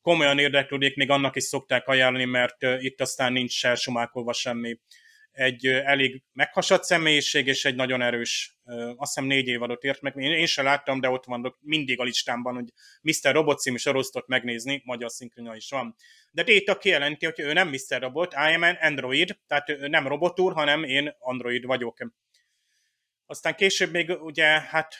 komolyan 0.00 0.38
érdeklődik, 0.38 0.96
még 0.96 1.10
annak 1.10 1.36
is 1.36 1.42
szokták 1.42 1.88
ajánlani, 1.88 2.24
mert 2.24 2.62
itt 2.62 3.00
aztán 3.00 3.32
nincs 3.32 3.66
elsumákolva 3.66 4.32
semmi. 4.32 4.78
Egy 5.38 5.66
elég 5.66 6.22
meghasadt 6.32 6.84
személyiség, 6.84 7.46
és 7.46 7.64
egy 7.64 7.74
nagyon 7.74 8.02
erős, 8.02 8.58
azt 8.96 9.14
hiszem 9.14 9.24
négy 9.24 9.46
évadot 9.46 9.82
ért 9.82 10.00
meg. 10.00 10.16
Én, 10.16 10.32
én 10.32 10.46
sem 10.46 10.64
láttam, 10.64 11.00
de 11.00 11.08
ott 11.08 11.24
van 11.24 11.56
mindig 11.60 12.00
a 12.00 12.04
listámban, 12.04 12.54
hogy 12.54 12.72
Mr. 13.02 13.32
Robot 13.32 13.58
című 13.58 13.76
sorozatot 13.76 14.26
megnézni, 14.26 14.82
magyar 14.84 15.10
szinkronja 15.10 15.54
is 15.54 15.70
van 15.70 15.96
de 16.30 16.42
Data 16.42 16.78
kijelenti, 16.78 17.24
hogy 17.24 17.40
ő 17.40 17.52
nem 17.52 17.68
Mr. 17.68 18.00
Robot, 18.00 18.32
I 18.32 18.54
am 18.54 18.62
an 18.62 18.74
Android, 18.74 19.38
tehát 19.46 19.68
ő 19.68 19.88
nem 19.88 20.06
robotúr, 20.06 20.52
hanem 20.52 20.84
én 20.84 21.16
Android 21.18 21.64
vagyok. 21.64 22.12
Aztán 23.26 23.54
később 23.54 23.90
még 23.90 24.10
ugye, 24.10 24.44
hát 24.44 24.94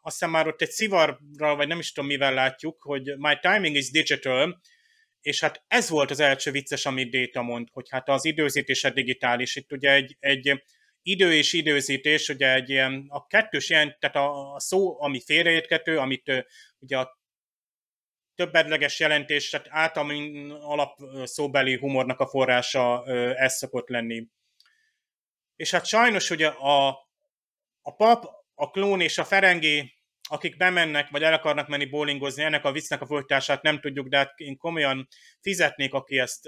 azt 0.00 0.18
hiszem 0.18 0.30
már 0.30 0.46
ott 0.46 0.62
egy 0.62 0.70
szivarral, 0.70 1.56
vagy 1.56 1.68
nem 1.68 1.78
is 1.78 1.92
tudom 1.92 2.08
mivel 2.08 2.34
látjuk, 2.34 2.82
hogy 2.82 3.16
my 3.16 3.38
timing 3.40 3.76
is 3.76 3.90
digital, 3.90 4.60
és 5.22 5.40
hát 5.40 5.64
ez 5.68 5.88
volt 5.88 6.10
az 6.10 6.20
első 6.20 6.50
vicces, 6.50 6.86
amit 6.86 7.10
Data 7.10 7.42
mond, 7.42 7.68
hogy 7.72 7.88
hát 7.90 8.08
az 8.08 8.24
időzítés 8.24 8.84
a 8.84 8.90
digitális. 8.90 9.56
Itt 9.56 9.72
ugye 9.72 9.90
egy, 9.92 10.16
egy 10.20 10.62
idő 11.02 11.34
és 11.34 11.52
időzítés, 11.52 12.28
ugye 12.28 12.54
egy 12.54 12.70
ilyen, 12.70 13.06
a 13.08 13.26
kettős 13.26 13.70
ilyen, 13.70 13.96
tehát 13.98 14.16
a, 14.16 14.54
a 14.54 14.60
szó, 14.60 15.02
ami 15.02 15.20
félreérthető, 15.20 15.98
amit 15.98 16.46
ugye 16.78 16.98
a 16.98 17.20
többedleges 18.34 19.00
jelentés, 19.00 19.50
tehát 19.50 19.66
általában 19.70 20.50
alap 20.50 20.98
szóbeli 21.24 21.76
humornak 21.76 22.20
a 22.20 22.26
forrása 22.26 23.04
ez 23.36 23.56
szokott 23.56 23.88
lenni. 23.88 24.26
És 25.56 25.70
hát 25.70 25.86
sajnos 25.86 26.30
ugye 26.30 26.46
a, 26.46 26.88
a 27.82 27.94
pap, 27.96 28.24
a 28.54 28.70
klón 28.70 29.00
és 29.00 29.18
a 29.18 29.24
ferengi, 29.24 29.92
akik 30.32 30.56
bemennek, 30.56 31.10
vagy 31.10 31.22
el 31.22 31.32
akarnak 31.32 31.68
menni 31.68 31.86
bowlingozni, 31.86 32.42
ennek 32.42 32.64
a 32.64 32.72
viccnek 32.72 33.00
a 33.00 33.06
folytását 33.06 33.62
nem 33.62 33.80
tudjuk, 33.80 34.08
de 34.08 34.16
hát 34.16 34.38
én 34.38 34.56
komolyan 34.56 35.08
fizetnék, 35.40 35.94
aki 35.94 36.18
ezt, 36.18 36.46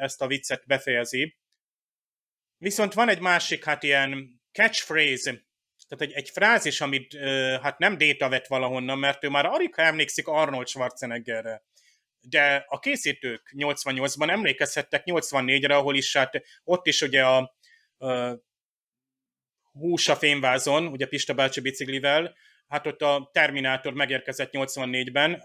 ezt 0.00 0.22
a 0.22 0.26
viccet 0.26 0.66
befejezi. 0.66 1.36
Viszont 2.58 2.94
van 2.94 3.08
egy 3.08 3.20
másik, 3.20 3.64
hát 3.64 3.82
ilyen 3.82 4.40
catchphrase, 4.52 5.44
tehát 5.88 6.04
egy, 6.04 6.12
egy 6.12 6.30
frázis, 6.30 6.80
amit 6.80 7.16
hát 7.62 7.78
nem 7.78 7.96
Déta 7.96 8.28
vett 8.28 8.46
valahonnan, 8.46 8.98
mert 8.98 9.24
ő 9.24 9.28
már 9.28 9.46
Arika 9.46 9.82
emlékszik 9.82 10.26
Arnold 10.26 10.68
Schwarzeneggerre. 10.68 11.64
De 12.20 12.64
a 12.68 12.78
készítők 12.78 13.54
88-ban 13.56 14.30
emlékezhettek 14.30 15.02
84-re, 15.06 15.76
ahol 15.76 15.96
is 15.96 16.16
hát 16.16 16.42
ott 16.64 16.86
is 16.86 17.00
ugye 17.00 17.24
a, 17.24 17.54
a 17.96 18.38
hús 19.72 20.08
a 20.08 20.16
fényvázon, 20.16 20.86
ugye 20.86 21.06
Pista 21.06 21.34
bácsi 21.34 21.60
biciklivel, 21.60 22.36
hát 22.68 22.86
ott 22.86 23.02
a 23.02 23.30
Terminátor 23.32 23.92
megérkezett 23.92 24.50
84-ben, 24.52 25.42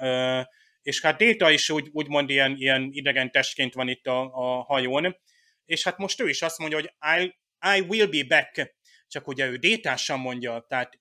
és 0.82 1.02
hát 1.02 1.18
Déta 1.18 1.52
is 1.52 1.70
úgy, 1.70 1.90
úgymond 1.92 2.30
ilyen, 2.30 2.56
ilyen 2.58 2.90
idegen 2.92 3.32
testként 3.32 3.74
van 3.74 3.88
itt 3.88 4.08
a, 4.08 4.22
a 4.22 4.62
hajón, 4.62 5.18
és 5.66 5.84
hát 5.84 5.98
most 5.98 6.22
ő 6.22 6.30
is 6.30 6.42
azt 6.42 6.58
mondja, 6.58 6.78
hogy 6.78 6.94
I, 7.22 7.36
I 7.78 7.80
will 7.80 8.08
be 8.08 8.24
back, 8.24 8.76
csak 9.08 9.28
ugye 9.28 9.46
ő 9.46 9.56
détásan 9.56 10.20
mondja, 10.20 10.66
tehát 10.70 11.00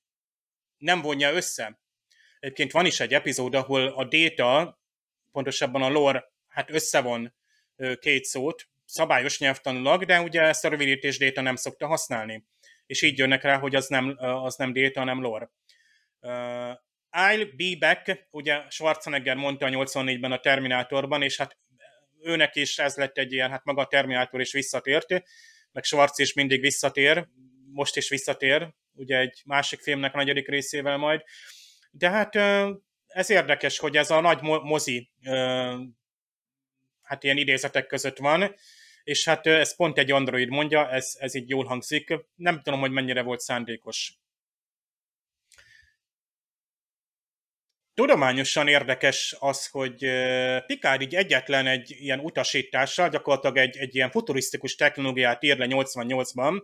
nem 0.76 1.00
vonja 1.00 1.32
össze. 1.32 1.80
Egyébként 2.38 2.72
van 2.72 2.86
is 2.86 3.00
egy 3.00 3.14
epizód, 3.14 3.54
ahol 3.54 3.86
a 3.86 4.04
déta, 4.04 4.80
pontosabban 5.32 5.82
a 5.82 5.88
lore, 5.88 6.24
hát 6.48 6.70
összevon 6.70 7.34
két 7.98 8.24
szót, 8.24 8.68
szabályos 8.84 9.38
nyelvtanulag, 9.38 10.04
de 10.04 10.20
ugye 10.20 10.40
ezt 10.40 10.64
a 10.64 10.68
rövidítés 10.68 11.18
déta 11.18 11.40
nem 11.40 11.56
szokta 11.56 11.86
használni. 11.86 12.46
És 12.86 13.02
így 13.02 13.18
jönnek 13.18 13.42
rá, 13.42 13.58
hogy 13.58 13.74
az 13.74 13.86
nem, 13.86 14.14
az 14.18 14.56
nem 14.56 14.72
déta, 14.72 14.98
hanem 14.98 15.20
lore. 15.20 15.50
Uh, 16.20 16.74
I'll 17.12 17.52
be 17.56 17.76
back, 17.78 18.26
ugye 18.30 18.62
Schwarzenegger 18.68 19.36
mondta 19.36 19.66
a 19.66 19.68
84-ben 19.68 20.32
a 20.32 20.38
Terminátorban, 20.38 21.22
és 21.22 21.36
hát 21.36 21.58
őnek 22.22 22.56
is 22.56 22.78
ez 22.78 22.96
lett 22.96 23.18
egy 23.18 23.32
ilyen, 23.32 23.50
hát 23.50 23.64
maga 23.64 23.82
a 23.82 23.86
Terminátor 23.86 24.40
is 24.40 24.52
visszatért, 24.52 25.08
meg 25.72 25.84
Schwarz 25.84 26.18
is 26.18 26.32
mindig 26.32 26.60
visszatér, 26.60 27.28
most 27.72 27.96
is 27.96 28.08
visszatér, 28.08 28.74
ugye 28.92 29.18
egy 29.18 29.42
másik 29.44 29.80
filmnek 29.80 30.14
a 30.14 30.16
negyedik 30.16 30.48
részével 30.48 30.96
majd. 30.96 31.22
De 31.90 32.10
hát 32.10 32.34
ez 33.06 33.30
érdekes, 33.30 33.78
hogy 33.78 33.96
ez 33.96 34.10
a 34.10 34.20
nagy 34.20 34.40
mozi 34.42 35.10
hát 37.02 37.24
ilyen 37.24 37.36
idézetek 37.36 37.86
között 37.86 38.18
van, 38.18 38.54
és 39.04 39.24
hát 39.24 39.46
ez 39.46 39.76
pont 39.76 39.98
egy 39.98 40.10
android 40.10 40.48
mondja, 40.48 40.90
ez, 40.90 41.14
ez 41.18 41.34
így 41.34 41.48
jól 41.48 41.64
hangzik. 41.64 42.14
Nem 42.34 42.62
tudom, 42.62 42.80
hogy 42.80 42.90
mennyire 42.90 43.22
volt 43.22 43.40
szándékos. 43.40 44.14
Tudományosan 47.94 48.68
érdekes 48.68 49.36
az, 49.38 49.66
hogy 49.66 50.06
Picard 50.66 51.00
így 51.00 51.14
egyetlen 51.14 51.66
egy 51.66 51.96
ilyen 51.98 52.20
utasítással, 52.20 53.08
gyakorlatilag 53.08 53.56
egy, 53.56 53.76
egy 53.76 53.94
ilyen 53.94 54.10
futurisztikus 54.10 54.74
technológiát 54.74 55.42
ír 55.42 55.58
le 55.58 55.66
88-ban, 55.68 56.62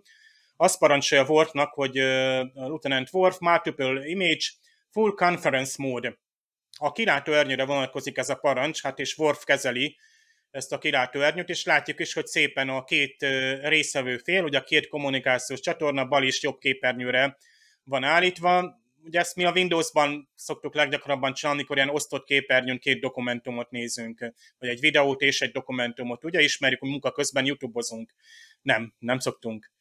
azt 0.57 0.79
parancsolja 0.79 1.25
Worfnak, 1.25 1.75
hogy 1.75 1.95
Lieutenant 2.55 3.09
Worf, 3.13 3.39
multiple 3.39 4.07
image, 4.07 4.45
full 4.91 5.11
conference 5.15 5.75
mode. 5.79 6.19
A 6.79 6.93
kilátóernyőre 6.93 7.65
vonatkozik 7.65 8.17
ez 8.17 8.29
a 8.29 8.35
parancs, 8.35 8.83
hát 8.83 8.99
és 8.99 9.19
Worf 9.19 9.45
kezeli 9.45 9.97
ezt 10.51 10.73
a 10.73 10.79
kilátóernyőt, 10.79 11.49
és 11.49 11.65
látjuk 11.65 12.01
is, 12.01 12.13
hogy 12.13 12.27
szépen 12.27 12.69
a 12.69 12.85
két 12.85 13.27
részvevő 13.63 14.17
fél, 14.17 14.45
ugye 14.45 14.59
a 14.59 14.65
két 14.65 14.89
kommunikációs 14.89 15.61
csatorna 15.61 16.05
bal 16.05 16.25
és 16.25 16.43
jobb 16.43 16.59
képernyőre 16.59 17.37
van 17.85 18.05
állítva, 18.05 18.81
ugye 19.07 19.19
ezt 19.19 19.37
mi 19.37 19.45
a 19.45 19.53
Windowsban 19.53 20.31
szoktuk 20.35 20.75
leggyakrabban 20.75 21.35
csinálni, 21.35 21.61
amikor 21.61 21.77
ilyen 21.77 21.95
osztott 21.95 22.25
képernyőn 22.25 22.79
két 22.79 23.01
dokumentumot 23.01 23.71
nézünk, 23.71 24.33
vagy 24.59 24.69
egy 24.69 24.81
videót 24.81 25.21
és 25.21 25.41
egy 25.41 25.53
dokumentumot. 25.53 26.25
Ugye 26.25 26.41
ismerjük, 26.41 26.81
hogy 26.81 26.91
munka 26.91 27.13
közben 27.13 27.45
YouTube-ozunk. 27.45 28.15
Nem, 28.63 28.95
nem 28.99 29.19
szoktunk. 29.19 29.73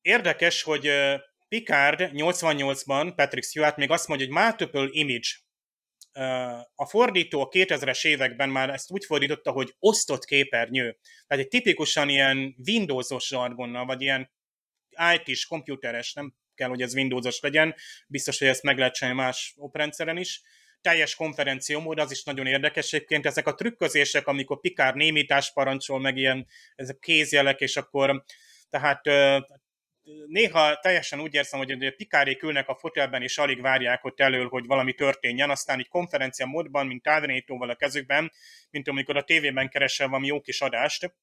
Érdekes, 0.00 0.62
hogy 0.62 0.90
Picard 1.48 2.10
88-ban, 2.12 3.12
Patrick 3.16 3.46
Stewart 3.46 3.76
még 3.76 3.90
azt 3.90 4.08
mondja, 4.08 4.26
hogy 4.26 4.36
multiple 4.36 4.88
image. 4.90 5.28
A 6.74 6.86
fordító 6.86 7.40
a 7.40 7.48
2000-es 7.48 8.06
években 8.06 8.48
már 8.48 8.70
ezt 8.70 8.90
úgy 8.90 9.04
fordította, 9.04 9.50
hogy 9.50 9.74
osztott 9.78 10.24
képernyő. 10.24 10.98
Tehát 11.26 11.44
egy 11.44 11.48
tipikusan 11.48 12.08
ilyen 12.08 12.56
Windows-os 12.66 13.26
zsargonnal, 13.26 13.86
vagy 13.86 14.00
ilyen 14.00 14.30
IT-s, 15.14 15.46
komputeres, 15.46 16.12
nem 16.12 16.34
kell, 16.60 16.68
hogy 16.68 16.82
ez 16.82 16.94
Windows-os 16.94 17.40
legyen, 17.40 17.74
biztos, 18.06 18.38
hogy 18.38 18.48
ezt 18.48 18.62
meg 18.62 18.78
lehet 18.78 18.94
csinálni 18.94 19.20
más 19.20 19.54
oprendszeren 19.56 20.16
is. 20.16 20.42
Teljes 20.80 21.14
konferenciómód, 21.14 21.98
az 21.98 22.10
is 22.10 22.22
nagyon 22.22 22.46
érdekes 22.46 22.92
egyébként. 22.92 23.26
Ezek 23.26 23.46
a 23.46 23.54
trükközések, 23.54 24.26
amikor 24.26 24.60
Pikár 24.60 24.94
némítás 24.94 25.52
parancsol, 25.52 26.00
meg 26.00 26.16
ilyen 26.16 26.46
ezek 26.74 26.98
kézjelek, 26.98 27.60
és 27.60 27.76
akkor 27.76 28.24
tehát 28.70 29.00
néha 30.26 30.78
teljesen 30.80 31.20
úgy 31.20 31.34
érzem, 31.34 31.60
hogy 31.60 31.94
pikárék 31.96 32.42
ülnek 32.42 32.68
a 32.68 32.74
fotelben, 32.74 33.22
és 33.22 33.38
alig 33.38 33.60
várják 33.60 34.04
ott 34.04 34.20
elől, 34.20 34.48
hogy 34.48 34.66
valami 34.66 34.94
történjen, 34.94 35.50
aztán 35.50 35.78
így 35.78 35.88
konferencia 35.88 36.46
módban, 36.46 36.86
mint 36.86 37.02
távirányítóval 37.02 37.70
a 37.70 37.74
kezükben, 37.74 38.32
mint 38.70 38.88
amikor 38.88 39.16
a 39.16 39.24
tévében 39.24 39.68
keresel 39.68 40.08
valami 40.08 40.26
jó 40.26 40.40
kis 40.40 40.60
adást, 40.60 41.14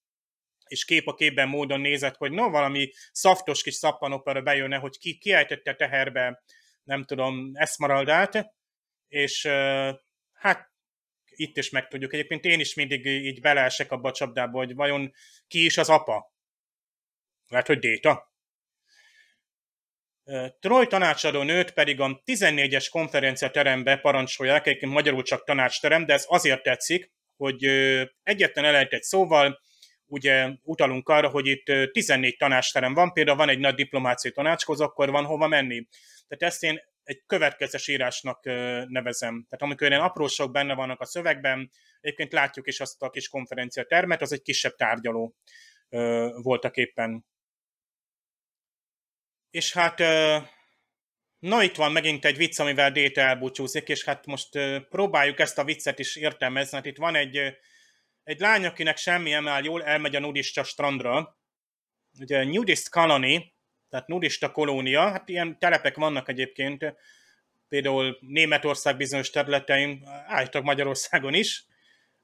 és 0.68 0.86
kép 0.86 1.07
a 1.07 1.13
képben 1.13 1.47
módon 1.47 1.80
nézett, 1.80 2.15
hogy 2.15 2.32
no, 2.32 2.49
valami 2.49 2.91
szaftos 3.11 3.63
kis 3.63 3.74
szappanopera 3.74 4.41
bejönne, 4.41 4.78
hogy 4.78 4.97
ki 4.97 5.18
kiejtette 5.18 5.76
teherbe, 5.76 6.43
nem 6.84 7.05
tudom, 7.05 7.51
eszmaraldát, 7.53 8.53
és 9.07 9.45
hát 10.34 10.72
itt 11.30 11.57
is 11.57 11.70
megtudjuk. 11.70 12.13
Egyébként 12.13 12.45
én 12.45 12.59
is 12.59 12.74
mindig 12.74 13.05
így 13.05 13.41
beleesek 13.41 13.91
abba 13.91 14.09
a 14.09 14.13
csapdába, 14.13 14.57
hogy 14.57 14.76
vajon 14.76 15.13
ki 15.47 15.65
is 15.65 15.78
az 15.78 15.89
apa? 15.89 16.34
Lehet, 17.47 17.68
hogy 17.68 17.80
Déta? 17.80 18.36
Troy 20.59 20.88
tanácsadó 20.88 21.41
nőt 21.41 21.72
pedig 21.72 21.99
a 21.99 22.22
14-es 22.26 22.88
konferencia 22.89 23.49
terembe 23.49 23.97
parancsolják, 23.97 24.68
egyébként 24.68 24.91
magyarul 24.91 25.24
csak 25.24 25.43
tanácsterem, 25.43 26.05
de 26.05 26.13
ez 26.13 26.26
azért 26.28 26.63
tetszik, 26.63 27.11
hogy 27.36 27.63
egyetlen 28.24 28.65
elejt 28.65 28.93
egy 28.93 29.01
szóval, 29.01 29.59
ugye 30.08 30.49
utalunk 30.64 31.10
arra, 31.10 31.30
hogy 31.30 31.47
itt 31.47 31.91
14 31.91 32.38
tanácsterem 32.38 32.93
van, 32.93 33.14
például 33.14 33.38
van 33.38 33.49
egy 33.49 33.60
nagy 33.60 33.76
diplomáciai 33.76 34.34
tanácskozó, 34.34 34.84
akkor 34.84 35.12
van 35.12 35.26
hova 35.26 35.47
menni. 35.47 35.88
Tehát 36.28 36.53
ezt 36.53 36.64
én 36.64 36.80
egy 37.03 37.24
következes 37.26 37.88
írásnak 37.88 38.45
nevezem. 38.88 39.45
Tehát 39.49 39.62
amikor 39.62 39.88
ilyen 39.88 40.01
aprósok 40.01 40.51
benne 40.51 40.74
vannak 40.74 41.01
a 41.01 41.05
szövegben, 41.05 41.72
egyébként 42.01 42.34
látjuk 42.34 42.68
is 42.68 42.80
azt 42.80 43.01
a 43.01 43.10
kis 43.10 43.30
konferencia 43.30 43.84
termet, 43.84 44.22
az 44.22 44.32
egy 44.32 44.41
kisebb 44.41 44.76
tárgyaló 44.76 45.36
voltak 46.41 46.78
éppen. 46.78 47.26
És 49.49 49.74
hát 49.74 49.99
na 51.39 51.64
itt 51.64 51.76
van 51.76 51.91
megint 51.91 52.26
egy 52.26 52.38
vicc, 52.38 52.60
amivel 52.60 52.91
Déta 52.91 53.22
elbúcsúzik, 53.22 53.88
és 53.88 54.03
hát 54.03 54.26
most 54.26 54.49
próbáljuk 54.89 55.39
ezt 55.39 55.58
a 55.58 55.64
viccet 55.64 55.99
is 55.99 56.16
értelmezni. 56.16 56.78
Hát 56.78 56.86
itt 56.86 56.97
van 56.97 57.16
egy, 57.16 57.58
egy 58.28 58.39
lány, 58.39 58.65
akinek 58.65 58.97
semmi 58.97 59.34
emel 59.34 59.63
jól, 59.63 59.84
elmegy 59.84 60.15
a 60.15 60.19
nudista 60.19 60.63
strandra. 60.63 61.38
Ugye 62.19 62.43
nudist 62.43 62.89
colony, 62.89 63.53
tehát 63.89 64.07
nudista 64.07 64.51
kolónia, 64.51 65.09
hát 65.09 65.30
ilyen 65.30 65.59
telepek 65.59 65.95
vannak 65.95 66.30
egyébként, 66.30 66.93
például 67.67 68.17
Németország 68.19 68.97
bizonyos 68.97 69.30
területein, 69.30 70.03
állítok 70.25 70.63
Magyarországon 70.63 71.34
is, 71.34 71.65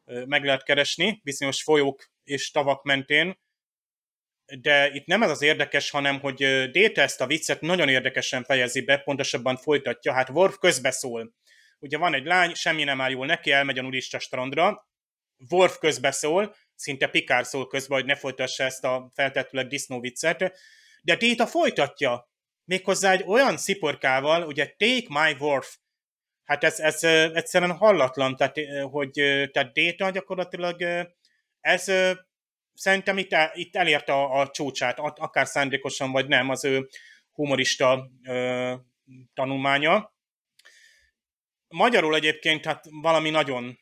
meg 0.05 0.43
lehet 0.45 0.63
keresni, 0.63 1.21
bizonyos 1.23 1.63
folyók 1.63 2.11
és 2.23 2.51
tavak 2.51 2.83
mentén, 2.83 3.39
de 4.45 4.89
itt 4.93 5.05
nem 5.05 5.23
ez 5.23 5.29
az 5.29 5.41
érdekes, 5.41 5.89
hanem 5.89 6.19
hogy 6.19 6.69
Data 6.71 7.01
ezt 7.01 7.21
a 7.21 7.27
viccet 7.27 7.61
nagyon 7.61 7.89
érdekesen 7.89 8.43
fejezi 8.43 8.81
be, 8.81 8.97
pontosabban 8.97 9.57
folytatja. 9.57 10.13
Hát 10.13 10.29
Worf 10.29 10.57
közbeszól. 10.57 11.33
Ugye 11.79 11.97
van 11.97 12.13
egy 12.13 12.25
lány, 12.25 12.53
semmi 12.53 12.83
nem 12.83 13.01
áll 13.01 13.11
jól 13.11 13.25
neki, 13.25 13.51
elmegy 13.51 13.77
a 13.77 13.81
nudista 13.81 14.19
strandra, 14.19 14.91
Worf 15.49 15.77
közbeszól, 15.77 16.55
szinte 16.75 17.07
Pikár 17.07 17.45
szól 17.45 17.67
közben, 17.67 17.97
hogy 17.97 18.07
ne 18.07 18.15
folytassa 18.15 18.63
ezt 18.63 18.83
a 18.83 19.11
feltettőleg 19.13 19.67
disznó 19.67 19.99
viccet, 19.99 20.59
de 21.01 21.15
Data 21.15 21.47
folytatja, 21.47 22.31
méghozzá 22.65 23.11
egy 23.11 23.23
olyan 23.27 23.57
sziporkával, 23.57 24.43
ugye 24.43 24.65
take 24.65 25.05
my 25.07 25.35
Worf, 25.39 25.77
hát 26.43 26.63
ez, 26.63 26.79
ez 26.79 27.03
egyszerűen 27.33 27.77
hallatlan, 27.77 28.35
tehát, 28.35 28.55
hogy 28.91 29.11
tehát 29.51 29.73
Data 29.73 30.09
gyakorlatilag 30.09 30.81
ez 31.59 31.91
szerintem 32.73 33.17
itt, 33.17 33.35
itt 33.53 33.75
elérte 33.75 34.13
a, 34.13 34.39
a 34.39 34.49
csúcsát, 34.49 34.99
akár 34.99 35.47
szándékosan 35.47 36.11
vagy 36.11 36.27
nem, 36.27 36.49
az 36.49 36.65
ő 36.65 36.87
humorista 37.31 38.09
ö, 38.27 38.73
tanulmánya. 39.33 40.13
Magyarul 41.67 42.15
egyébként 42.15 42.65
hát 42.65 42.85
valami 43.01 43.29
nagyon 43.29 43.79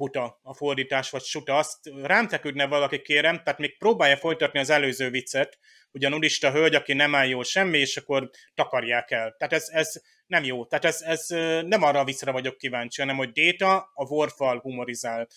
buta 0.00 0.38
a 0.42 0.54
fordítás, 0.54 1.10
vagy 1.10 1.22
suta, 1.22 1.56
azt 1.56 1.78
rám 2.02 2.28
teküdne 2.28 2.66
valaki 2.66 3.00
kérem, 3.02 3.42
tehát 3.42 3.58
még 3.58 3.78
próbálja 3.78 4.16
folytatni 4.16 4.58
az 4.58 4.70
előző 4.70 5.10
viccet, 5.10 5.58
ugye 5.92 6.06
a 6.06 6.10
nudista 6.10 6.50
hölgy, 6.50 6.74
aki 6.74 6.92
nem 6.92 7.14
áll 7.14 7.26
jól 7.26 7.44
semmi, 7.44 7.78
és 7.78 7.96
akkor 7.96 8.30
takarják 8.54 9.10
el. 9.10 9.34
Tehát 9.38 9.52
ez, 9.52 9.68
ez 9.68 9.92
nem 10.26 10.44
jó. 10.44 10.66
Tehát 10.66 10.84
ez, 10.84 11.00
ez 11.00 11.26
nem 11.66 11.82
arra 11.82 11.98
a 11.98 12.04
viccre 12.04 12.30
vagyok 12.30 12.56
kíváncsi, 12.56 13.00
hanem 13.00 13.16
hogy 13.16 13.32
Déta 13.32 13.90
a 13.94 14.04
vorfal 14.04 14.58
humorizál. 14.58 15.28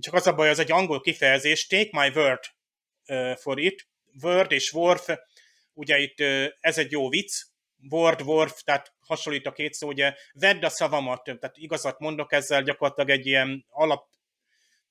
Csak 0.00 0.14
az 0.14 0.26
a 0.26 0.34
baj, 0.34 0.48
az 0.48 0.58
egy 0.58 0.72
angol 0.72 1.00
kifejezés, 1.00 1.66
take 1.66 1.88
my 1.92 2.08
word, 2.14 2.42
for 3.40 3.58
it. 3.58 3.88
Word 4.22 4.52
és 4.52 4.72
Worf, 4.72 5.08
ugye 5.72 5.98
itt 5.98 6.20
ez 6.60 6.78
egy 6.78 6.90
jó 6.90 7.08
vicc, 7.08 7.32
Word, 7.90 8.22
Worf, 8.22 8.62
tehát 8.62 8.92
hasonlít 9.08 9.46
a 9.46 9.52
két 9.52 9.72
szó, 9.72 9.88
ugye 9.88 10.14
vedd 10.32 10.64
a 10.64 10.68
szavamat, 10.68 11.22
tehát 11.22 11.56
igazat 11.56 11.98
mondok 11.98 12.32
ezzel, 12.32 12.62
gyakorlatilag 12.62 13.10
egy 13.10 13.26
ilyen 13.26 13.64
alap, 13.68 14.08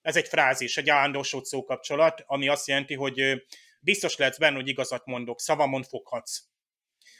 ez 0.01 0.15
egy 0.15 0.27
frázis, 0.27 0.77
egy 0.77 0.89
állandósult 0.89 1.45
szókapcsolat, 1.45 2.23
ami 2.25 2.47
azt 2.47 2.67
jelenti, 2.67 2.93
hogy 2.95 3.43
biztos 3.79 4.17
lehetsz 4.17 4.37
benne, 4.37 4.55
hogy 4.55 4.67
igazat 4.67 5.05
mondok, 5.05 5.39
szavamon 5.39 5.83
foghatsz. 5.83 6.43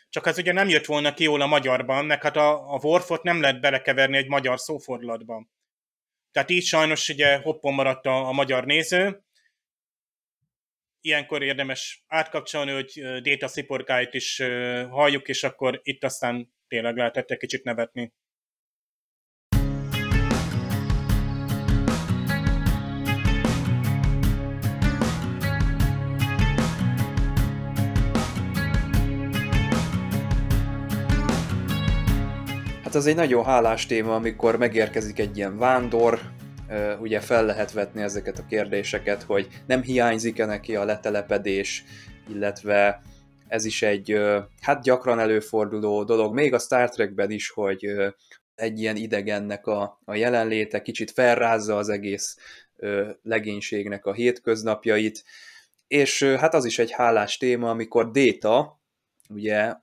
Csak 0.10 0.28
ez 0.28 0.38
ugye 0.38 0.52
nem 0.52 0.70
jött 0.70 0.86
volna 0.86 1.14
ki 1.14 1.24
jól 1.24 1.42
a 1.42 1.46
magyarban, 1.46 2.06
meg 2.06 2.22
hát 2.22 2.36
a, 2.36 2.74
a 2.74 2.80
Worfot 2.82 3.24
nem 3.24 3.42
lehet 3.42 3.62
belekeverni 3.62 4.18
egy 4.18 4.28
magyar 4.28 4.60
szófordulatba. 4.60 5.48
Tehát 6.32 6.50
így 6.50 6.64
sajnos 6.64 7.10
ugye 7.10 7.38
hoppon 7.38 7.74
maradt 7.74 8.06
a, 8.06 8.28
a 8.28 8.32
magyar 8.32 8.66
néző. 8.66 9.24
Ilyenkor 11.02 11.44
érdemes 11.44 12.04
átkapcsolni, 12.08 12.72
hogy 12.72 13.22
Déta 13.22 13.48
sziporkáit 13.48 14.14
is 14.14 14.42
halljuk, 14.90 15.28
és 15.28 15.44
akkor 15.44 15.80
itt 15.84 16.04
aztán 16.04 16.54
tényleg 16.68 16.96
lehetett 16.96 17.30
egy 17.30 17.38
kicsit 17.38 17.64
nevetni. 17.64 18.14
Hát 32.84 32.96
az 32.96 33.08
egy 33.08 33.16
nagyon 33.16 33.46
hálás 33.46 33.86
téma, 33.86 34.16
amikor 34.16 34.58
megérkezik 34.58 35.20
egy 35.20 35.38
ilyen 35.38 35.58
vándor, 35.58 36.20
ugye 37.00 37.20
fel 37.20 37.46
lehet 37.46 37.72
vetni 37.72 38.02
ezeket 38.02 38.40
a 38.40 38.46
kérdéseket, 38.46 39.24
hogy 39.24 39.48
nem 39.68 39.82
hiányzik-e 39.82 40.46
neki 40.46 40.76
a 40.76 40.86
letelepedés, 40.86 41.84
illetve 42.30 43.02
ez 43.48 43.66
is 43.66 43.82
egy 43.82 44.20
hát 44.62 44.84
gyakran 44.84 45.20
előforduló 45.20 46.04
dolog, 46.04 46.34
még 46.34 46.54
a 46.54 46.60
Star 46.60 46.90
Trekben 46.90 47.32
is, 47.32 47.50
hogy 47.50 47.88
egy 48.56 48.80
ilyen 48.80 48.96
idegennek 48.96 49.68
a, 49.68 50.00
a 50.06 50.16
jelenléte 50.16 50.82
kicsit 50.82 51.12
felrázza 51.12 51.78
az 51.78 51.90
egész 51.90 52.38
legénységnek 53.24 54.06
a 54.06 54.14
hétköznapjait, 54.14 55.24
és 55.88 56.24
hát 56.24 56.54
az 56.54 56.66
is 56.66 56.80
egy 56.80 56.92
hálás 56.92 57.38
téma, 57.38 57.70
amikor 57.70 58.12
Déta 58.12 58.80
ugye 59.30 59.74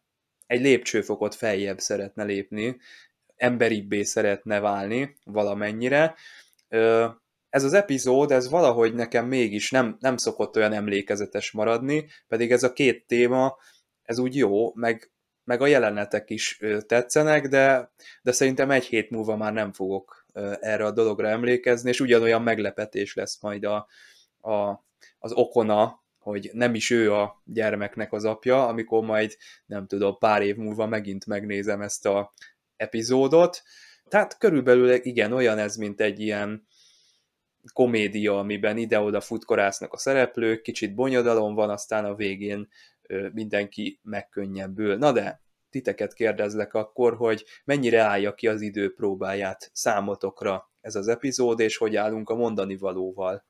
egy 0.46 0.60
lépcsőfokot 0.60 1.34
feljebb 1.34 1.78
szeretne 1.78 2.24
lépni, 2.24 2.76
emberibbé 3.36 4.02
szeretne 4.02 4.60
válni 4.60 5.16
valamennyire. 5.24 6.14
Ez 7.54 7.64
az 7.64 7.72
epizód, 7.72 8.30
ez 8.30 8.48
valahogy 8.48 8.94
nekem 8.94 9.26
mégis 9.26 9.70
nem, 9.70 9.96
nem 10.00 10.16
szokott 10.16 10.56
olyan 10.56 10.72
emlékezetes 10.72 11.50
maradni, 11.50 12.06
pedig 12.28 12.52
ez 12.52 12.62
a 12.62 12.72
két 12.72 13.06
téma, 13.06 13.56
ez 14.02 14.18
úgy 14.18 14.36
jó, 14.36 14.74
meg, 14.74 15.12
meg 15.44 15.60
a 15.60 15.66
jelenetek 15.66 16.30
is 16.30 16.60
tetszenek, 16.86 17.48
de, 17.48 17.92
de 18.22 18.32
szerintem 18.32 18.70
egy 18.70 18.84
hét 18.84 19.10
múlva 19.10 19.36
már 19.36 19.52
nem 19.52 19.72
fogok 19.72 20.26
erre 20.60 20.84
a 20.84 20.90
dologra 20.90 21.28
emlékezni, 21.28 21.88
és 21.88 22.00
ugyanolyan 22.00 22.42
meglepetés 22.42 23.14
lesz 23.14 23.40
majd 23.40 23.64
a, 23.64 23.86
a, 24.40 24.84
az 25.18 25.32
okona, 25.32 26.04
hogy 26.18 26.50
nem 26.52 26.74
is 26.74 26.90
ő 26.90 27.12
a 27.12 27.42
gyermeknek 27.44 28.12
az 28.12 28.24
apja, 28.24 28.66
amikor 28.66 29.04
majd, 29.04 29.36
nem 29.66 29.86
tudom, 29.86 30.18
pár 30.18 30.42
év 30.42 30.56
múlva 30.56 30.86
megint 30.86 31.26
megnézem 31.26 31.80
ezt 31.80 32.06
a 32.06 32.32
epizódot. 32.76 33.62
Tehát 34.08 34.38
körülbelül 34.38 34.92
igen, 34.92 35.32
olyan 35.32 35.58
ez, 35.58 35.76
mint 35.76 36.00
egy 36.00 36.20
ilyen 36.20 36.66
komédia, 37.72 38.38
amiben 38.38 38.76
ide-oda 38.76 39.20
futkorásznak 39.20 39.92
a 39.92 39.98
szereplők, 39.98 40.62
kicsit 40.62 40.94
bonyodalom 40.94 41.54
van, 41.54 41.70
aztán 41.70 42.04
a 42.04 42.14
végén 42.14 42.68
mindenki 43.32 44.00
megkönnyebbül. 44.02 44.96
Na 44.96 45.12
de, 45.12 45.42
titeket 45.70 46.12
kérdezlek 46.12 46.74
akkor, 46.74 47.16
hogy 47.16 47.44
mennyire 47.64 48.00
állja 48.00 48.34
ki 48.34 48.48
az 48.48 48.60
idő 48.60 48.94
próbáját 48.94 49.70
számotokra 49.72 50.72
ez 50.80 50.94
az 50.94 51.08
epizód, 51.08 51.60
és 51.60 51.76
hogy 51.76 51.96
állunk 51.96 52.30
a 52.30 52.34
mondani 52.34 52.76
valóval. 52.76 53.44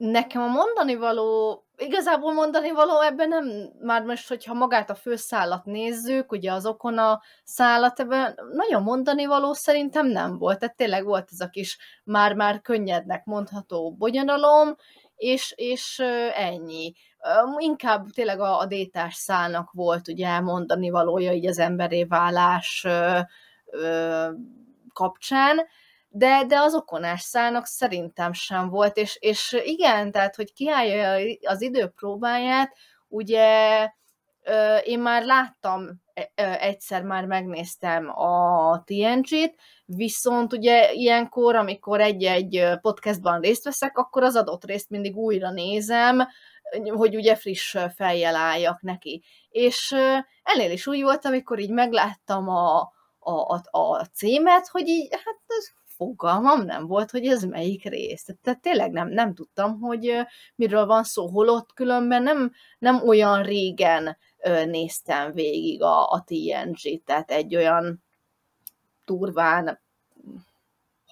Nekem 0.00 0.42
a 0.42 0.46
mondani 0.46 0.94
való, 0.94 1.62
igazából 1.76 2.32
mondani 2.32 2.70
való 2.70 3.00
ebben 3.00 3.28
nem, 3.28 3.72
már 3.80 4.02
most, 4.02 4.28
hogyha 4.28 4.54
magát 4.54 4.90
a 4.90 4.94
főszállat 4.94 5.64
nézzük, 5.64 6.32
ugye 6.32 6.52
az 6.52 6.66
okona 6.66 7.20
szállat, 7.44 8.00
ebben 8.00 8.38
nagyon 8.52 8.82
mondani 8.82 9.26
való 9.26 9.52
szerintem 9.52 10.06
nem 10.06 10.38
volt. 10.38 10.58
Tehát 10.58 10.76
tényleg 10.76 11.04
volt 11.04 11.28
ez 11.32 11.40
a 11.40 11.48
kis 11.48 11.78
már-már 12.04 12.60
könnyednek 12.60 13.24
mondható 13.24 13.94
bonyodalom, 13.94 14.76
és, 15.16 15.52
és 15.56 15.98
ennyi. 16.34 16.92
Inkább 17.58 18.06
tényleg 18.10 18.40
a, 18.40 18.58
a 18.58 18.66
détás 18.66 19.14
szálnak 19.14 19.70
volt 19.72 20.08
ugye 20.08 20.26
elmondani 20.26 20.90
valója 20.90 21.32
így 21.32 21.46
az 21.46 21.58
emberé 21.58 22.04
válás 22.04 22.86
kapcsán, 24.92 25.66
de, 26.12 26.44
de 26.46 26.60
az 26.60 26.74
okonás 26.74 27.20
szállnak 27.20 27.66
szerintem 27.66 28.32
sem 28.32 28.68
volt, 28.68 28.96
és, 28.96 29.16
és 29.20 29.56
igen, 29.64 30.10
tehát, 30.10 30.36
hogy 30.36 30.52
kiállja 30.52 31.36
az 31.42 31.62
idő 31.62 31.86
próbáját, 31.86 32.72
ugye 33.08 33.88
én 34.84 34.98
már 34.98 35.24
láttam, 35.24 36.02
egyszer 36.34 37.02
már 37.02 37.24
megnéztem 37.24 38.08
a 38.18 38.82
TNG-t, 38.84 39.54
viszont 39.84 40.52
ugye 40.52 40.92
ilyenkor, 40.92 41.54
amikor 41.54 42.00
egy-egy 42.00 42.64
podcastban 42.80 43.40
részt 43.40 43.64
veszek, 43.64 43.98
akkor 43.98 44.22
az 44.22 44.36
adott 44.36 44.64
részt 44.64 44.90
mindig 44.90 45.16
újra 45.16 45.50
nézem, 45.50 46.28
hogy 46.94 47.16
ugye 47.16 47.36
friss 47.36 47.76
fejjel 47.94 48.36
álljak 48.36 48.80
neki. 48.82 49.22
És 49.48 49.96
ennél 50.42 50.70
is 50.70 50.86
úgy 50.86 51.02
volt, 51.02 51.24
amikor 51.24 51.58
így 51.58 51.70
megláttam 51.70 52.48
a, 52.48 52.78
a, 53.18 53.54
a, 53.54 53.60
a 53.70 54.04
címet, 54.04 54.68
hogy 54.68 54.88
így, 54.88 55.08
hát 55.10 55.40
ez 55.46 55.79
fogalmam 56.00 56.64
nem 56.64 56.86
volt, 56.86 57.10
hogy 57.10 57.26
ez 57.26 57.42
melyik 57.42 57.84
rész. 57.84 58.26
Tehát 58.42 58.60
tényleg 58.60 58.90
nem, 58.90 59.08
nem 59.08 59.34
tudtam, 59.34 59.80
hogy 59.80 60.12
miről 60.54 60.86
van 60.86 61.04
szó, 61.04 61.26
holott 61.26 61.72
különben 61.72 62.22
nem, 62.22 62.52
nem 62.78 63.08
olyan 63.08 63.42
régen 63.42 64.16
néztem 64.64 65.32
végig 65.32 65.82
a, 65.82 66.10
a 66.10 66.24
TNG, 66.26 67.02
tehát 67.04 67.30
egy 67.30 67.56
olyan 67.56 68.02
turván 69.04 69.80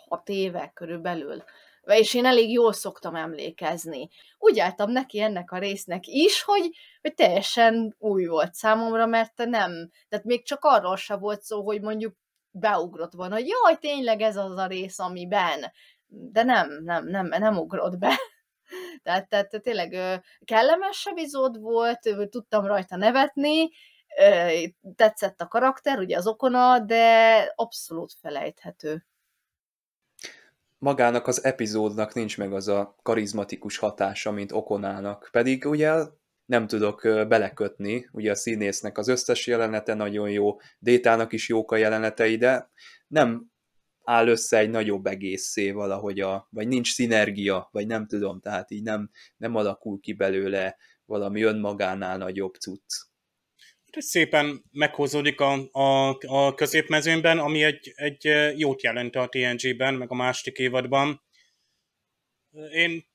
hat 0.08 0.28
éve 0.28 0.70
körülbelül. 0.74 1.42
És 1.84 2.14
én 2.14 2.26
elég 2.26 2.52
jól 2.52 2.72
szoktam 2.72 3.14
emlékezni. 3.14 4.08
Úgy 4.38 4.58
álltam 4.58 4.90
neki 4.90 5.20
ennek 5.20 5.52
a 5.52 5.58
résznek 5.58 6.06
is, 6.06 6.42
hogy, 6.42 6.70
hogy 7.00 7.14
teljesen 7.14 7.96
új 7.98 8.26
volt 8.26 8.54
számomra, 8.54 9.06
mert 9.06 9.36
nem, 9.36 9.90
tehát 10.08 10.24
még 10.24 10.44
csak 10.44 10.64
arról 10.64 10.96
se 10.96 11.16
volt 11.16 11.42
szó, 11.42 11.62
hogy 11.62 11.80
mondjuk 11.80 12.14
beugrott 12.50 13.12
volna, 13.12 13.34
hogy 13.34 13.46
jaj, 13.46 13.76
tényleg 13.76 14.20
ez 14.20 14.36
az 14.36 14.56
a 14.56 14.66
rész, 14.66 14.98
amiben, 14.98 15.72
de 16.06 16.42
nem, 16.42 16.82
nem, 16.82 17.06
nem, 17.06 17.26
nem 17.26 17.56
ugrott 17.56 17.98
be. 17.98 18.12
Tehát, 19.02 19.28
tehát 19.28 19.60
tényleg 19.62 20.20
kellemes 20.44 21.06
epizód 21.06 21.60
volt, 21.60 22.28
tudtam 22.30 22.66
rajta 22.66 22.96
nevetni, 22.96 23.70
tetszett 24.96 25.40
a 25.40 25.48
karakter, 25.48 25.98
ugye 25.98 26.16
az 26.16 26.26
okona, 26.26 26.78
de 26.78 27.52
abszolút 27.54 28.12
felejthető. 28.20 29.06
Magának 30.78 31.26
az 31.26 31.44
epizódnak 31.44 32.14
nincs 32.14 32.38
meg 32.38 32.52
az 32.52 32.68
a 32.68 32.96
karizmatikus 33.02 33.78
hatása, 33.78 34.30
mint 34.30 34.52
okonának. 34.52 35.28
Pedig 35.32 35.64
ugye 35.64 35.92
nem 36.48 36.66
tudok 36.66 37.00
belekötni, 37.28 38.08
ugye 38.12 38.30
a 38.30 38.34
színésznek 38.34 38.98
az 38.98 39.08
összes 39.08 39.46
jelenete 39.46 39.94
nagyon 39.94 40.30
jó, 40.30 40.56
Détának 40.78 41.32
is 41.32 41.48
jók 41.48 41.72
a 41.72 41.76
jelenetei, 41.76 42.36
de 42.36 42.70
nem 43.06 43.50
áll 44.04 44.28
össze 44.28 44.58
egy 44.58 44.70
nagyobb 44.70 45.06
egészé 45.06 45.70
valahogy, 45.70 46.20
a, 46.20 46.48
vagy 46.50 46.68
nincs 46.68 46.92
szinergia, 46.92 47.68
vagy 47.72 47.86
nem 47.86 48.06
tudom, 48.06 48.40
tehát 48.40 48.70
így 48.70 48.82
nem, 48.82 49.10
nem 49.36 49.54
alakul 49.54 50.00
ki 50.00 50.12
belőle 50.12 50.76
valami 51.04 51.42
önmagánál 51.42 52.18
nagyobb 52.18 52.54
cucc. 52.54 53.06
Szépen 53.98 54.64
meghozódik 54.72 55.40
a, 55.40 55.68
a, 55.72 56.18
a 56.26 56.54
középmezőnben, 56.54 57.38
ami 57.38 57.62
egy, 57.62 57.92
egy 57.94 58.24
jót 58.56 58.82
jelent 58.82 59.16
a 59.16 59.28
TNG-ben, 59.28 59.94
meg 59.94 60.10
a 60.10 60.14
második 60.14 60.58
évadban. 60.58 61.22
Én 62.72 63.06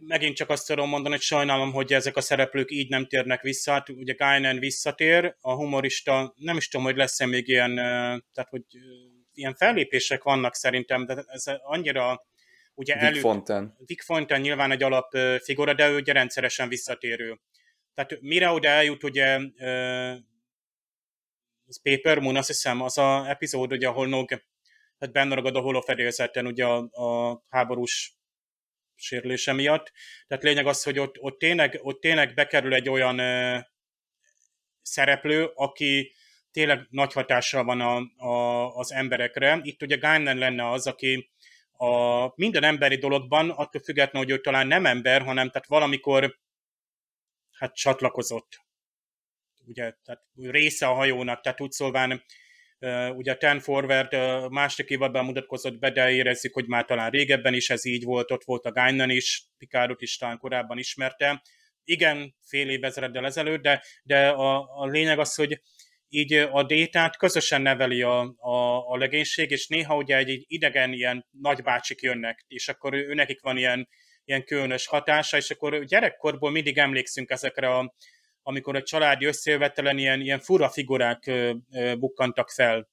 megint 0.00 0.36
csak 0.36 0.50
azt 0.50 0.66
tudom 0.66 0.88
mondani, 0.88 1.14
hogy 1.14 1.22
sajnálom, 1.22 1.72
hogy 1.72 1.92
ezek 1.92 2.16
a 2.16 2.20
szereplők 2.20 2.70
így 2.70 2.88
nem 2.88 3.06
térnek 3.06 3.42
vissza. 3.42 3.72
Hát 3.72 3.88
ugye 3.88 4.12
Guinan 4.12 4.58
visszatér, 4.58 5.36
a 5.40 5.54
humorista, 5.54 6.34
nem 6.36 6.56
is 6.56 6.68
tudom, 6.68 6.86
hogy 6.86 6.96
lesz-e 6.96 7.26
még 7.26 7.48
ilyen, 7.48 7.74
tehát 8.34 8.48
hogy 8.50 8.62
ilyen 9.32 9.54
fellépések 9.54 10.22
vannak 10.22 10.54
szerintem, 10.54 11.06
de 11.06 11.24
ez 11.26 11.44
annyira 11.62 12.26
ugye 12.74 12.94
Dick 12.94 13.06
elő... 13.06 13.20
Fonten. 13.20 13.76
Dick 13.78 14.02
Fonten 14.02 14.40
nyilván 14.40 14.70
egy 14.70 14.82
alapfigura, 14.82 15.74
de 15.74 15.88
ő 15.88 15.96
ugye 15.96 16.12
rendszeresen 16.12 16.68
visszatérő. 16.68 17.40
Tehát 17.94 18.20
mire 18.20 18.50
oda 18.50 18.68
eljut, 18.68 19.04
ugye 19.04 19.38
az 21.66 21.82
Paper 21.82 22.18
Moon, 22.18 22.36
azt 22.36 22.46
hiszem, 22.46 22.82
az 22.82 22.98
a 22.98 23.28
epizód, 23.28 23.72
ugye, 23.72 23.88
ahol 23.88 24.06
Nog 24.08 24.42
hát 24.98 25.12
benne 25.12 25.34
ragad 25.34 25.56
a 25.56 25.60
holofedélzeten, 25.60 26.46
ugye 26.46 26.64
a, 26.64 26.76
a 26.76 27.42
háborús 27.48 28.17
sérülése 28.98 29.52
miatt. 29.52 29.92
Tehát 30.26 30.42
lényeg 30.44 30.66
az, 30.66 30.82
hogy 30.82 30.98
ott, 30.98 31.18
ott, 31.20 31.38
tényleg, 31.38 31.78
ott 31.82 32.00
tényleg 32.00 32.34
bekerül 32.34 32.74
egy 32.74 32.88
olyan 32.88 33.18
ö, 33.18 33.58
szereplő, 34.82 35.44
aki 35.54 36.12
tényleg 36.50 36.86
nagy 36.90 37.12
hatással 37.12 37.64
van 37.64 37.80
a, 37.80 38.26
a, 38.26 38.74
az 38.76 38.92
emberekre. 38.92 39.60
Itt 39.62 39.82
ugye 39.82 39.96
Guinan 39.96 40.38
lenne 40.38 40.70
az, 40.70 40.86
aki 40.86 41.30
a 41.72 42.32
minden 42.34 42.64
emberi 42.64 42.96
dologban, 42.96 43.50
attól 43.50 43.80
függetlenül, 43.80 44.28
hogy 44.28 44.38
ő 44.38 44.40
talán 44.40 44.66
nem 44.66 44.86
ember, 44.86 45.22
hanem 45.22 45.50
tehát 45.50 45.66
valamikor 45.66 46.38
hát 47.52 47.74
csatlakozott. 47.74 48.66
Ugye, 49.66 49.94
tehát 50.04 50.22
része 50.34 50.86
a 50.86 50.94
hajónak, 50.94 51.40
tehát 51.40 51.60
úgy 51.60 51.70
szólván 51.70 52.22
ugye 53.14 53.34
Ten 53.34 53.60
Forward 53.60 54.12
második 54.50 54.90
évadban 54.90 55.24
mutatkozott 55.24 55.78
be, 55.78 55.90
de 55.90 56.10
érezzük, 56.10 56.54
hogy 56.54 56.66
már 56.66 56.84
talán 56.84 57.10
régebben 57.10 57.54
is 57.54 57.70
ez 57.70 57.84
így 57.84 58.04
volt, 58.04 58.30
ott 58.30 58.44
volt 58.44 58.64
a 58.64 58.72
Guinan 58.72 59.10
is, 59.10 59.44
Picardot 59.58 60.02
is 60.02 60.16
talán 60.16 60.38
korábban 60.38 60.78
ismerte. 60.78 61.42
Igen, 61.84 62.34
fél 62.48 62.68
évezreddel 62.68 63.24
ezelőtt, 63.26 63.62
de, 63.62 63.82
de 64.02 64.28
a, 64.28 64.80
a 64.80 64.86
lényeg 64.86 65.18
az, 65.18 65.34
hogy 65.34 65.60
így 66.08 66.32
a 66.32 66.62
détát 66.62 67.16
közösen 67.16 67.62
neveli 67.62 68.02
a, 68.02 68.20
a, 68.36 68.88
a 68.90 68.96
legénység, 68.96 69.50
és 69.50 69.66
néha 69.66 69.96
ugye 69.96 70.16
egy 70.16 70.44
idegen 70.46 70.92
ilyen 70.92 71.26
nagybácsik 71.30 72.00
jönnek, 72.00 72.44
és 72.48 72.68
akkor 72.68 72.94
ő, 72.94 73.14
nekik 73.14 73.40
van 73.40 73.56
ilyen, 73.56 73.88
ilyen 74.24 74.44
különös 74.44 74.86
hatása, 74.86 75.36
és 75.36 75.50
akkor 75.50 75.84
gyerekkorból 75.84 76.50
mindig 76.50 76.78
emlékszünk 76.78 77.30
ezekre 77.30 77.74
a, 77.74 77.94
amikor 78.48 78.76
a 78.76 78.82
családi 78.82 79.24
összejövetelen 79.24 79.98
ilyen, 79.98 80.20
ilyen 80.20 80.38
fura 80.38 80.68
figurák 80.68 81.26
ö, 81.26 81.54
ö, 81.72 81.96
bukkantak 81.96 82.50
fel. 82.50 82.88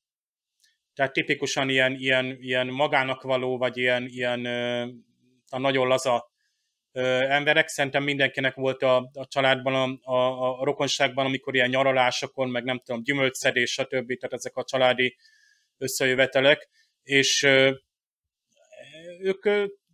Tehát 0.93 1.13
tipikusan 1.13 1.69
ilyen, 1.69 1.93
ilyen, 1.93 2.37
ilyen 2.39 2.67
magának 2.67 3.21
való, 3.21 3.57
vagy 3.57 3.77
ilyen, 3.77 4.05
ilyen 4.07 4.45
ö, 4.45 4.87
a 5.49 5.57
nagyon 5.57 5.87
laza 5.87 6.31
emberek. 7.29 7.67
Szerintem 7.67 8.03
mindenkinek 8.03 8.55
volt 8.55 8.81
a, 8.81 9.09
a 9.13 9.27
családban, 9.27 9.99
a, 10.01 10.13
a, 10.13 10.59
a 10.59 10.63
rokonságban, 10.63 11.25
amikor 11.25 11.55
ilyen 11.55 11.69
nyaralásokon, 11.69 12.49
meg 12.49 12.63
nem 12.63 12.79
tudom, 12.79 13.03
gyümölcszedés, 13.03 13.71
stb. 13.71 13.89
Tehát 13.89 14.33
ezek 14.33 14.55
a 14.55 14.63
családi 14.63 15.17
összejövetelek. 15.77 16.69
És 17.03 17.43
ők 19.19 19.45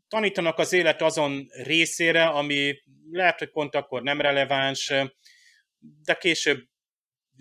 tanítanak 0.07 0.57
az 0.57 0.73
élet 0.73 1.01
azon 1.01 1.47
részére, 1.63 2.25
ami 2.25 2.81
lehet, 3.11 3.39
hogy 3.39 3.51
pont 3.51 3.75
akkor 3.75 4.01
nem 4.01 4.21
releváns, 4.21 4.93
de 6.03 6.13
később 6.13 6.69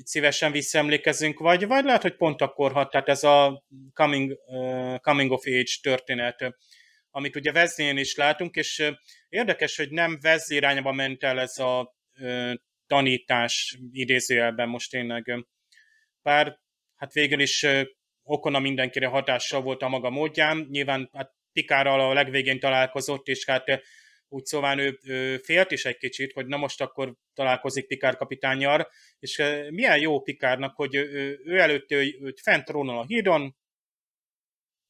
szívesen 0.05 0.53
visszaemlékezünk, 0.53 1.39
vagy, 1.39 1.67
vagy 1.67 1.85
lehet, 1.85 2.03
hogy 2.03 2.17
pont 2.17 2.41
akkor 2.41 2.73
hat, 2.73 2.91
tehát 2.91 3.09
ez 3.09 3.25
a 3.25 3.65
coming, 3.95 4.39
uh, 4.47 4.99
coming 4.99 5.31
of 5.31 5.47
age 5.47 5.73
történet, 5.83 6.55
amit 7.11 7.37
ugye 7.37 7.53
Vezlén 7.53 7.97
is 7.97 8.15
látunk, 8.15 8.55
és 8.55 8.93
érdekes, 9.29 9.77
hogy 9.77 9.91
nem 9.91 10.19
Vezli 10.21 10.57
irányba 10.57 10.93
ment 10.93 11.23
el 11.23 11.41
ez 11.41 11.59
a 11.59 11.95
uh, 12.21 12.53
tanítás 12.87 13.79
idézőjelben 13.93 14.69
most 14.69 14.91
tényleg. 14.91 15.47
Bár 16.23 16.59
hát 16.97 17.13
végül 17.13 17.41
is 17.41 17.63
uh, 17.63 17.83
Okona 18.23 18.59
mindenkire 18.59 19.07
hatással 19.07 19.63
volt 19.63 19.83
a 19.83 19.89
maga 19.89 20.11
módján, 20.11 20.67
nyilván 20.71 21.11
hát 21.13 21.33
Pikárral 21.53 22.01
a 22.01 22.13
legvégén 22.13 22.61
találkozott, 22.61 23.27
és 23.27 23.45
hát 23.47 23.83
úgy 24.33 24.45
szóval 24.45 24.79
ő, 24.79 24.99
ő 25.03 25.39
félt 25.39 25.71
is 25.71 25.85
egy 25.85 25.97
kicsit, 25.97 26.33
hogy 26.33 26.47
na 26.47 26.57
most 26.57 26.81
akkor 26.81 27.15
találkozik 27.35 27.87
Pikár 27.87 28.17
kapitányjal, 28.17 28.91
és 29.19 29.43
milyen 29.71 30.01
jó 30.01 30.21
Pikárnak, 30.21 30.77
hogy 30.77 30.95
ő, 30.95 31.41
ő 31.45 31.59
előtte 31.59 31.95
ő, 31.95 32.19
őt 32.21 32.41
fent 32.41 32.65
trónol 32.65 32.99
a 32.99 33.07
hídon, 33.07 33.57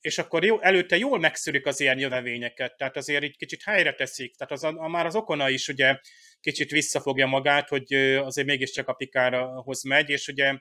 és 0.01 0.19
akkor 0.19 0.45
jó, 0.45 0.61
előtte 0.61 0.97
jól 0.97 1.19
megszűrik 1.19 1.67
az 1.67 1.81
ilyen 1.81 1.99
jövevényeket, 1.99 2.77
tehát 2.77 2.97
azért 2.97 3.25
így 3.25 3.37
kicsit 3.37 3.63
helyre 3.63 3.95
teszik, 3.95 4.37
tehát 4.37 4.53
az, 4.53 4.65
a, 4.65 4.89
már 4.89 5.07
az 5.07 5.15
okona 5.15 5.49
is 5.49 5.69
ugye 5.69 5.99
kicsit 6.41 6.71
visszafogja 6.71 7.27
magát, 7.27 7.69
hogy 7.69 7.95
azért 7.95 8.47
mégiscsak 8.47 8.89
a 8.89 8.93
Pikárhoz 8.93 9.83
megy, 9.83 10.09
és 10.09 10.29
ugye 10.29 10.59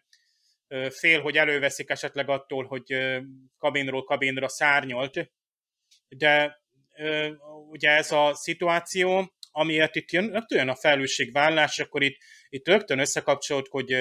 fél, 0.90 1.22
hogy 1.22 1.38
előveszik 1.38 1.90
esetleg 1.90 2.30
attól, 2.30 2.66
hogy 2.66 2.98
kabinról 3.58 4.04
kabinra 4.04 4.48
szárnyolt, 4.48 5.32
de 6.08 6.62
ugye 7.70 7.90
ez 7.90 8.12
a 8.12 8.36
szituáció, 8.36 9.34
amiért 9.52 9.96
itt 9.96 10.12
jön, 10.12 10.32
rögtön 10.32 10.70
a 10.70 10.76
felelősségvállás, 10.76 11.80
akkor 11.80 12.04
itt, 12.04 12.18
itt 12.50 12.68
rögtön 12.68 13.00
összekapcsolt, 13.00 13.68
hogy 13.68 13.94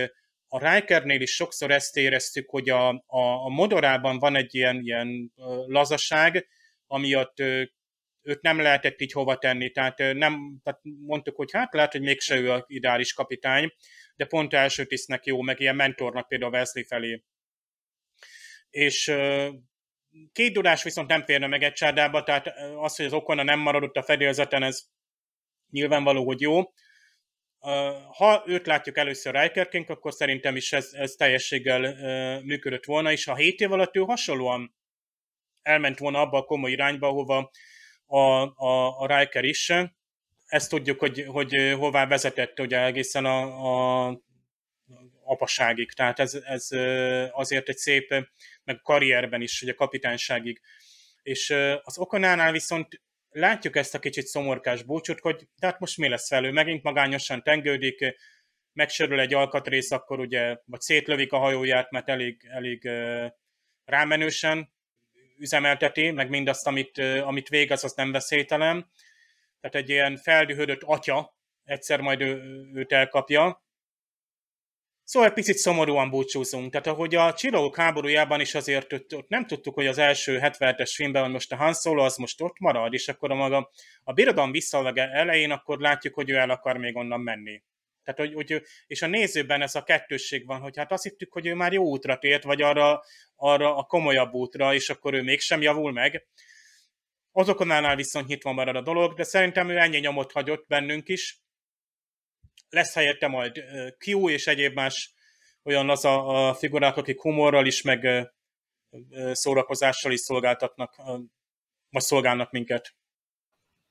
a 0.48 0.72
Rikernél 0.72 1.20
is 1.20 1.34
sokszor 1.34 1.70
ezt 1.70 1.96
éreztük, 1.96 2.50
hogy 2.50 2.68
a, 2.68 2.88
a, 2.88 3.44
a 3.44 3.48
modorában 3.48 4.18
van 4.18 4.36
egy 4.36 4.54
ilyen, 4.54 4.80
ilyen 4.82 5.32
lazaság, 5.66 6.48
amiatt 6.86 7.40
őt 8.22 8.40
nem 8.40 8.60
lehetett 8.60 9.00
így 9.00 9.12
hova 9.12 9.38
tenni, 9.38 9.70
tehát 9.70 9.98
nem, 9.98 10.60
tehát 10.62 10.80
mondtuk, 11.06 11.36
hogy 11.36 11.52
hát 11.52 11.74
lehet, 11.74 11.92
hogy 11.92 12.00
mégse 12.00 12.36
ő 12.36 12.52
a 12.52 12.64
ideális 12.66 13.12
kapitány, 13.12 13.72
de 14.16 14.26
pont 14.26 14.54
első 14.54 14.84
tisztnek 14.84 15.24
jó, 15.24 15.40
meg 15.40 15.60
ilyen 15.60 15.76
mentornak 15.76 16.28
például 16.28 16.52
Wesley 16.52 16.84
felé. 16.84 17.24
És 18.70 19.12
Két 20.32 20.52
dudás 20.52 20.82
viszont 20.82 21.08
nem 21.08 21.24
férne 21.24 21.46
meg 21.46 21.62
egy 21.62 21.72
csárdába, 21.72 22.22
tehát 22.22 22.46
az, 22.76 22.96
hogy 22.96 23.06
az 23.06 23.12
Okona 23.12 23.42
nem 23.42 23.58
maradott 23.58 23.96
a 23.96 24.02
fedélzeten, 24.02 24.62
ez 24.62 24.82
nyilvánvaló, 25.70 26.24
hogy 26.24 26.40
jó. 26.40 26.62
Ha 28.12 28.42
őt 28.46 28.66
látjuk 28.66 28.96
először 28.96 29.34
Rikerként, 29.34 29.90
akkor 29.90 30.12
szerintem 30.12 30.56
is 30.56 30.72
ez, 30.72 30.90
ez 30.92 31.12
teljességgel 31.12 31.80
működött 32.42 32.84
volna, 32.84 33.12
és 33.12 33.26
a 33.26 33.34
7 33.34 33.60
év 33.60 33.72
alatt 33.72 33.96
ő 33.96 34.00
hasonlóan 34.00 34.74
elment 35.62 35.98
volna 35.98 36.20
abba 36.20 36.38
a 36.38 36.44
komoly 36.44 36.70
irányba, 36.70 37.06
ahova 37.06 37.50
a, 38.06 38.18
a, 38.66 39.00
a 39.00 39.18
Riker 39.18 39.44
is. 39.44 39.72
Ezt 40.46 40.70
tudjuk, 40.70 40.98
hogy, 40.98 41.24
hogy 41.26 41.74
hová 41.78 42.06
vezetett 42.06 42.60
ugye 42.60 42.84
egészen 42.84 43.24
a, 43.24 44.06
a 44.06 44.20
apaságig. 45.24 45.92
Tehát 45.92 46.18
ez, 46.18 46.34
ez 46.34 46.68
azért 47.32 47.68
egy 47.68 47.76
szép, 47.76 48.14
meg 48.68 48.80
karrierben 48.82 49.42
is, 49.42 49.62
ugye 49.62 49.72
kapitányságig. 49.72 50.60
És 51.22 51.50
az 51.82 51.98
Okonánál 51.98 52.52
viszont 52.52 53.00
látjuk 53.30 53.76
ezt 53.76 53.94
a 53.94 53.98
kicsit 53.98 54.26
szomorkás 54.26 54.82
búcsút, 54.82 55.20
hogy 55.20 55.48
hát 55.60 55.78
most 55.78 55.96
mi 55.96 56.08
lesz 56.08 56.30
velő, 56.30 56.50
megint 56.50 56.82
magányosan 56.82 57.42
tengődik, 57.42 58.14
megsérül 58.72 59.20
egy 59.20 59.34
alkatrész, 59.34 59.90
akkor 59.90 60.18
ugye, 60.20 60.56
vagy 60.64 60.80
szétlövik 60.80 61.32
a 61.32 61.38
hajóját, 61.38 61.90
mert 61.90 62.08
elég, 62.08 62.46
elég 62.50 62.90
rámenősen 63.84 64.72
üzemelteti, 65.38 66.10
meg 66.10 66.28
mindazt, 66.28 66.66
amit, 66.66 66.98
amit 66.98 67.48
végez, 67.48 67.84
az 67.84 67.92
nem 67.92 68.12
veszélytelen. 68.12 68.90
Tehát 69.60 69.76
egy 69.76 69.88
ilyen 69.88 70.16
feldühödött 70.16 70.82
atya 70.82 71.36
egyszer 71.64 72.00
majd 72.00 72.20
ő, 72.20 72.42
őt 72.74 72.92
elkapja, 72.92 73.66
Szóval 75.08 75.28
egy 75.28 75.34
picit 75.34 75.56
szomorúan 75.56 76.10
búcsúzunk. 76.10 76.70
Tehát 76.70 76.86
ahogy 76.86 77.14
a 77.14 77.32
Csillagok 77.32 77.76
háborújában 77.76 78.40
is 78.40 78.54
azért 78.54 78.92
ott, 78.92 79.14
ott 79.14 79.28
nem 79.28 79.46
tudtuk, 79.46 79.74
hogy 79.74 79.86
az 79.86 79.98
első 79.98 80.38
77-es 80.42 80.90
filmben, 80.94 81.22
hogy 81.22 81.32
most 81.32 81.52
a 81.52 81.56
Han 81.56 81.74
Solo 81.74 82.04
az 82.04 82.16
most 82.16 82.40
ott 82.40 82.58
marad, 82.58 82.92
és 82.92 83.08
akkor 83.08 83.30
a 83.30 83.34
maga 83.34 83.70
a 84.02 84.12
birodalom 84.12 84.50
visszalege 84.50 85.10
elején, 85.10 85.50
akkor 85.50 85.78
látjuk, 85.78 86.14
hogy 86.14 86.30
ő 86.30 86.34
el 86.34 86.50
akar 86.50 86.76
még 86.76 86.96
onnan 86.96 87.20
menni. 87.20 87.62
Tehát, 88.04 88.20
hogy, 88.20 88.34
hogy, 88.34 88.62
és 88.86 89.02
a 89.02 89.06
nézőben 89.06 89.62
ez 89.62 89.74
a 89.74 89.82
kettősség 89.82 90.46
van, 90.46 90.60
hogy 90.60 90.76
hát 90.76 90.92
azt 90.92 91.02
hittük, 91.02 91.32
hogy 91.32 91.46
ő 91.46 91.54
már 91.54 91.72
jó 91.72 91.84
útra 91.84 92.18
tért, 92.18 92.42
vagy 92.42 92.62
arra, 92.62 93.02
arra 93.36 93.76
a 93.76 93.82
komolyabb 93.82 94.32
útra, 94.32 94.74
és 94.74 94.90
akkor 94.90 95.14
ő 95.14 95.22
mégsem 95.22 95.62
javul 95.62 95.92
meg. 95.92 96.26
Azokonnál 97.32 97.96
viszont 97.96 98.26
nyitva 98.26 98.52
marad 98.52 98.76
a 98.76 98.82
dolog, 98.82 99.14
de 99.14 99.22
szerintem 99.22 99.68
ő 99.68 99.76
ennyi 99.76 99.98
nyomot 99.98 100.32
hagyott 100.32 100.66
bennünk 100.66 101.08
is, 101.08 101.40
lesz 102.68 102.94
helyette 102.94 103.26
majd 103.26 103.64
Q 104.06 104.28
és 104.28 104.46
egyéb 104.46 104.74
más 104.74 105.14
olyan 105.62 105.90
az 105.90 106.04
a, 106.04 106.48
a 106.48 106.54
figurák, 106.54 106.96
akik 106.96 107.20
humorral 107.20 107.66
is, 107.66 107.82
meg 107.82 108.30
szórakozással 109.32 110.12
is 110.12 110.20
szolgáltatnak, 110.20 110.96
vagy 111.90 112.02
szolgálnak 112.02 112.50
minket. 112.50 112.94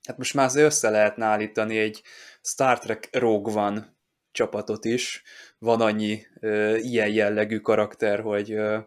Hát 0.08 0.18
most 0.18 0.34
már 0.34 0.46
azért 0.46 0.66
össze 0.66 0.90
lehetne 0.90 1.26
állítani 1.26 1.78
egy 1.78 2.02
Star 2.42 2.80
Trek 2.80 3.10
Rogue 3.12 3.54
One 3.54 3.96
csapatot 4.32 4.86
is. 4.86 5.24
Van 5.58 5.82
annyi 5.82 6.26
ö, 6.40 6.76
ilyen 6.76 7.10
jellegű 7.10 7.60
karakter, 7.60 8.20
hogy 8.20 8.52
ö, 8.52 8.80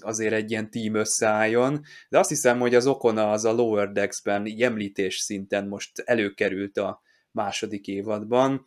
azért 0.00 0.32
egy 0.32 0.50
ilyen 0.50 0.70
tím 0.70 0.94
összeálljon, 0.94 1.80
de 2.08 2.18
azt 2.18 2.28
hiszem, 2.28 2.58
hogy 2.58 2.74
az 2.74 2.86
Okona 2.86 3.30
az 3.30 3.44
a 3.44 3.52
Lower 3.52 3.92
Decks-ben 3.92 4.46
említés 4.58 5.16
szinten 5.16 5.68
most 5.68 5.98
előkerült 5.98 6.76
a 6.76 7.02
második 7.30 7.86
évadban, 7.86 8.64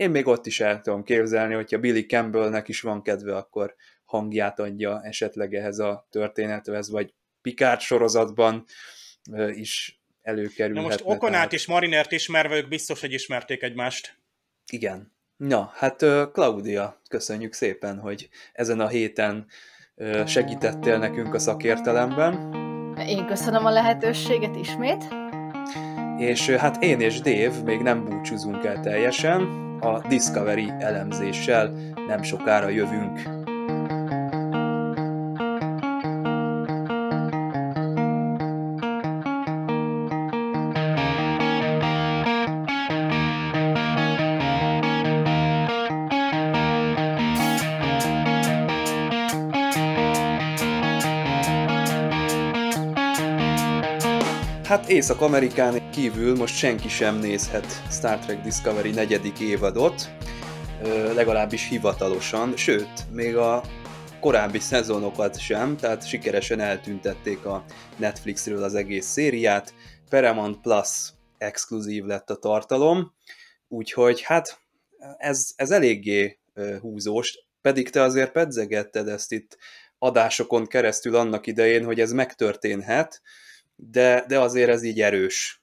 én 0.00 0.10
még 0.10 0.26
ott 0.26 0.46
is 0.46 0.60
el 0.60 0.80
tudom 0.80 1.02
képzelni, 1.02 1.54
hogyha 1.54 1.78
Billy 1.78 2.06
Campbellnek 2.06 2.68
is 2.68 2.80
van 2.80 3.02
kedve, 3.02 3.36
akkor 3.36 3.74
hangját 4.04 4.58
adja 4.58 5.00
esetleg 5.02 5.54
ehhez 5.54 5.78
a 5.78 6.06
történethez, 6.10 6.90
vagy 6.90 7.14
Picard 7.42 7.80
sorozatban 7.80 8.64
is 9.54 10.00
előkerülhetne. 10.22 10.80
Na 10.80 10.86
most 10.86 11.00
Okonát 11.04 11.32
tehát... 11.32 11.52
és 11.52 11.66
Marinert 11.66 12.12
ismerve, 12.12 12.56
ők 12.56 12.68
biztos, 12.68 13.00
hogy 13.00 13.12
ismerték 13.12 13.62
egymást. 13.62 14.16
Igen. 14.72 15.12
Na, 15.36 15.72
hát 15.74 15.96
Claudia, 16.32 17.00
köszönjük 17.08 17.52
szépen, 17.52 17.98
hogy 17.98 18.28
ezen 18.52 18.80
a 18.80 18.88
héten 18.88 19.46
segítettél 20.26 20.98
nekünk 20.98 21.34
a 21.34 21.38
szakértelemben. 21.38 22.54
Én 23.06 23.26
köszönöm 23.26 23.64
a 23.64 23.70
lehetőséget 23.70 24.56
ismét 24.56 25.04
És 26.20 26.50
hát 26.50 26.82
én 26.82 27.00
és 27.00 27.20
Dave 27.20 27.62
még 27.64 27.80
nem 27.80 28.04
búcsúzunk 28.04 28.64
el 28.64 28.80
teljesen, 28.80 29.42
a 29.80 30.00
Discovery 30.08 30.72
elemzéssel 30.78 31.72
nem 32.08 32.22
sokára 32.22 32.68
jövünk. 32.68 33.20
Hát 54.70 54.88
Észak-Amerikán 54.88 55.90
kívül 55.90 56.36
most 56.36 56.56
senki 56.56 56.88
sem 56.88 57.18
nézhet 57.18 57.66
Star 57.90 58.18
Trek 58.18 58.40
Discovery 58.40 58.90
negyedik 58.90 59.40
évadot, 59.40 60.10
legalábbis 61.14 61.68
hivatalosan, 61.68 62.56
sőt, 62.56 63.10
még 63.12 63.36
a 63.36 63.62
korábbi 64.20 64.58
szezonokat 64.58 65.40
sem, 65.40 65.76
tehát 65.76 66.06
sikeresen 66.06 66.60
eltüntették 66.60 67.44
a 67.44 67.64
Netflixről 67.96 68.62
az 68.62 68.74
egész 68.74 69.06
szériát, 69.06 69.74
Paramount 70.08 70.60
Plus 70.60 71.12
exkluzív 71.38 72.04
lett 72.04 72.30
a 72.30 72.36
tartalom, 72.36 73.14
úgyhogy 73.68 74.22
hát 74.22 74.60
ez, 75.18 75.50
ez 75.56 75.70
eléggé 75.70 76.38
húzós, 76.80 77.38
pedig 77.60 77.90
te 77.90 78.02
azért 78.02 78.32
pedzegetted 78.32 79.08
ezt 79.08 79.32
itt 79.32 79.58
adásokon 79.98 80.66
keresztül 80.66 81.16
annak 81.16 81.46
idején, 81.46 81.84
hogy 81.84 82.00
ez 82.00 82.12
megtörténhet, 82.12 83.22
de, 83.82 84.24
de 84.26 84.40
azért 84.40 84.70
ez 84.70 84.82
így 84.82 85.00
erős. 85.00 85.62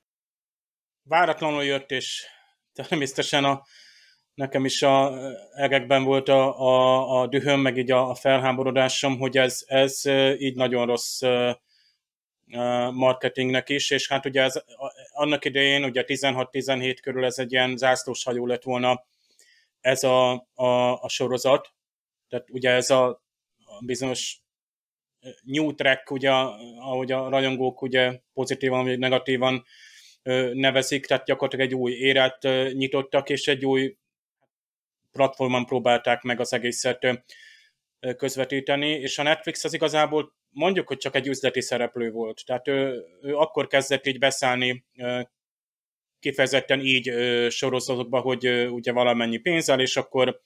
Váratlanul 1.03 1.63
jött, 1.63 1.91
és 1.91 2.26
természetesen 2.74 3.43
a, 3.43 3.63
nekem 4.34 4.65
is 4.65 4.82
a 4.82 5.18
egekben 5.53 6.03
volt 6.03 6.30
a, 6.30 6.59
a, 6.59 7.22
a 7.22 7.28
dühöm, 7.28 7.59
meg 7.59 7.78
így 7.78 7.91
a, 7.91 8.09
a 8.09 8.15
felháborodásom, 8.15 9.18
hogy 9.18 9.38
ez, 9.38 9.63
ez 9.65 10.05
így 10.38 10.55
nagyon 10.55 10.86
rossz 10.86 11.22
marketingnek 12.91 13.70
is, 13.70 13.89
és 13.89 14.07
hát 14.07 14.26
ugye 14.26 14.41
ez, 14.41 14.63
annak 15.11 15.45
idején, 15.45 15.84
ugye 15.84 16.03
16-17 16.07 16.97
körül 17.01 17.26
ez 17.26 17.39
egy 17.39 17.51
ilyen 17.51 17.78
zászlós 17.78 18.24
hajó 18.24 18.45
lett 18.45 18.63
volna 18.63 19.05
ez 19.80 20.03
a, 20.03 20.47
a, 20.53 21.01
a 21.01 21.09
sorozat, 21.09 21.74
tehát 22.30 22.49
ugye 22.49 22.70
ez 22.70 22.89
a, 22.89 23.07
a 23.65 23.86
bizonyos 23.86 24.41
new 25.43 25.75
track, 25.75 26.11
ugye, 26.11 26.30
ahogy 26.80 27.11
a 27.11 27.30
rajongók 27.30 27.82
ugye 27.82 28.19
pozitívan 28.34 28.86
vagy 28.86 28.99
negatívan 28.99 29.63
nevezik, 30.53 31.05
tehát 31.05 31.25
gyakorlatilag 31.25 31.65
egy 31.67 31.75
új 31.75 31.91
érát 31.91 32.41
nyitottak, 32.71 33.30
és 33.30 33.47
egy 33.47 33.65
új 33.65 33.97
platformon 35.11 35.65
próbálták 35.65 36.21
meg 36.21 36.39
az 36.39 36.53
egészet 36.53 37.23
közvetíteni, 38.17 38.89
és 38.89 39.17
a 39.17 39.23
Netflix 39.23 39.63
az 39.63 39.73
igazából 39.73 40.36
mondjuk, 40.49 40.88
hogy 40.88 40.97
csak 40.97 41.15
egy 41.15 41.28
üzleti 41.28 41.61
szereplő 41.61 42.11
volt. 42.11 42.41
Tehát 42.45 42.67
ő, 42.67 43.03
ő 43.21 43.36
akkor 43.36 43.67
kezdett 43.67 44.07
így 44.07 44.19
beszállni 44.19 44.86
kifejezetten 46.19 46.80
így 46.80 47.11
sorozatokba, 47.49 48.19
hogy 48.19 48.47
ugye 48.69 48.91
valamennyi 48.91 49.38
pénzzel, 49.38 49.80
és 49.80 49.97
akkor 49.97 50.41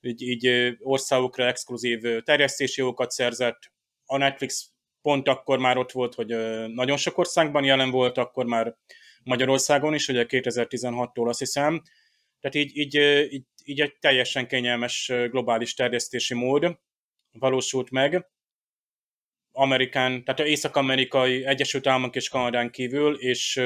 így, 0.00 0.22
így 0.22 0.76
országokra 0.80 1.46
exkluzív 1.46 2.00
terjesztési 2.22 2.80
jogokat 2.80 3.10
szerzett, 3.10 3.72
a 4.10 4.16
Netflix 4.16 4.70
pont 5.02 5.28
akkor 5.28 5.58
már 5.58 5.76
ott 5.76 5.92
volt, 5.92 6.14
hogy 6.14 6.26
nagyon 6.68 6.96
sok 6.96 7.18
országban 7.18 7.64
jelen 7.64 7.90
volt, 7.90 8.18
akkor 8.18 8.46
már 8.46 8.76
Magyarországon 9.22 9.94
is, 9.94 10.08
ugye 10.08 10.26
2016-tól 10.28 11.28
azt 11.28 11.38
hiszem. 11.38 11.82
Tehát 12.40 12.56
így, 12.56 12.76
így, 12.76 12.94
így, 13.32 13.44
így 13.64 13.80
egy 13.80 13.96
teljesen 14.00 14.46
kényelmes 14.46 15.12
globális 15.30 15.74
terjesztési 15.74 16.34
mód 16.34 16.78
valósult 17.32 17.90
meg. 17.90 18.26
Amerikán, 19.52 20.24
tehát 20.24 20.50
észak-amerikai 20.50 21.44
Egyesült 21.44 21.86
Államok 21.86 22.16
és 22.16 22.28
Kanadán 22.28 22.70
kívül, 22.70 23.14
és 23.18 23.60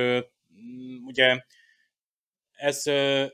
ugye 1.06 1.44
ez 2.64 2.82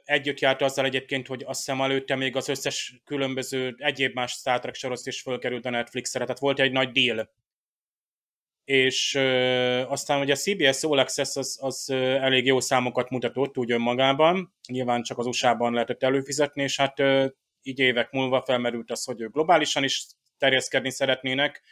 együtt 0.04 0.40
járt 0.40 0.62
azzal 0.62 0.84
egyébként, 0.84 1.26
hogy 1.26 1.42
azt 1.46 1.58
hiszem 1.58 1.82
előtte 1.82 2.14
még 2.14 2.36
az 2.36 2.48
összes 2.48 3.00
különböző 3.04 3.74
egyéb 3.78 4.14
más 4.14 4.32
Star 4.32 4.58
Trek 4.58 4.74
sorozat 4.74 5.06
is 5.06 5.20
fölkerült 5.20 5.66
a 5.66 5.70
Netflixre, 5.70 6.24
tehát 6.24 6.40
volt 6.40 6.60
egy 6.60 6.72
nagy 6.72 6.92
deal. 6.92 7.30
És 8.64 9.14
aztán 9.88 10.20
ugye 10.20 10.32
a 10.32 10.36
CBS 10.36 10.82
All 10.82 10.98
Access 10.98 11.36
az, 11.36 11.58
az 11.60 11.90
elég 11.90 12.46
jó 12.46 12.60
számokat 12.60 13.10
mutatott 13.10 13.58
úgy 13.58 13.70
önmagában, 13.70 14.54
nyilván 14.68 15.02
csak 15.02 15.18
az 15.18 15.26
USA-ban 15.26 15.72
lehetett 15.72 16.02
előfizetni, 16.02 16.62
és 16.62 16.76
hát 16.76 17.00
ö, 17.00 17.26
így 17.62 17.78
évek 17.78 18.10
múlva 18.10 18.42
felmerült 18.42 18.90
az, 18.90 19.04
hogy 19.04 19.20
ők 19.20 19.32
globálisan 19.32 19.84
is 19.84 20.06
terjeszkedni 20.38 20.90
szeretnének, 20.90 21.62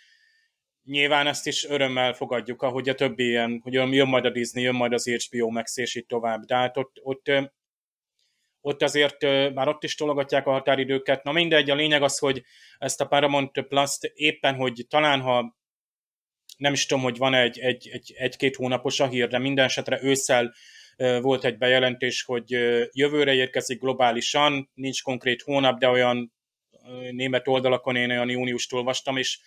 nyilván 0.89 1.27
ezt 1.27 1.47
is 1.47 1.65
örömmel 1.65 2.13
fogadjuk, 2.13 2.63
ahogy 2.63 2.89
a 2.89 2.95
többi 2.95 3.25
ilyen, 3.25 3.61
hogy 3.63 3.73
jön 3.73 4.09
majd 4.09 4.25
a 4.25 4.31
Disney, 4.31 4.63
jön 4.63 4.75
majd 4.75 4.93
az 4.93 5.11
HBO 5.11 5.51
Max, 5.51 5.77
és 5.77 5.95
így 5.95 6.07
tovább. 6.07 6.45
De 6.45 6.55
hát 6.57 6.77
ott, 6.77 6.97
ott, 7.03 7.31
ott 8.61 8.83
azért 8.83 9.23
már 9.55 9.69
ott 9.69 9.85
is 9.85 9.95
tologatják 9.95 10.47
a 10.47 10.51
határidőket. 10.51 11.23
Na 11.23 11.33
mindegy, 11.33 11.71
a 11.71 11.75
lényeg 11.75 12.03
az, 12.03 12.19
hogy 12.19 12.43
ezt 12.79 13.01
a 13.01 13.07
Paramount 13.07 13.67
Plus-t 13.69 14.05
éppen, 14.15 14.55
hogy 14.55 14.87
talán 14.89 15.21
ha 15.21 15.57
nem 16.57 16.73
is 16.73 16.87
tudom, 16.87 17.03
hogy 17.03 17.17
van 17.17 17.35
egy, 17.35 17.59
egy, 17.59 17.89
egy, 17.93 18.15
egy-két 18.17 18.57
hónapos 18.57 19.01
a 19.01 19.09
hír, 19.09 19.29
de 19.29 19.39
minden 19.39 19.65
esetre 19.65 20.03
ősszel 20.03 20.55
volt 21.21 21.45
egy 21.45 21.59
bejelentés, 21.59 22.23
hogy 22.23 22.51
jövőre 22.93 23.35
érkezik 23.35 23.81
globálisan, 23.81 24.71
nincs 24.75 25.03
konkrét 25.03 25.43
hónap, 25.43 25.79
de 25.79 25.89
olyan 25.89 26.33
német 27.11 27.49
oldalakon 27.49 27.97
én 27.97 28.11
olyan 28.11 28.31
júniust 28.31 28.73
olvastam, 28.73 29.17
és 29.17 29.39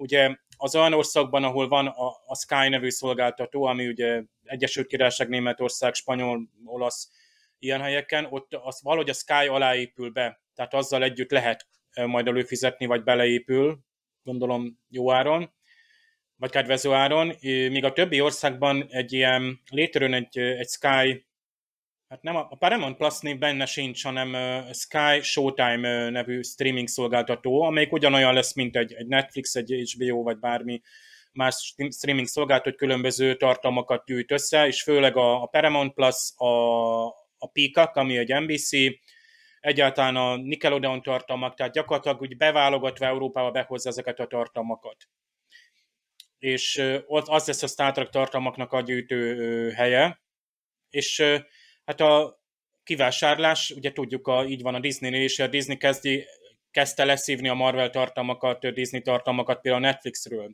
ugye 0.00 0.36
az 0.56 0.76
olyan 0.76 0.92
országban, 0.92 1.44
ahol 1.44 1.68
van 1.68 1.86
a, 1.86 2.08
a 2.26 2.36
Sky 2.36 2.68
nevű 2.68 2.90
szolgáltató, 2.90 3.64
ami 3.64 3.86
ugye 3.86 4.22
Egyesült 4.42 4.86
Királyság, 4.86 5.28
Németország, 5.28 5.94
Spanyol, 5.94 6.48
Olasz, 6.64 7.10
ilyen 7.58 7.80
helyeken, 7.80 8.26
ott 8.30 8.54
az 8.54 8.82
valahogy 8.82 9.10
a 9.10 9.14
Sky 9.14 9.46
alá 9.48 9.74
épül 9.74 10.10
be, 10.10 10.40
tehát 10.54 10.74
azzal 10.74 11.02
együtt 11.02 11.30
lehet 11.30 11.66
majd 11.94 12.26
előfizetni, 12.26 12.86
vagy 12.86 13.02
beleépül, 13.02 13.78
gondolom 14.22 14.78
jó 14.88 15.12
áron, 15.12 15.54
vagy 16.36 16.50
kedvező 16.50 16.92
áron, 16.92 17.34
míg 17.40 17.84
a 17.84 17.92
többi 17.92 18.20
országban 18.20 18.86
egy 18.88 19.12
ilyen 19.12 19.60
létrejön 19.70 20.14
egy, 20.14 20.38
egy 20.38 20.68
Sky 20.68 21.26
Hát 22.10 22.22
nem, 22.22 22.36
a 22.36 22.56
Paramount 22.58 22.96
plus 22.96 23.38
benne 23.38 23.66
sincs, 23.66 24.04
hanem 24.04 24.62
Sky 24.72 25.20
Showtime 25.22 26.10
nevű 26.10 26.42
streaming 26.42 26.88
szolgáltató, 26.88 27.62
amelyik 27.62 27.92
ugyanolyan 27.92 28.34
lesz, 28.34 28.54
mint 28.54 28.76
egy, 28.76 28.92
egy 28.92 29.06
Netflix, 29.06 29.54
egy 29.54 29.94
HBO, 29.94 30.22
vagy 30.22 30.38
bármi 30.38 30.80
más 31.32 31.74
streaming 31.90 32.26
szolgáltató, 32.26 32.68
hogy 32.68 32.78
különböző 32.78 33.36
tartalmakat 33.36 34.04
gyűjt 34.04 34.30
össze, 34.30 34.66
és 34.66 34.82
főleg 34.82 35.16
a, 35.16 35.42
a 35.42 35.46
Paramount 35.46 35.94
Plus, 35.94 36.32
a, 36.36 37.06
a 37.38 37.50
Peacock, 37.52 37.96
ami 37.96 38.16
egy 38.18 38.40
NBC, 38.40 38.70
egyáltalán 39.60 40.16
a 40.16 40.36
Nickelodeon 40.36 41.02
tartalmak, 41.02 41.54
tehát 41.54 41.72
gyakorlatilag 41.72 42.20
úgy 42.20 42.36
beválogatva 42.36 43.06
Európába 43.06 43.50
behozza 43.50 43.88
ezeket 43.88 44.18
a 44.20 44.26
tartalmakat. 44.26 44.96
És 46.38 46.82
ott 47.06 47.28
az 47.28 47.46
lesz 47.46 47.62
a 47.62 47.66
Star 47.66 47.92
Trek 47.92 48.08
tartalmaknak 48.08 48.72
a 48.72 48.80
gyűjtő 48.80 49.70
helye, 49.70 50.20
és 50.88 51.22
Hát 51.90 52.00
a 52.00 52.42
kivásárlás, 52.82 53.70
ugye 53.70 53.92
tudjuk, 53.92 54.26
a, 54.26 54.44
így 54.44 54.62
van 54.62 54.74
a 54.74 54.80
Disney-nél 54.80 55.22
és 55.22 55.38
a 55.38 55.46
Disney 55.46 55.76
kezdi, 55.76 56.24
kezdte 56.70 57.04
leszívni 57.04 57.48
a 57.48 57.54
Marvel 57.54 57.90
tartalmakat, 57.90 58.64
a 58.64 58.70
Disney 58.70 59.02
tartalmakat 59.02 59.60
például 59.60 59.84
a 59.84 59.86
Netflixről. 59.86 60.50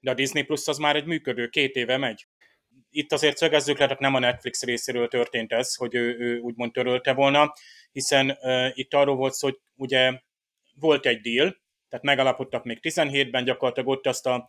De 0.00 0.10
a 0.10 0.14
Disney 0.14 0.42
Plus 0.42 0.66
az 0.66 0.78
már 0.78 0.96
egy 0.96 1.04
működő, 1.04 1.48
két 1.48 1.74
éve 1.74 1.96
megy. 1.96 2.26
Itt 2.90 3.12
azért 3.12 3.36
szögezzük 3.36 3.78
le, 3.78 3.96
nem 3.98 4.14
a 4.14 4.18
Netflix 4.18 4.62
részéről 4.62 5.08
történt 5.08 5.52
ez, 5.52 5.74
hogy 5.74 5.94
ő, 5.94 6.16
ő 6.18 6.38
úgymond 6.38 6.72
törölte 6.72 7.12
volna, 7.12 7.52
hiszen 7.92 8.30
uh, 8.30 8.78
itt 8.78 8.94
arról 8.94 9.16
volt 9.16 9.32
szó, 9.32 9.48
hogy 9.48 9.58
ugye 9.74 10.20
volt 10.74 11.06
egy 11.06 11.20
deal, 11.20 11.56
tehát 11.88 12.04
megalapodtak 12.04 12.64
még 12.64 12.78
17-ben, 12.82 13.44
gyakorlatilag 13.44 13.88
ott 13.88 14.06
azt 14.06 14.26
a 14.26 14.46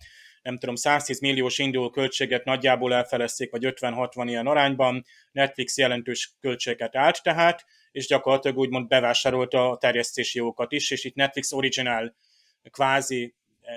nem 0.48 0.58
tudom, 0.58 0.76
110 0.76 1.20
milliós 1.20 1.60
induló 1.60 1.90
költséget 1.90 2.46
nagyjából 2.46 2.94
elfelezték, 2.94 3.52
vagy 3.52 3.64
50-60 3.66 4.24
ilyen 4.28 4.48
arányban, 4.48 5.06
Netflix 5.32 5.78
jelentős 5.78 6.34
költséget 6.40 6.96
állt 6.96 7.24
tehát, 7.24 7.66
és 7.92 8.08
gyakorlatilag 8.08 8.58
úgymond 8.58 8.88
bevásárolta 8.88 9.70
a 9.70 9.78
terjesztési 9.78 10.38
jogokat 10.38 10.72
is, 10.72 10.92
és 10.92 11.04
itt 11.04 11.16
Netflix 11.16 11.52
Original 11.52 12.16
kvázi, 12.72 13.36
eh, 13.62 13.76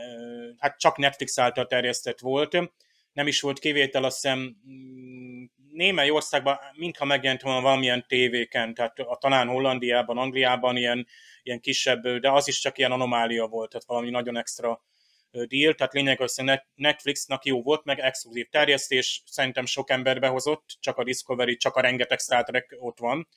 hát 0.59 0.79
csak 0.79 0.97
Netflix 0.97 1.39
által 1.39 1.67
terjesztett 1.67 2.19
volt, 2.19 2.57
nem 3.13 3.27
is 3.27 3.41
volt 3.41 3.59
kivétel, 3.59 4.05
azt 4.05 4.23
hiszem 4.23 4.57
mm, 4.69 5.45
némely 5.73 6.11
országban 6.11 6.59
mintha 6.75 7.05
megjelent 7.05 7.43
volna 7.43 7.61
valamilyen 7.61 8.05
tévéken, 8.09 8.75
tehát 8.75 8.99
a, 8.99 9.17
talán 9.21 9.49
Hollandiában, 9.49 10.19
Angliában 10.19 10.77
ilyen, 10.77 11.07
ilyen 11.43 11.61
kisebb, 11.61 12.09
de 12.09 12.31
az 12.31 12.49
is 12.49 12.61
csak 12.61 12.79
ilyen 12.79 12.93
anomália 12.93 13.47
volt, 13.47 13.71
tehát 13.71 13.87
valami 13.87 14.11
nagyon 14.11 14.37
extra 14.37 14.83
deal, 15.31 15.75
tehát 15.75 15.93
lényegesen 15.93 16.63
Netflixnak 16.75 17.45
jó 17.45 17.63
volt, 17.63 17.85
meg 17.85 17.99
exkluzív 17.99 18.49
terjesztés, 18.49 19.23
szerintem 19.27 19.67
sok 19.67 19.91
ember 19.91 20.21
behozott, 20.21 20.77
csak 20.81 20.97
a 20.97 21.05
Discovery, 21.05 21.57
csak 21.57 21.77
a 21.77 21.81
rengeteg 21.81 22.19
Star 22.19 22.43
Trek 22.43 22.77
ott 22.79 22.99
van, 22.99 23.29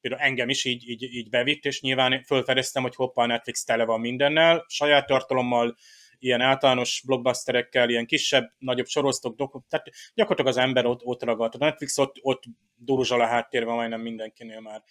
például 0.00 0.22
engem 0.22 0.48
is 0.48 0.64
így, 0.64 0.88
így, 0.88 1.02
így 1.02 1.28
bevitt, 1.28 1.64
és 1.64 1.80
nyilván 1.80 2.22
fölfedeztem, 2.22 2.82
hogy 2.82 2.94
hoppá, 2.94 3.26
Netflix 3.26 3.64
tele 3.64 3.84
van 3.84 4.00
mindennel, 4.00 4.64
saját 4.68 5.06
tartalommal, 5.06 5.76
ilyen 6.18 6.40
általános 6.40 7.02
blockbusterekkel, 7.06 7.88
ilyen 7.88 8.06
kisebb, 8.06 8.52
nagyobb 8.58 8.86
sorosztok, 8.86 9.36
doku, 9.36 9.60
tehát 9.68 9.90
gyakorlatilag 10.14 10.56
az 10.56 10.64
ember 10.66 10.86
ott, 10.86 11.04
ott 11.04 11.22
ragadt. 11.22 11.54
A 11.54 11.58
Netflix 11.58 11.98
ott, 11.98 12.16
ott 12.20 12.42
duruzsal 12.74 13.20
a 13.20 13.26
háttérben 13.26 13.74
majdnem 13.74 14.00
mindenkinél 14.00 14.60
már. 14.60 14.82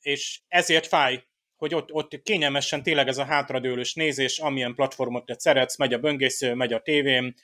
És 0.00 0.40
ezért 0.48 0.86
fáj, 0.86 1.24
hogy 1.56 1.74
ott, 1.74 1.92
ott 1.92 2.22
kényelmesen 2.22 2.82
tényleg 2.82 3.08
ez 3.08 3.18
a 3.18 3.24
hátradőlős 3.24 3.94
nézés, 3.94 4.38
amilyen 4.38 4.74
platformot 4.74 5.26
te 5.26 5.34
szeretsz, 5.38 5.78
megy 5.78 5.92
a 5.92 5.98
böngésző, 5.98 6.54
megy 6.54 6.72
a 6.72 6.80
tévém, 6.80 7.34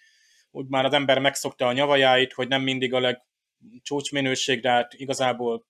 úgy 0.50 0.66
már 0.68 0.84
az 0.84 0.92
ember 0.92 1.18
megszokta 1.18 1.66
a 1.66 1.72
nyavajáit, 1.72 2.32
hogy 2.32 2.48
nem 2.48 2.62
mindig 2.62 2.94
a 2.94 3.00
legcsúcsminőség, 3.00 4.60
de 4.60 4.70
hát 4.70 4.94
igazából 4.94 5.66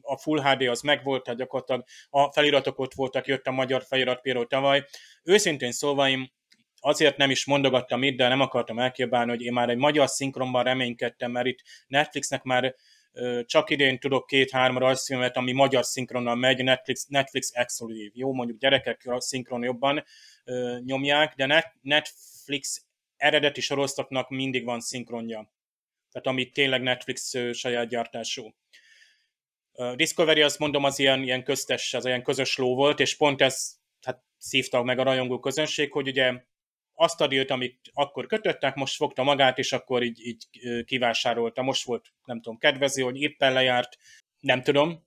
a 0.00 0.16
Full 0.16 0.42
HD 0.42 0.62
az 0.62 0.80
megvolt, 0.80 1.22
tehát 1.22 1.38
gyakorlatilag 1.38 1.84
a 2.10 2.32
feliratok 2.32 2.78
ott 2.78 2.94
voltak, 2.94 3.26
jött 3.26 3.46
a 3.46 3.50
magyar 3.50 3.82
felirat 3.82 4.20
például 4.20 4.46
tavaly. 4.46 4.84
Őszintén 5.22 5.72
szólva 5.72 6.08
én 6.08 6.32
azért 6.80 7.16
nem 7.16 7.30
is 7.30 7.46
mondogattam 7.46 8.02
itt, 8.02 8.16
de 8.16 8.28
nem 8.28 8.40
akartam 8.40 8.78
elképálni, 8.78 9.30
hogy 9.30 9.42
én 9.42 9.52
már 9.52 9.68
egy 9.68 9.76
magyar 9.76 10.08
szinkronban 10.08 10.64
reménykedtem, 10.64 11.30
mert 11.30 11.46
itt 11.46 11.62
Netflixnek 11.86 12.42
már 12.42 12.74
csak 13.44 13.70
idén 13.70 13.98
tudok 13.98 14.26
két-három 14.26 14.78
rajzfilmet, 14.78 15.36
ami 15.36 15.52
magyar 15.52 15.84
szinkronnal 15.84 16.34
megy, 16.34 16.64
Netflix, 16.64 17.06
Netflix 17.06 17.50
exkluzív. 17.52 18.10
Jó, 18.14 18.32
mondjuk 18.32 18.58
gyerekek 18.58 19.08
szinkron 19.16 19.62
jobban 19.62 20.04
nyomják, 20.84 21.34
de 21.34 21.46
net, 21.46 21.72
Netflix 21.80 22.86
eredeti 23.16 23.60
sorozatoknak 23.60 24.28
mindig 24.28 24.64
van 24.64 24.80
szinkronja. 24.80 25.52
Tehát 26.12 26.26
amit 26.26 26.52
tényleg 26.52 26.82
Netflix 26.82 27.34
saját 27.52 27.88
gyártású. 27.88 28.54
Discovery 29.94 30.42
azt 30.42 30.58
mondom, 30.58 30.84
az 30.84 30.98
ilyen, 30.98 31.22
ilyen 31.22 31.44
köztes, 31.44 31.94
az 31.94 32.06
ilyen 32.06 32.22
közös 32.22 32.56
ló 32.56 32.74
volt, 32.74 33.00
és 33.00 33.16
pont 33.16 33.42
ez 33.42 33.76
hát 34.00 34.22
szívta 34.38 34.82
meg 34.82 34.98
a 34.98 35.02
rajongó 35.02 35.38
közönség, 35.38 35.92
hogy 35.92 36.08
ugye 36.08 36.32
azt 36.94 37.20
a 37.20 37.26
dílt, 37.26 37.50
amit 37.50 37.78
akkor 37.92 38.26
kötöttek, 38.26 38.74
most 38.74 38.96
fogta 38.96 39.22
magát, 39.22 39.58
és 39.58 39.72
akkor 39.72 40.02
így, 40.02 40.26
így 40.26 40.46
kivásárolta. 40.84 41.62
Most 41.62 41.84
volt, 41.84 42.12
nem 42.24 42.40
tudom, 42.40 42.58
kedvező, 42.58 43.02
hogy 43.02 43.20
éppen 43.20 43.52
lejárt, 43.52 43.96
nem 44.40 44.62
tudom, 44.62 45.06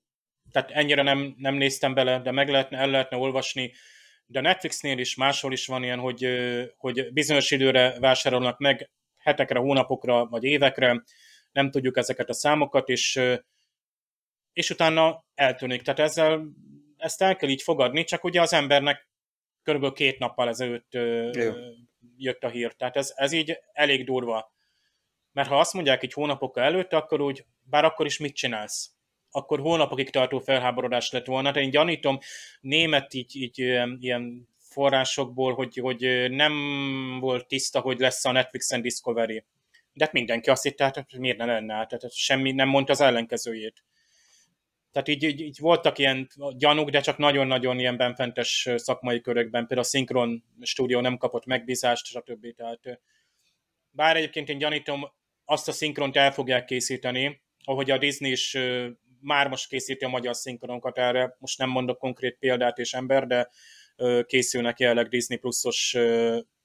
tehát 0.51 0.71
ennyire 0.71 1.01
nem, 1.01 1.35
nem 1.37 1.55
néztem 1.55 1.93
bele, 1.93 2.19
de 2.19 2.31
meg 2.31 2.49
lehetne, 2.49 2.77
el 2.77 2.89
lehetne 2.89 3.17
olvasni, 3.17 3.73
de 4.25 4.41
Netflixnél 4.41 4.97
is 4.97 5.15
máshol 5.15 5.51
is 5.51 5.65
van 5.65 5.83
ilyen, 5.83 5.99
hogy, 5.99 6.27
hogy 6.77 7.13
bizonyos 7.13 7.51
időre 7.51 7.99
vásárolnak 7.99 8.57
meg, 8.57 8.91
hetekre, 9.17 9.59
hónapokra 9.59 10.25
vagy 10.25 10.43
évekre, 10.43 11.03
nem 11.51 11.71
tudjuk 11.71 11.97
ezeket 11.97 12.29
a 12.29 12.33
számokat, 12.33 12.89
és, 12.89 13.21
és 14.53 14.69
utána 14.69 15.25
eltűnik. 15.35 15.81
Tehát 15.81 15.99
ezzel 15.99 16.43
ezt 16.97 17.21
el 17.21 17.35
kell 17.35 17.49
így 17.49 17.61
fogadni, 17.61 18.03
csak 18.03 18.23
ugye 18.23 18.41
az 18.41 18.53
embernek 18.53 19.06
körülbelül 19.67 19.95
két 19.95 20.19
nappal 20.19 20.47
ezelőtt 20.47 20.93
Jó. 21.33 21.51
jött 22.17 22.43
a 22.43 22.49
hír. 22.49 22.73
Tehát 22.75 22.95
ez, 22.95 23.13
ez 23.15 23.31
így 23.31 23.59
elég 23.73 24.05
durva. 24.05 24.53
Mert 25.31 25.49
ha 25.49 25.59
azt 25.59 25.73
mondják 25.73 26.03
egy 26.03 26.13
hónapokkal 26.13 26.63
előtt, 26.63 26.93
akkor 26.93 27.21
úgy, 27.21 27.45
bár 27.63 27.85
akkor 27.85 28.05
is 28.05 28.17
mit 28.17 28.35
csinálsz? 28.35 28.91
Akkor 29.31 29.59
hónapokig 29.59 30.09
tartó 30.09 30.39
felháborodás 30.39 31.11
lett 31.11 31.25
volna. 31.25 31.51
De 31.51 31.59
én 31.59 31.69
gyanítom 31.69 32.17
német 32.61 33.13
így, 33.13 33.35
így 33.35 33.59
ilyen 33.99 34.47
forrásokból, 34.57 35.53
hogy, 35.53 35.77
hogy 35.77 36.27
nem 36.29 36.53
volt 37.19 37.47
tiszta, 37.47 37.79
hogy 37.79 37.99
lesz 37.99 38.25
a 38.25 38.31
Netflixen 38.31 38.81
Discovery. 38.81 39.45
De 39.93 40.03
hát 40.05 40.13
mindenki 40.13 40.49
azt 40.49 40.63
hitte, 40.63 40.83
hát 40.83 41.17
miért 41.17 41.37
ne 41.37 41.45
lenne? 41.45 41.85
Tehát 41.85 42.11
semmi 42.13 42.51
nem 42.51 42.67
mondta 42.67 42.91
az 42.91 43.01
ellenkezőjét. 43.01 43.83
Tehát 44.97 45.21
így, 45.21 45.23
így, 45.23 45.39
így 45.39 45.59
voltak 45.59 45.97
ilyen 45.97 46.27
gyanúk, 46.57 46.89
de 46.89 46.99
csak 46.99 47.17
nagyon-nagyon 47.17 47.79
ilyen 47.79 47.97
benfentes 47.97 48.69
szakmai 48.75 49.21
körökben, 49.21 49.67
például 49.67 49.87
a 49.87 49.89
Synchron 49.89 50.43
stúdió 50.61 50.99
nem 50.99 51.17
kapott 51.17 51.45
megbízást, 51.45 52.05
stb. 52.05 52.55
Tehát, 52.55 53.01
bár 53.89 54.15
egyébként 54.15 54.49
én 54.49 54.57
gyanítom, 54.57 55.11
azt 55.45 55.67
a 55.67 55.71
szinkront 55.71 56.15
el 56.15 56.31
fogják 56.31 56.65
készíteni, 56.65 57.41
ahogy 57.63 57.91
a 57.91 57.97
Disney 57.97 58.31
is 58.31 58.57
már 59.21 59.47
most 59.47 59.67
készíti 59.67 60.05
a 60.05 60.09
magyar 60.09 60.35
szinkronokat 60.35 60.97
erre, 60.97 61.35
most 61.39 61.57
nem 61.57 61.69
mondok 61.69 61.97
konkrét 61.97 62.37
példát 62.39 62.77
és 62.77 62.93
ember, 62.93 63.27
de 63.27 63.49
készülnek 64.23 64.79
jelenleg 64.79 65.07
Disney 65.07 65.37
pluszos 65.37 65.95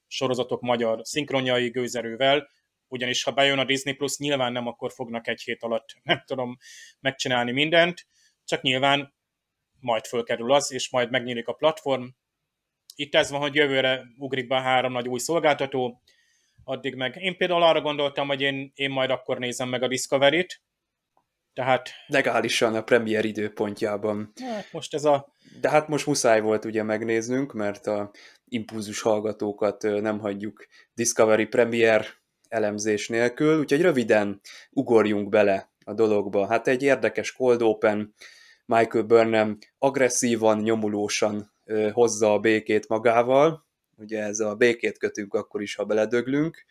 sorozatok 0.07 0.61
magyar 0.61 0.99
szinkronjai 1.03 1.69
gőzerővel, 1.69 2.47
ugyanis 2.87 3.23
ha 3.23 3.31
bejön 3.31 3.59
a 3.59 3.65
Disney 3.65 3.93
Plus, 3.93 4.17
nyilván 4.17 4.51
nem 4.51 4.67
akkor 4.67 4.91
fognak 4.91 5.27
egy 5.27 5.41
hét 5.41 5.63
alatt, 5.63 5.85
nem 6.03 6.23
tudom, 6.25 6.57
megcsinálni 6.99 7.51
mindent, 7.51 8.07
csak 8.45 8.61
nyilván 8.61 9.13
majd 9.79 10.05
fölkerül 10.05 10.51
az, 10.51 10.71
és 10.71 10.89
majd 10.89 11.09
megnyílik 11.09 11.47
a 11.47 11.53
platform. 11.53 12.05
Itt 12.95 13.15
ez 13.15 13.29
van, 13.29 13.39
hogy 13.39 13.55
jövőre 13.55 14.03
ugrik 14.17 14.47
be 14.47 14.61
három 14.61 14.91
nagy 14.91 15.07
új 15.07 15.19
szolgáltató, 15.19 16.01
addig 16.63 16.95
meg. 16.95 17.15
Én 17.15 17.37
például 17.37 17.63
arra 17.63 17.81
gondoltam, 17.81 18.27
hogy 18.27 18.41
én, 18.41 18.71
én 18.75 18.89
majd 18.89 19.09
akkor 19.09 19.37
nézem 19.37 19.69
meg 19.69 19.83
a 19.83 19.87
Discovery-t, 19.87 20.61
tehát... 21.53 21.89
Legálisan 22.07 22.75
a 22.75 22.83
premier 22.83 23.25
időpontjában. 23.25 24.33
Hát 24.41 24.71
most 24.71 24.93
ez 24.93 25.05
a... 25.05 25.33
De 25.61 25.69
hát 25.69 25.87
most 25.87 26.05
muszáj 26.05 26.41
volt 26.41 26.65
ugye 26.65 26.83
megnéznünk, 26.83 27.53
mert 27.53 27.87
a 27.87 28.11
impulzus 28.45 29.01
hallgatókat 29.01 29.81
nem 29.81 30.19
hagyjuk 30.19 30.67
Discovery 30.93 31.45
Premier 31.45 32.07
elemzés 32.49 33.07
nélkül, 33.07 33.59
úgyhogy 33.59 33.81
röviden 33.81 34.41
ugorjunk 34.69 35.29
bele 35.29 35.72
a 35.83 35.93
dologba. 35.93 36.47
Hát 36.47 36.67
egy 36.67 36.83
érdekes 36.83 37.31
cold 37.31 37.61
open, 37.61 38.13
Michael 38.65 39.03
Burnham 39.03 39.57
agresszívan, 39.77 40.59
nyomulósan 40.59 41.53
hozza 41.91 42.33
a 42.33 42.39
békét 42.39 42.87
magával, 42.87 43.65
ugye 43.97 44.23
ez 44.23 44.39
a 44.39 44.55
békét 44.55 44.97
kötünk 44.97 45.33
akkor 45.33 45.61
is, 45.61 45.75
ha 45.75 45.85
beledöglünk, 45.85 46.65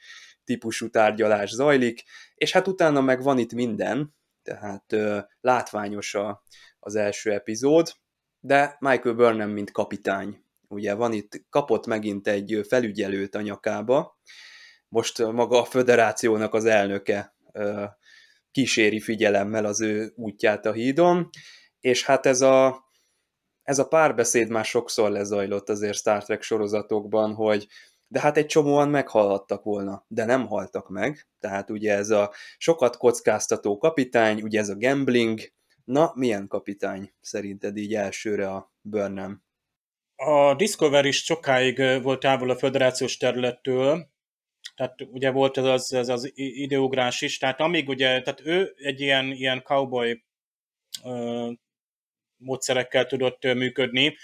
típusú 0.45 0.89
tárgyalás 0.89 1.51
zajlik, 1.51 2.03
és 2.35 2.53
hát 2.53 2.69
utána 2.69 3.01
meg 3.01 3.23
van 3.23 3.39
itt 3.39 3.53
minden, 3.53 4.15
tehát 4.43 4.97
látványos 5.41 6.15
a, 6.15 6.43
az 6.81 6.95
első 6.95 7.33
epizód, 7.33 7.93
de 8.41 8.77
Michael 8.81 9.15
Burnham, 9.15 9.51
mint 9.51 9.71
kapitány, 9.71 10.45
ugye 10.69 10.95
van 10.95 11.13
itt, 11.13 11.45
kapott 11.51 11.87
megint 11.87 12.29
egy 12.29 12.61
felügyelőt 12.69 13.35
a 13.35 13.41
nyakába, 13.41 14.19
most 14.89 15.19
maga 15.19 15.61
a 15.61 15.65
föderációnak 15.65 16.55
az 16.55 16.65
elnöke 16.65 17.35
kíséri 18.53 19.01
figyelemmel 19.01 19.65
az 19.65 19.81
ő 19.81 20.13
útját 20.17 20.67
a 20.67 20.73
hídon, 20.73 21.29
és 21.81 22.05
hát 22.05 22.27
ez 22.27 22.41
a, 22.41 22.85
ez 23.63 23.79
a 23.79 23.89
párbeszéd 23.89 24.49
már 24.49 24.65
sokszor 24.65 25.11
lezajlott 25.11 25.69
azért 25.69 25.97
Star 25.97 26.25
Trek 26.25 26.43
sorozatokban, 26.43 27.35
hogy 27.35 27.67
de 28.13 28.21
hát 28.21 28.37
egy 28.37 28.47
csomóan 28.47 28.89
meghalhattak 28.89 29.63
volna, 29.63 30.05
de 30.09 30.25
nem 30.25 30.47
haltak 30.47 30.89
meg, 30.89 31.27
tehát 31.41 31.71
ugye 31.71 31.95
ez 31.95 32.11
a 32.11 32.33
sokat 32.59 32.97
kockáztató 32.97 33.79
kapitány, 33.79 34.43
ugye 34.43 34.61
ez 34.61 34.69
a 34.69 34.77
gambling, 34.77 35.41
na 35.85 36.13
milyen 36.15 36.49
kapitány 36.49 37.13
szerinted 37.21 37.77
így 37.77 37.95
elsőre 37.95 38.51
a 38.51 38.73
Burnham? 38.81 39.43
A 40.17 40.55
Discovery 40.55 41.09
is 41.09 41.25
sokáig 41.25 42.03
volt 42.03 42.21
távol 42.21 42.51
a 42.51 42.57
föderációs 42.57 43.17
területtől, 43.17 44.12
tehát 44.75 45.01
ugye 45.01 45.31
volt 45.31 45.59
ez 45.59 45.65
az, 45.65 45.93
ez 45.93 46.09
az 46.09 46.31
ideográs 46.35 47.21
is, 47.21 47.39
tehát 47.39 47.61
amíg 47.61 47.89
ugye, 47.89 48.23
tehát 48.23 48.41
ő 48.45 48.75
egy 48.77 49.01
ilyen, 49.01 49.31
ilyen 49.31 49.63
cowboy 49.63 50.23
ö, 51.05 51.51
módszerekkel 52.37 53.07
tudott 53.07 53.43
működni, 53.43 54.17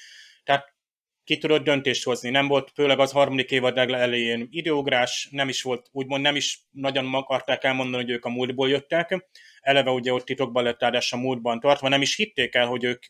tehát 0.45 0.77
ki 1.25 1.39
tudott 1.39 1.65
döntést 1.65 2.05
hozni. 2.05 2.31
Nem 2.31 2.47
volt, 2.47 2.70
főleg 2.75 2.99
az 2.99 3.12
harmadik 3.12 3.51
évad 3.51 3.79
elején 3.79 4.49
ideográs, 4.51 5.29
nem 5.31 5.49
is 5.49 5.62
volt, 5.62 5.89
úgymond 5.93 6.23
nem 6.23 6.37
is 6.37 6.61
nagyon 6.70 7.15
akarták 7.15 7.65
elmondani, 7.65 8.03
hogy 8.03 8.12
ők 8.12 8.25
a 8.25 8.29
múltból 8.29 8.69
jöttek. 8.69 9.29
Eleve 9.61 9.91
ugye 9.91 10.12
ott 10.12 10.25
titokban 10.25 10.65
lett 10.65 10.83
a 10.83 11.16
múltban 11.16 11.61
tartva, 11.61 11.89
nem 11.89 12.03
is 12.03 12.16
hitték 12.16 12.55
el, 12.55 12.66
hogy 12.66 12.85
ők, 12.85 13.03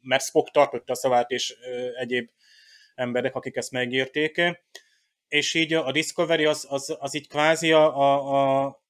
mert 0.00 0.24
Spock 0.24 0.50
tartotta 0.50 0.92
a 0.92 0.96
szavát, 0.96 1.30
és 1.30 1.54
ö, 1.62 1.88
egyéb 1.98 2.28
emberek, 2.94 3.34
akik 3.34 3.56
ezt 3.56 3.70
megírték 3.70 4.40
és 5.28 5.54
így 5.54 5.74
a 5.74 5.92
Discovery 5.92 6.44
az, 6.44 6.66
az, 6.68 6.96
az 6.98 7.14
így 7.14 7.28
kvázi 7.28 7.72
a, 7.72 7.96
a, 7.96 8.64
a 8.64 8.80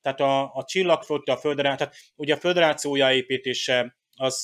tehát 0.00 0.20
a, 0.20 0.54
a 0.54 0.64
csillagflotta, 0.64 1.32
a 1.32 1.36
föderáció, 1.36 1.76
tehát 1.76 1.96
ugye 2.16 2.34
a 2.34 2.38
föderáció 2.38 2.90
újjáépítése 2.90 3.96
az 4.16 4.42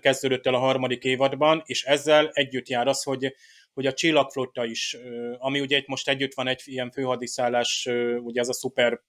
kezdődött 0.00 0.46
el 0.46 0.54
a 0.54 0.58
harmadik 0.58 1.04
évadban, 1.04 1.62
és 1.64 1.84
ezzel 1.84 2.30
együtt 2.32 2.68
jár 2.68 2.86
az, 2.86 3.02
hogy, 3.02 3.34
hogy 3.72 3.86
a 3.86 3.92
csillagflotta 3.92 4.64
is, 4.64 4.96
ami 5.38 5.60
ugye 5.60 5.76
itt 5.76 5.86
most 5.86 6.08
együtt 6.08 6.34
van 6.34 6.46
egy 6.46 6.62
ilyen 6.64 6.90
főhadiszállás, 6.90 7.88
ugye 8.18 8.40
ez 8.40 8.48
a 8.48 8.52
szuper 8.52 9.00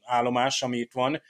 állomás, 0.00 0.62
ami 0.62 0.78
itt 0.78 0.92
van, 0.92 1.22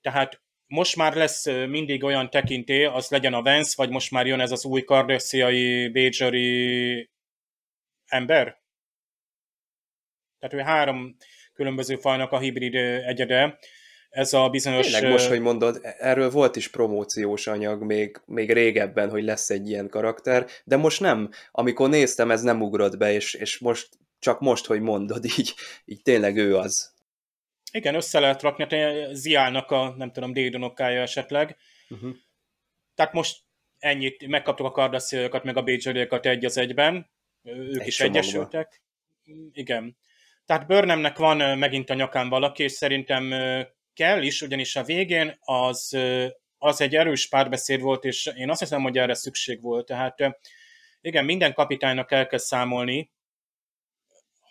tehát 0.00 0.42
most 0.66 0.96
már 0.96 1.14
lesz 1.14 1.46
mindig 1.46 2.04
olyan 2.04 2.30
tekinté, 2.30 2.84
az 2.84 3.08
legyen 3.08 3.34
a 3.34 3.42
Vance, 3.42 3.72
vagy 3.76 3.90
most 3.90 4.10
már 4.10 4.26
jön 4.26 4.40
ez 4.40 4.52
az 4.52 4.64
új 4.64 4.82
kardesziai, 4.82 5.88
Bajori 5.88 7.10
ember. 8.14 8.62
Tehát 10.38 10.54
ő 10.54 10.70
három 10.70 11.16
különböző 11.54 11.96
fajnak 11.96 12.32
a 12.32 12.38
hibrid 12.38 12.74
egyede. 12.74 13.58
Ez 14.10 14.32
a 14.32 14.48
bizonyos... 14.48 14.90
Tényleg 14.90 15.10
most, 15.10 15.28
hogy 15.28 15.40
mondod, 15.40 15.80
erről 15.82 16.30
volt 16.30 16.56
is 16.56 16.68
promóciós 16.68 17.46
anyag 17.46 17.82
még, 17.82 18.20
még 18.26 18.52
régebben, 18.52 19.10
hogy 19.10 19.24
lesz 19.24 19.50
egy 19.50 19.68
ilyen 19.68 19.88
karakter, 19.88 20.46
de 20.64 20.76
most 20.76 21.00
nem. 21.00 21.30
Amikor 21.50 21.88
néztem, 21.88 22.30
ez 22.30 22.42
nem 22.42 22.62
ugrott 22.62 22.96
be, 22.96 23.12
és, 23.12 23.34
és 23.34 23.58
most 23.58 23.88
csak 24.18 24.40
most, 24.40 24.66
hogy 24.66 24.80
mondod, 24.80 25.24
így, 25.38 25.54
így 25.84 26.02
tényleg 26.02 26.36
ő 26.36 26.56
az. 26.56 26.92
Igen, 27.72 27.94
össze 27.94 28.20
lehet 28.20 28.42
rakni, 28.42 28.76
hát 28.76 29.14
Ziálnak 29.14 29.70
a, 29.70 29.94
nem 29.96 30.12
tudom, 30.12 30.32
dédonokája 30.32 31.00
esetleg. 31.00 31.56
Uh-huh. 31.88 32.14
Tehát 32.94 33.12
most 33.12 33.42
ennyit, 33.78 34.26
megkaptuk 34.26 34.66
a 34.66 34.70
kardaszélyokat, 34.70 35.44
meg 35.44 35.56
a 35.56 35.62
bécsörőket 35.62 36.26
egy 36.26 36.44
az 36.44 36.58
egyben, 36.58 37.10
ők 37.44 37.80
egy 37.80 37.86
is 37.86 37.96
csomagba. 37.96 38.18
egyesültek. 38.18 38.82
Igen. 39.52 39.96
Tehát 40.44 40.66
Börnemnek 40.66 41.18
van 41.18 41.58
megint 41.58 41.90
a 41.90 41.94
nyakán 41.94 42.28
valaki, 42.28 42.62
és 42.62 42.72
szerintem 42.72 43.34
kell 43.94 44.22
is, 44.22 44.42
ugyanis 44.42 44.76
a 44.76 44.84
végén 44.84 45.36
az, 45.40 45.98
az 46.58 46.80
egy 46.80 46.96
erős 46.96 47.28
párbeszéd 47.28 47.80
volt, 47.80 48.04
és 48.04 48.30
én 48.36 48.50
azt 48.50 48.60
hiszem, 48.60 48.82
hogy 48.82 48.98
erre 48.98 49.14
szükség 49.14 49.60
volt. 49.62 49.86
Tehát 49.86 50.16
igen, 51.00 51.24
minden 51.24 51.52
kapitánynak 51.52 52.12
el 52.12 52.26
kell 52.26 52.38
számolni, 52.38 53.10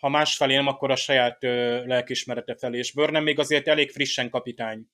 ha 0.00 0.08
másfelé 0.08 0.54
nem, 0.54 0.66
akkor 0.66 0.90
a 0.90 0.96
saját 0.96 1.42
lelkismerete 1.84 2.56
felé. 2.56 2.78
És 2.78 2.92
Börnem 2.92 3.22
még 3.22 3.38
azért 3.38 3.68
elég 3.68 3.90
frissen 3.90 4.30
kapitány. 4.30 4.86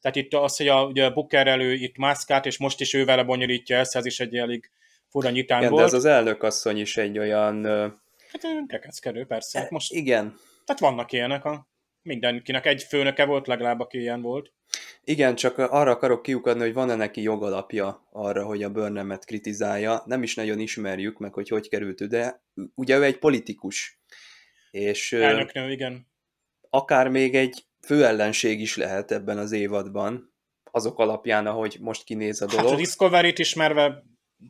Tehát 0.00 0.16
itt 0.16 0.34
az, 0.34 0.56
hogy 0.56 0.68
a, 0.68 0.84
ugye 0.84 1.04
a 1.04 1.12
Booker 1.12 1.46
elő 1.46 1.72
itt 1.72 1.96
mászkát, 1.96 2.46
és 2.46 2.58
most 2.58 2.80
is 2.80 2.94
ő 2.94 3.04
vele 3.04 3.22
bonyolítja 3.22 3.76
ezt, 3.76 3.96
ez 3.96 4.06
is 4.06 4.20
egy 4.20 4.36
elég 4.36 4.70
fura 5.12 5.30
nyitán 5.30 5.58
igen, 5.58 5.70
volt. 5.70 5.82
de 5.82 5.88
ez 5.88 5.94
az 5.94 6.04
elnök 6.04 6.42
asszony 6.42 6.78
is 6.78 6.96
egy 6.96 7.18
olyan... 7.18 7.64
Hát 8.32 8.66
kekeckedő, 8.66 9.24
persze. 9.26 9.58
Hát 9.58 9.70
most... 9.70 9.92
Igen. 9.92 10.34
Tehát 10.64 10.80
vannak 10.80 11.12
ilyenek, 11.12 11.44
a 11.44 11.68
mindenkinek 12.02 12.66
egy 12.66 12.82
főnöke 12.82 13.24
volt 13.24 13.46
legalább, 13.46 13.80
aki 13.80 13.98
ilyen 13.98 14.22
volt. 14.22 14.52
Igen, 15.04 15.34
csak 15.34 15.58
arra 15.58 15.90
akarok 15.90 16.22
kiukadni, 16.22 16.62
hogy 16.62 16.72
van-e 16.72 16.94
neki 16.94 17.22
jogalapja 17.22 18.08
arra, 18.10 18.44
hogy 18.44 18.62
a 18.62 18.70
Börnemet 18.70 19.24
kritizálja. 19.24 20.02
Nem 20.06 20.22
is 20.22 20.34
nagyon 20.34 20.58
ismerjük 20.58 21.18
meg, 21.18 21.32
hogy 21.32 21.48
hogy 21.48 21.68
került 21.68 22.08
de 22.08 22.42
ugye 22.74 22.96
ő 22.96 23.02
egy 23.02 23.18
politikus. 23.18 24.00
És, 24.70 25.12
Elnöknő, 25.12 25.70
igen. 25.70 26.06
Akár 26.70 27.08
még 27.08 27.34
egy 27.34 27.64
főellenség 27.86 28.60
is 28.60 28.76
lehet 28.76 29.10
ebben 29.10 29.38
az 29.38 29.52
évadban, 29.52 30.34
azok 30.70 30.98
alapján, 30.98 31.46
ahogy 31.46 31.76
most 31.80 32.04
kinéz 32.04 32.42
a 32.42 32.46
dolog. 32.46 32.64
Hát 32.64 32.74
a 32.74 32.76
Discovery-t 32.76 33.38
ismerve 33.38 34.02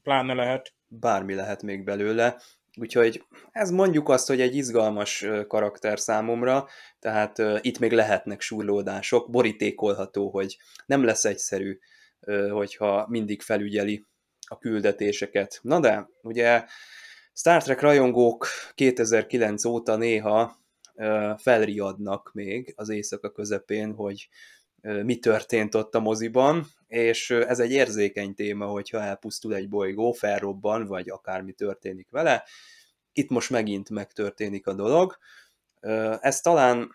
pláne 0.03 0.35
lehet. 0.35 0.75
Bármi 0.87 1.35
lehet 1.35 1.63
még 1.63 1.85
belőle. 1.85 2.41
Úgyhogy 2.81 3.25
ez 3.51 3.71
mondjuk 3.71 4.09
azt, 4.09 4.29
hogy 4.29 4.41
egy 4.41 4.57
izgalmas 4.57 5.27
karakter 5.49 6.01
számomra, 6.01 6.69
tehát 6.99 7.39
itt 7.61 7.79
még 7.79 7.93
lehetnek 7.93 8.41
surlódások, 8.41 9.31
borítékolható, 9.31 10.31
hogy 10.31 10.57
nem 10.87 11.05
lesz 11.05 11.25
egyszerű, 11.25 11.79
uh, 12.21 12.51
hogyha 12.51 13.07
mindig 13.09 13.43
felügyeli 13.43 14.07
a 14.49 14.59
küldetéseket. 14.59 15.59
Na 15.63 15.81
de, 15.81 16.09
ugye 16.23 16.65
Star 17.35 17.63
Trek 17.63 17.81
rajongók 17.81 18.47
2009 18.75 19.65
óta 19.65 19.97
néha 19.97 20.61
felriadnak 21.37 22.31
még 22.33 22.73
az 22.77 22.89
éjszaka 22.89 23.31
közepén, 23.31 23.95
hogy 23.95 24.29
mi 24.83 25.17
történt 25.17 25.75
ott 25.75 25.95
a 25.95 26.01
moziban, 26.01 26.67
és 26.87 27.31
ez 27.31 27.59
egy 27.59 27.73
érzékeny 27.73 28.35
téma, 28.35 28.67
hogyha 28.67 29.01
elpusztul 29.01 29.55
egy 29.55 29.69
bolygó, 29.69 30.13
felrobban, 30.13 30.87
vagy 30.87 31.09
akármi 31.09 31.53
történik 31.53 32.11
vele. 32.11 32.45
Itt 33.13 33.31
most 33.31 33.51
megint 33.51 33.91
megtörténik 33.91 34.67
a 34.67 34.73
dolog. 34.73 35.19
Ez 36.21 36.41
talán, 36.41 36.91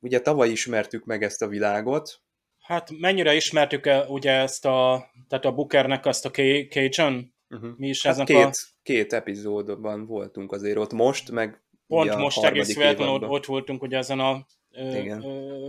ugye 0.00 0.20
tavaly 0.20 0.50
ismertük 0.50 1.04
meg 1.04 1.22
ezt 1.22 1.42
a 1.42 1.48
világot. 1.48 2.22
Hát 2.58 2.90
mennyire 2.98 3.34
ismertük 3.34 3.86
-e, 3.86 4.04
ugye 4.04 4.32
ezt 4.32 4.64
a, 4.64 5.10
tehát 5.28 5.44
a 5.44 5.52
Bookernek 5.52 6.06
azt 6.06 6.24
a 6.26 6.30
Cajun? 6.30 7.34
Uh-huh. 7.48 7.70
Mi 7.76 7.88
is 7.88 8.02
hát 8.06 8.24
két, 8.24 8.44
a... 8.44 8.52
két 8.82 9.12
epizódban 9.12 10.06
voltunk 10.06 10.52
azért 10.52 10.76
ott 10.76 10.92
most, 10.92 11.30
meg 11.30 11.64
Pont 11.86 12.16
most 12.16 12.44
egész 12.44 12.76
véletlenül 12.76 13.14
ott, 13.14 13.28
ott 13.28 13.44
voltunk 13.44 13.82
ugye 13.82 13.96
ezen 13.96 14.20
a 14.20 14.46
Igen. 14.76 15.24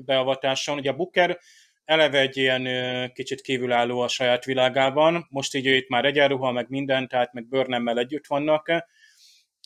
beavatáson. 0.06 0.78
Ugye 0.78 0.90
a 0.90 0.96
Booker 0.96 1.40
eleve 1.86 2.20
egy 2.20 2.38
ilyen 2.38 2.68
kicsit 3.14 3.42
kívülálló 3.42 4.00
a 4.00 4.08
saját 4.08 4.46
világában, 4.46 5.28
most 5.30 5.56
így 5.56 5.68
ő 5.68 5.76
itt 5.76 5.90
már 5.90 6.06
egyenruha, 6.06 6.52
meg 6.52 6.70
minden, 6.70 7.08
tehát 7.08 7.34
meg 7.34 7.48
Burnham-mel 7.48 7.98
együtt 7.98 8.28
vannak. 8.28 8.86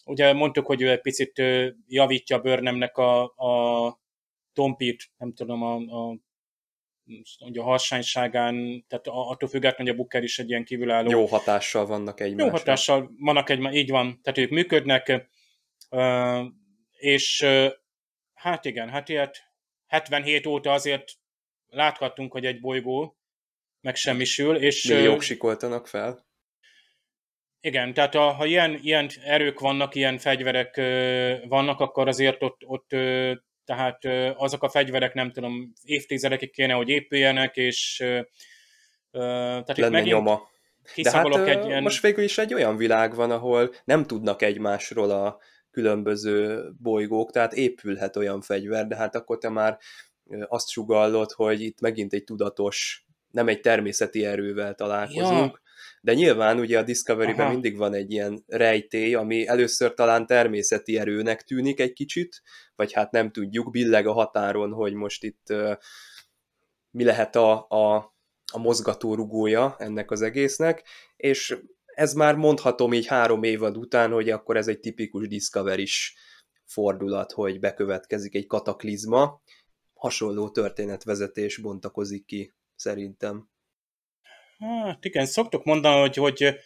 Ugye 0.05 0.33
mondtuk, 0.33 0.65
hogy 0.65 0.81
ő 0.81 0.89
egy 0.89 1.01
picit 1.01 1.41
javítja 1.87 2.39
Burnhamnek 2.39 2.97
a, 2.97 3.23
a 3.23 3.99
tompít, 4.53 5.11
nem 5.17 5.33
tudom, 5.33 5.63
a, 5.63 5.75
a 5.75 6.17
a 7.53 7.61
harsányságán, 7.61 8.85
tehát 8.87 9.07
attól 9.07 9.49
függetlenül, 9.49 9.93
hogy 9.93 9.93
a 9.93 9.95
Booker 9.95 10.23
is 10.23 10.39
egy 10.39 10.49
ilyen 10.49 10.63
kívülálló. 10.63 11.09
Jó 11.09 11.25
hatással 11.25 11.85
vannak 11.85 12.19
egymásra. 12.19 12.45
Jó 12.45 12.51
hatással 12.51 13.11
vannak 13.19 13.49
egy, 13.49 13.73
így 13.73 13.89
van, 13.89 14.19
tehát 14.23 14.39
ők 14.39 14.49
működnek, 14.49 15.29
és 16.91 17.45
hát 18.39 18.65
igen, 18.65 18.89
hát 18.89 19.09
ilyet 19.09 19.43
77 19.87 20.45
óta 20.45 20.71
azért 20.71 21.11
láthattunk, 21.67 22.31
hogy 22.31 22.45
egy 22.45 22.59
bolygó 22.59 23.17
megsemmisül, 23.81 24.55
és... 24.55 24.83
Milliók 24.83 25.21
sikoltanak 25.21 25.87
fel. 25.87 26.27
Igen, 27.61 27.93
tehát 27.93 28.15
a, 28.15 28.31
ha 28.31 28.45
ilyen, 28.45 28.79
ilyen 28.81 29.09
erők 29.23 29.59
vannak, 29.59 29.95
ilyen 29.95 30.17
fegyverek 30.17 30.75
vannak, 31.47 31.79
akkor 31.79 32.07
azért 32.07 32.43
ott, 32.43 32.61
ott 32.65 32.87
tehát 33.65 34.05
azok 34.35 34.63
a 34.63 34.69
fegyverek 34.69 35.13
nem 35.13 35.31
tudom, 35.31 35.73
évtizedekig 35.83 36.51
kéne, 36.51 36.73
hogy 36.73 36.89
épüljenek, 36.89 37.55
és 37.55 37.95
tehát 39.11 39.77
Lenne 39.77 39.89
megint 39.89 40.15
nyoma. 40.15 40.49
De 40.95 41.11
hát 41.11 41.47
egy 41.47 41.65
ilyen... 41.65 41.81
most 41.81 42.01
végül 42.01 42.23
is 42.23 42.37
egy 42.37 42.53
olyan 42.53 42.77
világ 42.77 43.15
van, 43.15 43.31
ahol 43.31 43.73
nem 43.83 44.05
tudnak 44.05 44.41
egymásról 44.41 45.11
a 45.11 45.39
különböző 45.71 46.69
bolygók, 46.81 47.31
tehát 47.31 47.53
épülhet 47.53 48.15
olyan 48.15 48.41
fegyver, 48.41 48.87
de 48.87 48.95
hát 48.95 49.15
akkor 49.15 49.37
te 49.37 49.49
már 49.49 49.77
azt 50.47 50.69
sugallod, 50.69 51.31
hogy 51.31 51.61
itt 51.61 51.81
megint 51.81 52.13
egy 52.13 52.23
tudatos, 52.23 53.05
nem 53.31 53.47
egy 53.47 53.59
természeti 53.59 54.25
erővel 54.25 54.75
találkozunk, 54.75 55.51
ja. 55.51 55.61
de 56.01 56.13
nyilván 56.13 56.59
ugye 56.59 56.79
a 56.79 56.83
Discovery-ben 56.83 57.51
mindig 57.51 57.77
van 57.77 57.93
egy 57.93 58.11
ilyen 58.11 58.43
rejtély, 58.47 59.15
ami 59.15 59.47
először 59.47 59.93
talán 59.93 60.25
természeti 60.25 60.97
erőnek 60.97 61.41
tűnik 61.41 61.79
egy 61.79 61.93
kicsit, 61.93 62.41
vagy 62.75 62.93
hát 62.93 63.11
nem 63.11 63.31
tudjuk, 63.31 63.71
billeg 63.71 64.07
a 64.07 64.13
határon, 64.13 64.71
hogy 64.71 64.93
most 64.93 65.23
itt 65.23 65.47
uh, 65.49 65.77
mi 66.91 67.03
lehet 67.03 67.35
a, 67.35 67.67
a, 67.69 67.95
a 68.53 68.57
mozgató 68.57 69.15
rugója 69.15 69.75
ennek 69.77 70.11
az 70.11 70.21
egésznek, 70.21 70.83
és 71.15 71.57
ez 71.99 72.13
már 72.13 72.35
mondhatom 72.35 72.93
így 72.93 73.05
három 73.05 73.43
évad 73.43 73.77
után, 73.77 74.11
hogy 74.11 74.29
akkor 74.29 74.57
ez 74.57 74.67
egy 74.67 74.79
tipikus 74.79 75.27
Discovery-is 75.27 76.15
fordulat, 76.65 77.31
hogy 77.31 77.59
bekövetkezik 77.59 78.35
egy 78.35 78.45
kataklizma, 78.45 79.41
hasonló 79.93 80.49
történetvezetés 80.49 81.57
bontakozik 81.57 82.25
ki, 82.25 82.53
szerintem. 82.75 83.49
Hát 84.57 85.05
igen, 85.05 85.25
szoktuk 85.25 85.63
mondani, 85.63 85.99
hogy, 85.99 86.15
hogy 86.15 86.59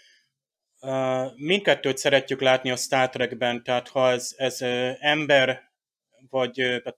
uh, 0.82 1.36
mindkettőt 1.36 1.98
szeretjük 1.98 2.42
látni 2.42 2.72
a 2.72 2.76
Star 2.76 3.10
Trekben, 3.10 3.64
tehát 3.64 3.88
ha 3.88 4.10
ez, 4.10 4.34
ez 4.38 4.62
uh, 4.62 4.92
ember, 5.00 5.72
vagy 6.30 6.62
uh, 6.62 6.94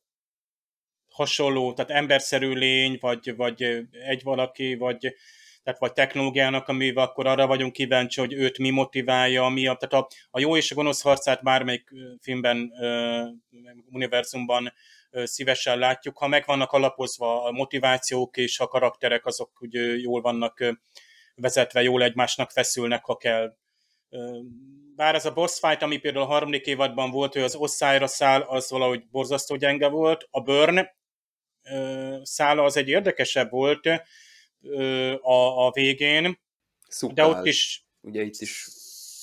hasonló, 1.08 1.74
tehát 1.74 1.92
emberszerű 1.92 2.54
lény, 2.54 2.98
vagy, 3.00 3.36
vagy 3.36 3.64
egy 3.92 4.24
valaki, 4.24 4.76
vagy 4.76 5.16
tehát 5.66 5.80
vagy 5.80 5.94
technológiának, 5.94 6.68
amivel 6.68 7.04
akkor 7.04 7.28
arra 7.28 7.48
vagyunk 7.48 7.74
kíváncsi, 7.74 8.20
hogy 8.20 8.34
őt 8.34 8.58
mi 8.58 8.70
motiválja, 8.70 9.48
mi 9.48 9.68
a, 9.68 9.76
tehát 9.76 10.06
a, 10.06 10.08
a 10.32 10.40
jó 10.40 10.58
és 10.58 10.72
a 10.72 10.76
gonosz 10.76 11.02
harcát 11.02 11.44
bármelyik 11.44 11.90
filmben, 12.22 12.72
uh, 12.80 13.28
univerzumban 13.92 14.74
szívesen 15.24 15.78
látjuk, 15.78 16.18
ha 16.18 16.28
meg 16.28 16.44
vannak 16.46 16.72
alapozva 16.72 17.44
a 17.44 17.52
motivációk 17.52 18.38
és 18.38 18.60
a 18.60 18.68
karakterek, 18.68 19.26
azok 19.26 19.62
ugye 19.62 19.82
jól 19.82 20.22
vannak 20.22 20.76
vezetve, 21.36 21.82
jól 21.82 22.04
egymásnak 22.04 22.52
feszülnek, 22.52 23.06
ha 23.06 23.18
kell. 23.18 23.56
Bár 24.96 25.16
ez 25.16 25.26
a 25.26 25.34
boss 25.34 25.60
fight, 25.60 25.82
ami 25.82 25.98
például 25.98 26.24
a 26.26 26.28
harmadik 26.28 26.66
évadban 26.66 27.12
volt, 27.12 27.34
hogy 27.34 27.42
az 27.42 27.56
osszájra 27.56 28.08
száll, 28.08 28.42
az 28.42 28.70
valahogy 28.70 29.08
borzasztó 29.08 29.56
gyenge 29.56 29.88
volt. 29.88 30.28
A 30.32 30.42
Burn 30.42 30.88
szála 32.22 32.64
az 32.64 32.78
egy 32.78 32.90
érdekesebb 32.90 33.50
volt 33.50 33.90
a, 35.22 35.66
a 35.66 35.72
végén, 35.72 36.40
Szukál. 36.88 37.30
de 37.30 37.38
ott 37.38 37.46
is 37.46 37.86
ugye 38.02 38.22
itt 38.22 38.40
is 38.40 38.68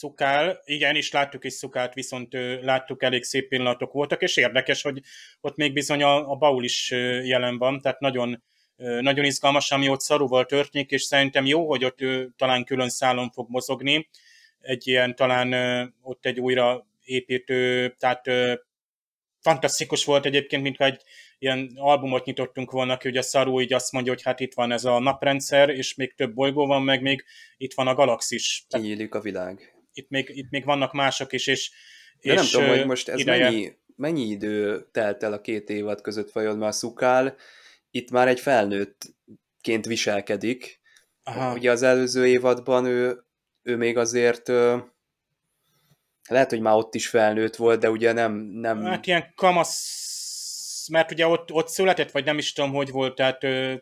Szukál, 0.02 0.60
igen, 0.64 0.96
is 0.96 1.10
láttuk 1.10 1.44
is 1.44 1.52
Szukát, 1.52 1.94
viszont 1.94 2.32
láttuk 2.62 3.02
elég 3.02 3.22
szép 3.22 3.48
pillanatok 3.48 3.92
voltak, 3.92 4.22
és 4.22 4.36
érdekes, 4.36 4.82
hogy 4.82 5.00
ott 5.40 5.56
még 5.56 5.72
bizony 5.72 6.02
a, 6.02 6.30
a 6.30 6.36
Baul 6.36 6.64
is 6.64 6.90
jelen 7.24 7.58
van, 7.58 7.80
tehát 7.80 8.00
nagyon, 8.00 8.42
nagyon 8.76 9.24
izgalmas, 9.24 9.70
ami 9.70 9.88
ott 9.88 10.00
szarúval 10.00 10.44
történik, 10.44 10.90
és 10.90 11.02
szerintem 11.02 11.46
jó, 11.46 11.68
hogy 11.68 11.84
ott 11.84 11.98
talán 12.36 12.64
külön 12.64 12.88
szálon 12.88 13.30
fog 13.30 13.50
mozogni, 13.50 14.08
egy 14.60 14.86
ilyen 14.86 15.16
talán 15.16 15.94
ott 16.02 16.26
egy 16.26 16.40
újra 16.40 16.86
építő, 17.04 17.94
tehát 17.98 18.28
fantasztikus 19.42 20.04
volt 20.04 20.26
egyébként, 20.26 20.62
mintha 20.62 20.84
egy 20.84 21.02
ilyen 21.38 21.72
albumot 21.76 22.24
nyitottunk 22.24 22.70
volna 22.70 22.96
ki, 22.96 23.08
hogy 23.08 23.16
a 23.16 23.22
Szaru 23.22 23.60
így 23.60 23.72
azt 23.72 23.92
mondja, 23.92 24.12
hogy 24.12 24.22
hát 24.22 24.40
itt 24.40 24.54
van 24.54 24.72
ez 24.72 24.84
a 24.84 24.98
naprendszer, 24.98 25.68
és 25.68 25.94
még 25.94 26.14
több 26.14 26.34
bolygó 26.34 26.66
van, 26.66 26.82
meg 26.82 27.02
még 27.02 27.24
itt 27.56 27.74
van 27.74 27.86
a 27.86 27.94
galaxis. 27.94 28.64
Kinyílik 28.68 29.14
a 29.14 29.20
világ. 29.20 29.74
itt 29.92 30.08
még, 30.08 30.30
itt 30.34 30.50
még 30.50 30.64
vannak 30.64 30.92
mások 30.92 31.32
is, 31.32 31.46
és, 31.46 31.70
De 32.20 32.32
és 32.32 32.38
nem 32.38 32.46
tudom, 32.50 32.68
hogy 32.68 32.86
most 32.86 33.08
ez 33.08 33.18
ideje. 33.18 33.44
mennyi, 33.50 33.72
mennyi 33.96 34.28
idő 34.28 34.88
telt 34.92 35.22
el 35.22 35.32
a 35.32 35.40
két 35.40 35.68
évad 35.68 36.00
között 36.00 36.30
vajon, 36.32 36.62
a 36.62 36.72
Szukál 36.72 37.36
itt 37.90 38.10
már 38.10 38.28
egy 38.28 38.40
felnőttként 38.40 39.86
viselkedik. 39.86 40.80
Aha. 41.22 41.54
Ugye 41.54 41.70
az 41.70 41.82
előző 41.82 42.26
évadban 42.26 42.86
ő, 42.86 43.24
ő 43.62 43.76
még 43.76 43.96
azért 43.96 44.48
lehet, 46.28 46.50
hogy 46.50 46.60
már 46.60 46.74
ott 46.74 46.94
is 46.94 47.08
felnőtt 47.08 47.56
volt, 47.56 47.80
de 47.80 47.90
ugye 47.90 48.12
nem, 48.12 48.32
nem 48.34 48.84
Hát 48.84 49.06
ilyen 49.06 49.32
kamasz, 49.34 50.86
mert 50.90 51.10
ugye 51.10 51.26
ott, 51.26 51.52
ott 51.52 51.68
született, 51.68 52.10
vagy 52.10 52.24
nem 52.24 52.38
is 52.38 52.52
tudom, 52.52 52.72
hogy 52.72 52.90
volt, 52.90 53.14
tehát 53.14 53.44
ö, 53.44 53.74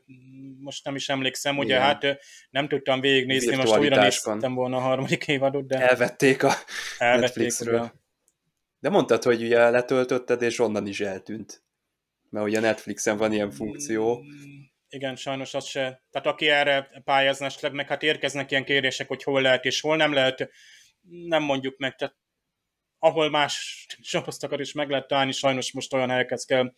most 0.60 0.84
nem 0.84 0.94
is 0.94 1.08
emlékszem, 1.08 1.58
ugye 1.58 1.74
Igen. 1.74 1.86
hát 1.86 2.04
ö, 2.04 2.12
nem 2.50 2.68
tudtam 2.68 3.00
végignézni, 3.00 3.56
most 3.56 3.78
újra 3.78 4.02
néztem 4.02 4.54
volna 4.54 4.76
a 4.76 4.80
harmadik 4.80 5.28
évadot, 5.28 5.66
de 5.66 5.88
elvették 5.88 6.42
a 6.42 6.52
elvették 6.98 7.20
Netflixről. 7.20 7.76
róla. 7.76 7.94
De 8.78 8.88
mondtad, 8.88 9.22
hogy 9.22 9.42
ugye 9.42 9.70
letöltötted, 9.70 10.42
és 10.42 10.58
onnan 10.58 10.86
is 10.86 11.00
eltűnt. 11.00 11.62
Mert 12.30 12.46
ugye 12.46 12.58
a 12.58 12.60
Netflixen 12.60 13.16
van 13.16 13.32
ilyen 13.32 13.50
funkció. 13.50 14.22
Mm, 14.22 14.60
Igen, 14.88 15.16
sajnos 15.16 15.54
az 15.54 15.64
se. 15.64 16.02
Tehát 16.10 16.26
aki 16.26 16.48
erre 16.48 16.90
pályázna 17.04 17.48
meg 17.72 17.88
hát 17.88 18.02
érkeznek 18.02 18.50
ilyen 18.50 18.64
kérések, 18.64 19.08
hogy 19.08 19.22
hol 19.22 19.42
lehet 19.42 19.64
és 19.64 19.80
hol 19.80 19.96
nem 19.96 20.12
lehet, 20.12 20.50
nem 21.08 21.42
mondjuk 21.42 21.78
meg, 21.78 21.94
tehát 21.94 22.14
ahol 23.00 23.30
más 23.30 23.86
sorosztokat 24.02 24.60
is 24.60 24.72
meg 24.72 24.90
lehet 24.90 25.06
találni, 25.06 25.32
sajnos 25.32 25.72
most 25.72 25.94
olyan 25.94 26.10
helyekhez 26.10 26.44
kell 26.44 26.72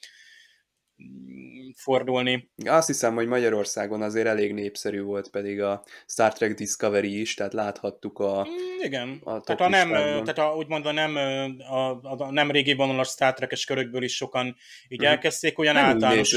fordulni. 1.76 2.50
Azt 2.64 2.86
hiszem, 2.86 3.14
hogy 3.14 3.26
Magyarországon 3.26 4.02
azért 4.02 4.26
elég 4.26 4.52
népszerű 4.52 5.02
volt 5.02 5.30
pedig 5.30 5.60
a 5.60 5.84
Star 6.06 6.32
Trek 6.32 6.54
Discovery 6.54 7.20
is, 7.20 7.34
tehát 7.34 7.52
láthattuk 7.52 8.18
a... 8.18 8.46
Mm, 8.48 8.84
Igen. 8.84 9.20
A 9.24 9.40
tehát 9.40 9.60
a 9.60 9.68
nem, 9.68 9.90
tehát 9.90 10.38
a, 10.38 10.54
úgymond 10.56 10.86
a 10.86 10.92
nem, 10.92 11.16
a, 11.58 11.90
a, 11.90 12.30
nem 12.30 12.50
régi 12.50 12.74
vonalas 12.74 13.08
Star 13.08 13.34
Trek-es 13.34 13.64
körökből 13.64 14.02
is 14.02 14.16
sokan 14.16 14.56
így 14.88 15.00
Mhm. 15.00 15.08
elkezdték, 15.08 15.58
olyan 15.58 15.74
Nem 15.74 15.84
általános 15.84 16.28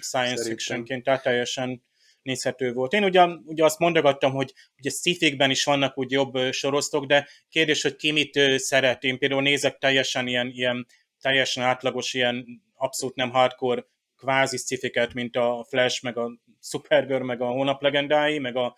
science 0.00 0.44
fictionként, 0.44 1.04
tehát 1.04 1.22
teljesen 1.22 1.82
nézhető 2.28 2.72
volt. 2.72 2.92
Én 2.92 3.04
ugye, 3.04 3.24
ugye 3.44 3.64
azt 3.64 3.78
mondogattam, 3.78 4.32
hogy 4.32 4.52
ugye 4.78 4.90
sci 4.90 5.36
is 5.38 5.64
vannak 5.64 5.98
úgy 5.98 6.10
jobb 6.10 6.52
sorosztok, 6.52 7.06
de 7.06 7.28
kérdés, 7.48 7.82
hogy 7.82 7.96
ki 7.96 8.10
mit 8.10 8.40
szeret. 8.56 9.02
Én 9.02 9.18
például 9.18 9.42
nézek 9.42 9.78
teljesen 9.78 10.26
ilyen, 10.26 10.50
ilyen 10.50 10.86
teljesen 11.20 11.64
átlagos, 11.64 12.14
ilyen 12.14 12.44
abszolút 12.74 13.14
nem 13.14 13.30
hardcore 13.30 13.84
kvázi 14.16 14.56
sci 14.56 14.92
mint 15.12 15.36
a 15.36 15.66
Flash, 15.68 16.04
meg 16.04 16.18
a 16.18 16.30
Supergirl, 16.62 17.24
meg 17.24 17.40
a 17.40 17.46
Hónap 17.46 17.82
legendái, 17.82 18.38
meg 18.38 18.56
a 18.56 18.76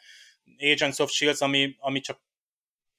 Agents 0.59 0.99
of 0.99 1.11
Shields, 1.11 1.41
ami, 1.41 1.77
ami 1.79 2.01
csak 2.01 2.21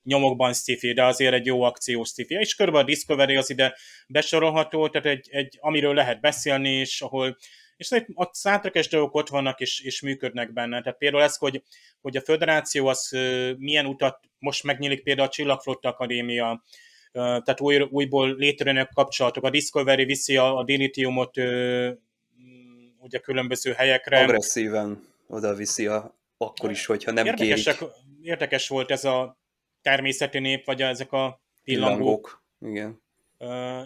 nyomokban 0.04 0.54
sci 0.54 0.94
de 0.94 1.04
azért 1.04 1.34
egy 1.34 1.46
jó 1.46 1.62
akciós 1.62 2.10
sci 2.10 2.26
És 2.28 2.56
körülbelül 2.56 2.88
a 2.88 2.90
Discovery 2.90 3.36
az 3.36 3.50
ide 3.50 3.78
besorolható, 4.08 4.90
tehát 4.90 5.08
egy, 5.08 5.28
egy 5.32 5.58
amiről 5.60 5.94
lehet 5.94 6.22
beszélni, 6.22 6.70
és 6.70 7.02
ahol 7.02 7.38
és 7.82 7.88
szerintem 7.88 8.16
a 8.18 8.30
szátrekes 8.32 8.88
dolgok 8.88 9.16
ott 9.16 9.30
vannak, 9.30 9.60
és, 9.60 9.80
és 9.80 10.02
működnek 10.02 10.54
benne. 10.54 10.82
Tehát 10.82 10.98
például 10.98 11.24
ez, 11.24 11.38
hogy, 11.38 11.64
hogy 12.02 12.18
a 12.18 12.22
föderáció 12.22 12.88
az 12.88 13.10
milyen 13.58 13.86
utat, 13.86 14.20
most 14.40 14.64
megnyílik 14.64 15.04
például 15.04 15.28
a 15.28 15.32
Csillagflotta 15.32 15.90
Akadémia, 15.90 16.64
tehát 17.12 17.62
új, 17.62 17.80
újból 17.80 18.36
létrejönnek 18.36 18.90
kapcsolatok. 18.94 19.44
A 19.44 19.50
Discovery 19.50 20.06
viszi 20.06 20.38
a, 20.38 20.58
a 20.58 20.64
dilitiumot 20.64 21.40
mm, 21.40 22.90
ugye 23.00 23.20
különböző 23.20 23.72
helyekre. 23.72 24.24
Agresszíven 24.24 25.08
oda 25.28 25.54
viszi 25.54 25.88
a, 25.88 26.18
akkor 26.38 26.72
is, 26.72 26.86
hogyha 26.86 27.12
nem 27.12 27.26
Érdekesek, 27.26 27.78
kérik 27.78 27.94
érdekes 28.22 28.68
volt 28.68 28.92
ez 28.92 29.06
a 29.06 29.38
természeti 29.82 30.40
nép, 30.40 30.66
vagy 30.66 30.82
ezek 30.82 31.12
a 31.12 31.42
pillangók. 31.64 31.98
pillangók. 31.98 32.44
Igen. 32.60 33.02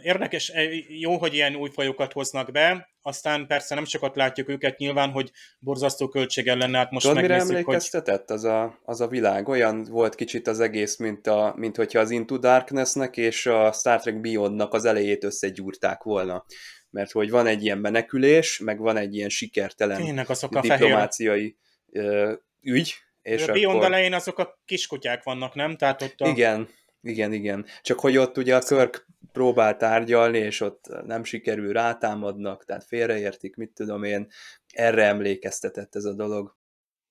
Érdekes, 0.01 0.49
eh, 0.49 0.89
jó, 0.99 1.17
hogy 1.17 1.33
ilyen 1.33 1.55
új 1.55 1.69
fajokat 1.69 2.13
hoznak 2.13 2.51
be, 2.51 2.89
aztán 3.01 3.47
persze 3.47 3.75
nem 3.75 3.85
sokat 3.85 4.15
látjuk 4.15 4.49
őket 4.49 4.77
nyilván, 4.77 5.11
hogy 5.11 5.31
borzasztó 5.59 6.07
költséggel 6.07 6.57
lenne, 6.57 6.77
hát 6.77 6.91
most 6.91 7.05
Tudod, 7.05 7.21
mire 7.21 7.35
megnézzük, 7.35 7.55
hogy 7.55 7.65
emlékeztetett 7.65 8.29
az 8.29 8.43
a, 8.43 8.79
az 8.83 9.01
a 9.01 9.07
világ? 9.07 9.47
Olyan 9.47 9.83
volt 9.83 10.15
kicsit 10.15 10.47
az 10.47 10.59
egész, 10.59 10.97
mint, 10.97 11.27
a, 11.27 11.53
mint 11.57 11.75
hogyha 11.75 11.99
az 11.99 12.11
Into 12.11 12.37
Darknessnek 12.37 13.17
és 13.17 13.45
a 13.45 13.71
Star 13.71 14.01
Trek 14.01 14.21
Beyondnak 14.21 14.73
az 14.73 14.85
elejét 14.85 15.23
összegyúrták 15.23 16.03
volna. 16.03 16.45
Mert 16.89 17.11
hogy 17.11 17.29
van 17.29 17.47
egy 17.47 17.63
ilyen 17.63 17.77
menekülés, 17.77 18.59
meg 18.59 18.79
van 18.79 18.97
egy 18.97 19.15
ilyen 19.15 19.29
sikertelen 19.29 20.01
tényleg 20.01 20.29
azok 20.29 20.55
a 20.55 20.61
fehér... 20.61 20.77
diplomáciai 20.77 21.57
ö, 21.91 22.33
ügy, 22.61 22.95
és 23.21 23.47
a 23.47 23.53
Beyond 23.53 23.75
akkor... 23.75 23.87
elején 23.87 24.13
azok 24.13 24.39
a 24.39 24.59
kiskutyák 24.65 25.23
vannak, 25.23 25.55
nem? 25.55 25.75
Tehát 25.75 26.01
ott 26.01 26.19
a... 26.19 26.27
Igen, 26.27 26.69
igen, 27.01 27.33
igen. 27.33 27.65
Csak 27.81 27.99
hogy 27.99 28.17
ott 28.17 28.37
ugye 28.37 28.55
a 28.55 28.59
Kirk 28.59 29.07
próbál 29.35 29.77
tárgyalni, 29.77 30.37
és 30.37 30.61
ott 30.61 31.03
nem 31.05 31.23
sikerül, 31.23 31.73
rátámadnak, 31.73 32.65
tehát 32.65 32.83
félreértik, 32.83 33.55
mit 33.55 33.71
tudom 33.73 34.03
én, 34.03 34.27
erre 34.73 35.03
emlékeztetett 35.03 35.95
ez 35.95 36.03
a 36.03 36.13
dolog. 36.13 36.55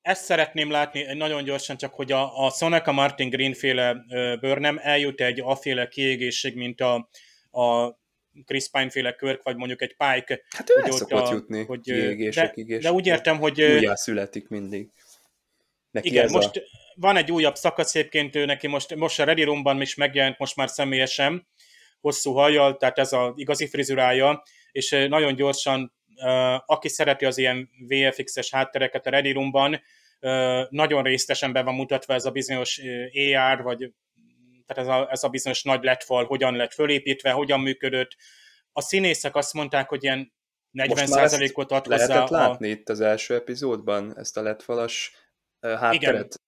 Ezt 0.02 0.24
szeretném 0.24 0.70
látni 0.70 1.14
nagyon 1.14 1.44
gyorsan, 1.44 1.76
csak 1.76 1.94
hogy 1.94 2.12
a, 2.12 2.44
a 2.44 2.50
Soneca 2.50 2.92
Martin 2.92 3.28
Green 3.28 3.54
féle 3.54 4.04
ö, 4.10 4.36
bőrnem 4.40 4.78
eljut 4.82 5.20
egy 5.20 5.40
aféle 5.40 5.88
kiégészség, 5.88 6.56
mint 6.56 6.80
a, 6.80 7.08
a 7.50 7.96
Chris 8.44 8.68
Pine 8.70 8.90
féle 8.90 9.14
Kirk, 9.14 9.42
vagy 9.42 9.56
mondjuk 9.56 9.82
egy 9.82 9.96
Pike. 9.96 10.40
Hát 10.48 10.70
ő 10.70 10.74
hogy 10.74 10.84
el 10.84 10.90
ott 10.90 10.98
szokott 10.98 11.26
a- 11.26 11.32
jutni 11.32 11.64
hogy, 11.64 11.90
ö, 11.90 11.94
kiégésekig, 11.94 12.68
de, 12.68 12.78
de 12.78 12.92
úgy 12.92 13.06
értem, 13.06 13.38
hogy... 13.38 13.62
újjá 13.62 13.94
születik 13.94 14.48
mindig. 14.48 14.90
Neki 15.90 16.08
Igen, 16.08 16.30
most 16.30 16.56
a... 16.56 16.60
van 16.94 17.16
egy 17.16 17.32
újabb 17.32 17.56
szakasz 17.56 17.94
egyébként 17.94 18.36
ő 18.36 18.44
neki 18.44 18.66
most, 18.66 18.94
most 18.94 19.20
a 19.20 19.24
Ready 19.24 19.42
Roomban 19.42 19.80
is 19.80 19.94
megjelent 19.94 20.38
most 20.38 20.56
már 20.56 20.68
személyesen, 20.68 21.46
hosszú 22.04 22.32
hajjal, 22.32 22.76
tehát 22.76 22.98
ez 22.98 23.12
az 23.12 23.32
igazi 23.34 23.66
frizurája, 23.66 24.42
és 24.72 24.92
ö, 24.92 25.08
nagyon 25.08 25.34
gyorsan, 25.34 25.92
ö, 26.24 26.54
aki 26.66 26.88
szereti 26.88 27.24
az 27.24 27.38
ilyen 27.38 27.70
VFX-es 27.88 28.50
háttereket 28.50 29.06
a 29.06 29.10
Ready 29.10 29.32
Roomban, 29.32 29.80
ö, 30.20 30.62
nagyon 30.70 31.02
részletesen 31.02 31.52
be 31.52 31.62
van 31.62 31.74
mutatva 31.74 32.14
ez 32.14 32.24
a 32.24 32.30
bizonyos 32.30 32.80
AR, 33.34 33.62
vagy 33.62 33.92
tehát 34.66 34.90
ez 34.90 34.96
a, 34.96 35.10
ez 35.10 35.22
a 35.22 35.28
bizonyos 35.28 35.62
nagy 35.62 35.82
letfal, 35.82 36.24
hogyan 36.24 36.56
lett 36.56 36.72
fölépítve, 36.72 37.30
hogyan 37.30 37.60
működött. 37.60 38.16
A 38.72 38.80
színészek 38.80 39.36
azt 39.36 39.52
mondták, 39.52 39.88
hogy 39.88 40.02
ilyen 40.02 40.32
Most 40.70 41.08
már 41.08 41.22
ezt 41.22 41.36
40%-ot 41.36 41.72
ad 41.72 41.86
hozzá 41.86 42.06
Lehetett 42.06 42.30
a, 42.30 42.36
látni 42.36 42.68
itt 42.68 42.88
az 42.88 43.00
első 43.00 43.34
epizódban 43.34 44.18
ezt 44.18 44.36
a 44.36 44.42
letfalas 44.42 45.12
hátteret? 45.60 46.40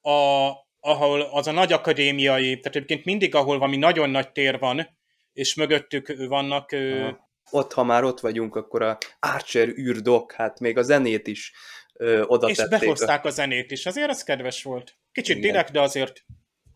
a, 0.00 0.50
ahol 0.84 1.20
az 1.20 1.46
a 1.46 1.52
nagy 1.52 1.72
akadémiai, 1.72 2.58
tehát 2.58 2.76
egyébként 2.76 3.04
mindig, 3.04 3.34
ahol 3.34 3.58
valami 3.58 3.76
nagyon 3.76 4.10
nagy 4.10 4.32
tér 4.32 4.58
van, 4.58 4.88
és 5.32 5.54
mögöttük 5.54 6.14
vannak, 6.28 6.72
ö. 6.72 7.08
Ott, 7.50 7.72
ha 7.72 7.84
már 7.84 8.04
ott 8.04 8.20
vagyunk, 8.20 8.56
akkor 8.56 8.82
a 8.82 8.98
Archer 9.20 9.68
űrdok, 9.68 10.32
hát 10.32 10.60
még 10.60 10.78
a 10.78 10.82
zenét 10.82 11.26
is 11.26 11.52
ö, 11.94 12.22
oda 12.22 12.48
és 12.48 12.56
tették. 12.56 12.80
behozták 12.80 13.24
a 13.24 13.30
zenét 13.30 13.70
is. 13.70 13.86
Azért 13.86 14.10
ez 14.10 14.22
kedves 14.22 14.62
volt. 14.62 14.96
Kicsit 15.12 15.36
Igen. 15.36 15.50
direkt, 15.50 15.72
de 15.72 15.80
azért 15.80 16.24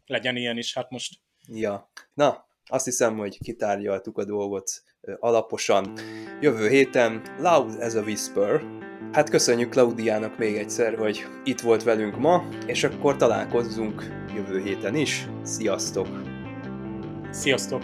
legyen 0.07 0.37
ilyen 0.37 0.59
is, 0.59 0.75
hát 0.75 0.91
most. 0.91 1.13
Ja, 1.49 1.91
na, 2.15 2.47
azt 2.67 2.85
hiszem, 2.85 3.17
hogy 3.17 3.39
kitárgyaltuk 3.39 4.19
a 4.19 4.25
dolgot 4.25 4.83
alaposan. 5.19 5.99
Jövő 6.41 6.69
héten 6.69 7.23
Loud 7.39 7.83
as 7.83 7.95
a 7.95 8.01
Whisper. 8.01 8.61
Hát 9.13 9.31
köszönjük 9.31 9.71
Klaudiának 9.71 10.39
még 10.39 10.57
egyszer, 10.57 10.95
hogy 10.95 11.27
itt 11.45 11.61
volt 11.61 11.83
velünk 11.83 12.19
ma, 12.19 12.45
és 12.67 12.85
akkor 12.85 13.17
találkozzunk 13.17 14.27
jövő 14.35 14.63
héten 14.63 14.95
is. 14.95 15.29
Sziasztok! 15.43 16.09
Sziasztok! 17.31 17.83